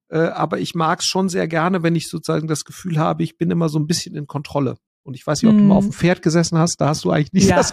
Äh, 0.09 0.19
aber 0.19 0.61
ich 0.61 0.75
mag 0.75 1.01
es 1.01 1.07
schon 1.07 1.31
sehr 1.31 1.49
gerne, 1.49 1.83
wenn 1.83 1.97
ich 1.97 2.11
sozusagen 2.11 2.49
das 2.49 2.65
Gefühl 2.65 2.99
habe, 2.99 3.23
ich 3.23 3.39
bin 3.39 3.51
immer 3.51 3.71
so 3.71 3.79
ein 3.79 3.87
bisschen 3.87 4.15
in 4.15 4.27
Kontrolle. 4.27 4.77
Und 5.05 5.15
ich 5.15 5.27
weiß 5.27 5.43
nicht, 5.43 5.51
ob 5.51 5.57
du 5.57 5.65
mal 5.65 5.77
auf 5.77 5.85
dem 5.85 5.93
hm. 5.93 5.99
Pferd 5.99 6.23
gesessen 6.23 6.59
hast, 6.59 6.81
da 6.81 6.89
hast 6.89 7.05
du 7.05 7.11
eigentlich 7.11 7.33
nicht 7.33 7.49
ja. 7.49 7.57
das, 7.57 7.73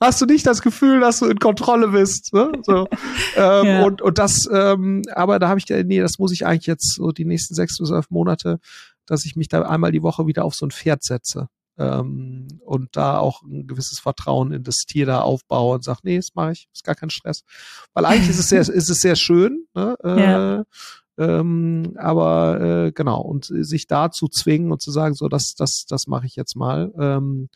hast 0.00 0.20
du 0.20 0.26
nicht 0.26 0.46
das 0.46 0.62
Gefühl, 0.62 1.00
dass 1.00 1.18
du 1.18 1.26
in 1.26 1.38
Kontrolle 1.38 1.88
bist. 1.88 2.32
Ne? 2.32 2.50
So. 2.62 2.88
ähm, 3.36 3.66
ja. 3.66 3.84
und, 3.84 4.00
und 4.00 4.18
das, 4.18 4.48
ähm, 4.50 5.02
aber 5.14 5.38
da 5.38 5.48
habe 5.48 5.58
ich 5.58 5.66
gedacht, 5.66 5.86
nee, 5.86 6.00
das 6.00 6.18
muss 6.18 6.32
ich 6.32 6.46
eigentlich 6.46 6.66
jetzt 6.66 6.94
so 6.94 7.12
die 7.12 7.26
nächsten 7.26 7.54
sechs 7.54 7.76
bis 7.78 7.88
zwölf 7.88 8.08
Monate, 8.10 8.60
dass 9.06 9.24
ich 9.24 9.36
mich 9.36 9.48
da 9.48 9.62
einmal 9.62 9.92
die 9.92 10.02
Woche 10.02 10.26
wieder 10.26 10.44
auf 10.44 10.54
so 10.54 10.66
ein 10.66 10.70
Pferd 10.70 11.02
setze. 11.02 11.48
Ähm, 11.78 12.48
und 12.64 12.96
da 12.96 13.18
auch 13.18 13.42
ein 13.42 13.66
gewisses 13.66 14.00
Vertrauen 14.00 14.52
in 14.52 14.64
das 14.64 14.84
Tier 14.86 15.06
da 15.06 15.20
aufbaue 15.20 15.76
und 15.76 15.84
sage, 15.84 16.00
nee, 16.02 16.16
das 16.16 16.34
mache 16.34 16.52
ich, 16.52 16.68
ist 16.72 16.84
gar 16.84 16.94
kein 16.94 17.10
Stress. 17.10 17.42
Weil 17.94 18.04
eigentlich 18.04 18.30
ist 18.30 18.38
es 18.38 18.48
sehr, 18.48 18.60
ist 18.68 18.90
es 18.90 19.00
sehr 19.00 19.16
schön, 19.16 19.66
ne? 19.74 19.96
Äh, 20.02 20.20
ja. 20.20 20.64
Ähm, 21.20 21.92
aber 21.98 22.60
äh, 22.60 22.92
genau, 22.92 23.20
und 23.20 23.44
sich 23.44 23.86
da 23.86 24.10
zu 24.10 24.26
zwingen 24.28 24.72
und 24.72 24.80
zu 24.80 24.90
sagen, 24.90 25.14
so, 25.14 25.28
das, 25.28 25.54
das, 25.54 25.84
das 25.86 26.06
mache 26.06 26.24
ich 26.24 26.34
jetzt 26.34 26.56
mal. 26.56 26.90
Ähm, 26.98 27.50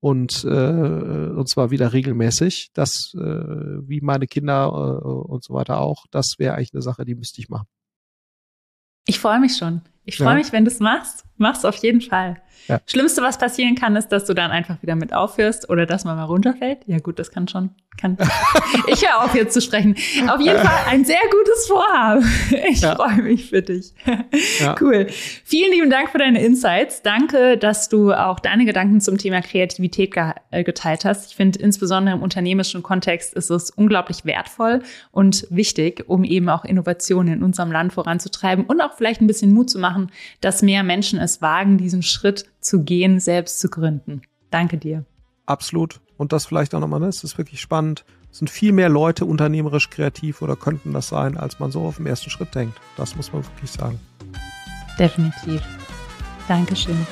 und, 0.00 0.44
äh, 0.44 0.48
und 0.48 1.48
zwar 1.48 1.70
wieder 1.70 1.92
regelmäßig. 1.92 2.70
Das, 2.74 3.14
äh, 3.14 3.18
wie 3.18 4.00
meine 4.00 4.26
Kinder 4.26 4.66
äh, 4.66 5.06
und 5.06 5.44
so 5.44 5.54
weiter 5.54 5.78
auch, 5.78 6.06
das 6.10 6.34
wäre 6.38 6.56
eigentlich 6.56 6.74
eine 6.74 6.82
Sache, 6.82 7.04
die 7.04 7.14
müsste 7.14 7.40
ich 7.40 7.48
machen. 7.48 7.68
Ich 9.06 9.20
freue 9.20 9.38
mich 9.38 9.56
schon. 9.56 9.82
Ich 10.06 10.16
freue 10.16 10.28
ja. 10.28 10.34
mich, 10.36 10.52
wenn 10.52 10.64
du 10.64 10.70
es 10.70 10.80
machst. 10.80 11.24
Mach's 11.36 11.64
auf 11.64 11.76
jeden 11.76 12.00
Fall. 12.00 12.36
Ja. 12.68 12.80
Schlimmste, 12.86 13.22
was 13.22 13.38
passieren 13.38 13.74
kann, 13.74 13.94
ist, 13.96 14.08
dass 14.08 14.24
du 14.24 14.34
dann 14.34 14.50
einfach 14.50 14.82
wieder 14.82 14.96
mit 14.96 15.12
aufhörst 15.12 15.68
oder 15.68 15.86
dass 15.86 16.04
man 16.04 16.16
mal 16.16 16.24
runterfällt. 16.24 16.78
Ja 16.86 16.98
gut, 16.98 17.18
das 17.18 17.30
kann 17.30 17.46
schon. 17.46 17.70
Kann. 17.98 18.18
ich 18.88 19.02
höre 19.02 19.24
auf 19.24 19.34
jetzt 19.34 19.54
zu 19.54 19.62
sprechen. 19.62 19.96
Auf 20.28 20.38
jeden 20.40 20.58
Fall 20.58 20.84
ein 20.88 21.04
sehr 21.04 21.20
gutes 21.30 21.66
Vorhaben. 21.66 22.26
Ich 22.68 22.82
ja. 22.82 22.94
freue 22.94 23.22
mich 23.22 23.48
für 23.48 23.62
dich. 23.62 23.94
Ja. 24.60 24.74
Cool. 24.80 25.06
Vielen 25.08 25.72
lieben 25.72 25.88
Dank 25.88 26.10
für 26.10 26.18
deine 26.18 26.44
Insights. 26.44 27.00
Danke, 27.02 27.56
dass 27.56 27.88
du 27.88 28.12
auch 28.12 28.38
deine 28.38 28.66
Gedanken 28.66 29.00
zum 29.00 29.16
Thema 29.16 29.40
Kreativität 29.40 30.14
äh, 30.50 30.62
geteilt 30.62 31.04
hast. 31.06 31.30
Ich 31.30 31.36
finde, 31.36 31.58
insbesondere 31.58 32.16
im 32.16 32.22
unternehmerischen 32.22 32.82
Kontext 32.82 33.32
ist 33.32 33.50
es 33.50 33.70
unglaublich 33.70 34.24
wertvoll 34.24 34.82
und 35.10 35.46
wichtig, 35.48 36.04
um 36.06 36.24
eben 36.24 36.48
auch 36.50 36.64
Innovationen 36.64 37.34
in 37.34 37.42
unserem 37.42 37.72
Land 37.72 37.94
voranzutreiben 37.94 38.66
und 38.66 38.80
auch 38.82 38.94
vielleicht 38.94 39.22
ein 39.22 39.26
bisschen 39.26 39.54
Mut 39.54 39.70
zu 39.70 39.78
machen, 39.96 40.12
dass 40.40 40.62
mehr 40.62 40.82
Menschen 40.82 41.18
es 41.18 41.42
wagen, 41.42 41.78
diesen 41.78 42.02
Schritt 42.02 42.46
zu 42.60 42.82
gehen, 42.82 43.20
selbst 43.20 43.60
zu 43.60 43.68
gründen. 43.68 44.22
Danke 44.50 44.78
dir. 44.78 45.04
Absolut. 45.46 46.00
Und 46.16 46.32
das 46.32 46.46
vielleicht 46.46 46.74
auch 46.74 46.80
nochmal, 46.80 47.00
ne? 47.00 47.06
es 47.06 47.24
ist 47.24 47.38
wirklich 47.38 47.60
spannend. 47.60 48.04
Es 48.30 48.38
sind 48.38 48.50
viel 48.50 48.72
mehr 48.72 48.88
Leute 48.88 49.24
unternehmerisch 49.24 49.90
kreativ 49.90 50.42
oder 50.42 50.56
könnten 50.56 50.92
das 50.92 51.08
sein, 51.08 51.36
als 51.36 51.58
man 51.58 51.70
so 51.70 51.82
auf 51.82 51.96
den 51.96 52.06
ersten 52.06 52.30
Schritt 52.30 52.54
denkt. 52.54 52.78
Das 52.96 53.16
muss 53.16 53.32
man 53.32 53.44
wirklich 53.44 53.70
sagen. 53.70 53.98
Definitiv. 54.98 55.62
Dankeschön. 56.48 57.06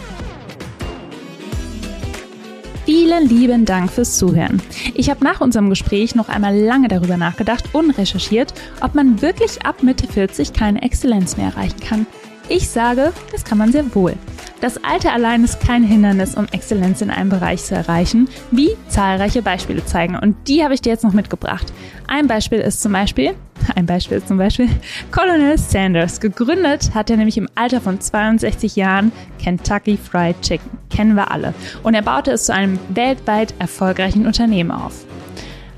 Vielen 2.85 3.29
lieben 3.29 3.65
Dank 3.65 3.91
fürs 3.91 4.19
Zuhören. 4.19 4.61
Ich 4.95 5.09
habe 5.09 5.25
nach 5.25 5.41
unserem 5.41 5.71
Gespräch 5.71 6.15
noch 6.15 6.29
einmal 6.29 6.55
lange 6.55 6.89
darüber 6.89 7.17
nachgedacht 7.17 7.71
und 7.73 7.91
recherchiert, 7.93 8.53
ob 8.83 8.95
man 8.95 9.23
wirklich 9.23 9.65
ab 9.65 9.83
Mitte 9.83 10.07
40 10.07 10.53
keine 10.53 10.83
Exzellenz 10.83 11.39
mehr 11.39 11.47
erreichen 11.47 11.81
kann. 11.81 12.07
Ich 12.49 12.69
sage, 12.69 13.13
das 13.33 13.45
kann 13.45 13.59
man 13.59 13.73
sehr 13.73 13.95
wohl. 13.95 14.15
Das 14.61 14.83
Alter 14.83 15.13
allein 15.13 15.45
ist 15.45 15.61
kein 15.61 15.83
Hindernis, 15.83 16.35
um 16.35 16.47
Exzellenz 16.51 17.01
in 17.03 17.11
einem 17.11 17.29
Bereich 17.29 17.63
zu 17.65 17.75
erreichen, 17.75 18.29
wie 18.51 18.71
zahlreiche 18.89 19.43
Beispiele 19.43 19.85
zeigen. 19.85 20.17
Und 20.17 20.37
die 20.49 20.63
habe 20.63 20.75
ich 20.75 20.81
dir 20.81 20.91
jetzt 20.91 21.05
noch 21.05 21.13
mitgebracht. 21.13 21.73
Ein 22.07 22.27
Beispiel 22.27 22.61
ist 22.61 22.81
zum 22.81 22.93
Beispiel, 22.93 23.35
ein 23.77 23.87
Beispiel 23.87 24.19
ist 24.19 24.29
zum 24.29 24.39
Beispiel 24.39 24.69
Colonel 25.11 25.59
Sanders. 25.59 26.21
Gegründet 26.21 26.95
hat 26.95 27.11
er 27.11 27.17
nämlich 27.17 27.37
im 27.39 27.49
Alter 27.55 27.81
von 27.81 28.01
62 28.01 28.77
Jahren 28.77 29.13
Kentucky 29.43 29.97
Fried 29.97 30.41
Chicken. 30.43 30.71
Kennen 30.91 31.15
wir 31.15 31.31
alle. 31.31 31.55
Und 31.83 31.95
er 31.95 32.03
baute 32.03 32.33
es 32.33 32.47
zu 32.47 32.55
einem 32.55 32.79
weltweit 32.91 33.55
erfolgreichen 33.59 34.27
Unternehmen 34.27 34.71
auf. 34.71 35.05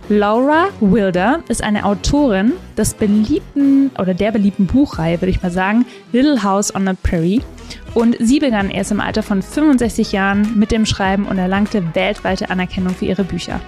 Laura 0.09 0.69
Wilder 0.79 1.41
ist 1.49 1.65
eine 1.65 1.85
Autorin 1.85 2.53
des 2.77 2.95
beliebten 2.95 3.91
oder 3.99 4.15
der 4.15 4.31
beliebten 4.31 4.67
Buchreihe, 4.67 5.21
würde 5.21 5.31
ich 5.31 5.43
mal 5.43 5.51
sagen, 5.51 5.85
Little 6.13 6.45
House 6.45 6.73
on 6.73 6.87
the 6.87 6.93
Prairie. 7.03 7.43
Und 7.93 8.17
sie 8.21 8.39
begann 8.39 8.71
erst 8.71 8.93
im 8.93 9.01
Alter 9.01 9.25
von 9.25 9.43
65 9.43 10.13
Jahren 10.13 10.57
mit 10.57 10.71
dem 10.71 10.87
Schreiben 10.87 11.27
und 11.27 11.39
erlangte 11.39 11.83
weltweite 11.95 12.51
Anerkennung 12.51 12.95
für 12.95 13.07
ihre 13.07 13.25
Bücher. 13.25 13.61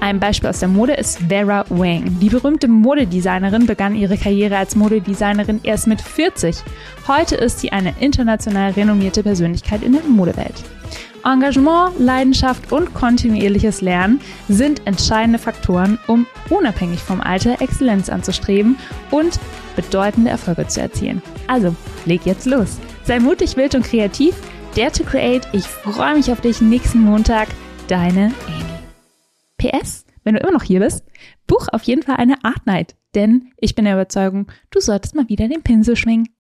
Ein 0.00 0.20
Beispiel 0.20 0.50
aus 0.50 0.60
der 0.60 0.68
Mode 0.68 0.92
ist 0.92 1.20
Vera 1.26 1.64
Wang. 1.70 2.18
Die 2.20 2.28
berühmte 2.28 2.68
Modedesignerin 2.68 3.64
begann 3.64 3.96
ihre 3.96 4.18
Karriere 4.18 4.58
als 4.58 4.76
Modedesignerin 4.76 5.60
erst 5.62 5.86
mit 5.86 6.02
40. 6.02 6.56
Heute 7.08 7.34
ist 7.36 7.60
sie 7.60 7.72
eine 7.72 7.94
international 7.98 8.72
renommierte 8.72 9.22
Persönlichkeit 9.22 9.82
in 9.82 9.92
der 9.92 10.02
Modewelt. 10.02 10.64
Engagement, 11.24 11.98
Leidenschaft 11.98 12.72
und 12.72 12.94
kontinuierliches 12.94 13.80
Lernen 13.80 14.20
sind 14.48 14.86
entscheidende 14.86 15.38
Faktoren, 15.38 15.98
um 16.06 16.26
unabhängig 16.50 17.00
vom 17.00 17.20
Alter 17.20 17.60
Exzellenz 17.60 18.08
anzustreben 18.08 18.76
und 19.10 19.38
bedeutende 19.76 20.30
Erfolge 20.30 20.66
zu 20.66 20.80
erzielen. 20.80 21.22
Also, 21.46 21.74
leg 22.04 22.22
jetzt 22.24 22.46
los. 22.46 22.78
Sei 23.04 23.20
mutig, 23.20 23.56
wild 23.56 23.74
und 23.74 23.84
kreativ. 23.84 24.34
Dare 24.74 24.92
to 24.92 25.04
Create. 25.04 25.48
Ich 25.52 25.66
freue 25.66 26.14
mich 26.14 26.30
auf 26.30 26.40
dich 26.40 26.60
nächsten 26.60 27.00
Montag. 27.00 27.48
Deine 27.88 28.32
Amy. 28.46 28.68
PS, 29.58 30.04
wenn 30.24 30.34
du 30.34 30.40
immer 30.40 30.52
noch 30.52 30.62
hier 30.62 30.80
bist, 30.80 31.04
buch 31.46 31.68
auf 31.72 31.82
jeden 31.82 32.02
Fall 32.02 32.16
eine 32.16 32.44
Art 32.44 32.66
Night, 32.66 32.96
denn 33.14 33.50
ich 33.56 33.74
bin 33.74 33.86
der 33.86 33.94
Überzeugung, 33.94 34.46
du 34.70 34.80
solltest 34.80 35.14
mal 35.14 35.28
wieder 35.28 35.48
den 35.48 35.62
Pinsel 35.62 35.96
schwingen. 35.96 36.28